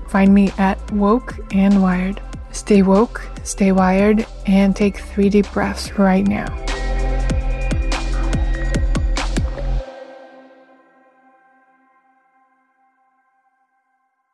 Find 0.09 0.35
me 0.35 0.51
at 0.59 0.91
Woke 0.91 1.37
and 1.55 1.81
Wired. 1.81 2.21
Stay 2.51 2.83
woke, 2.83 3.25
stay 3.45 3.73
wired, 3.73 4.27
and 4.47 4.75
take 4.75 4.99
three 4.99 5.29
deep 5.29 5.51
breaths 5.53 5.93
right 5.99 6.27
now. 6.27 6.64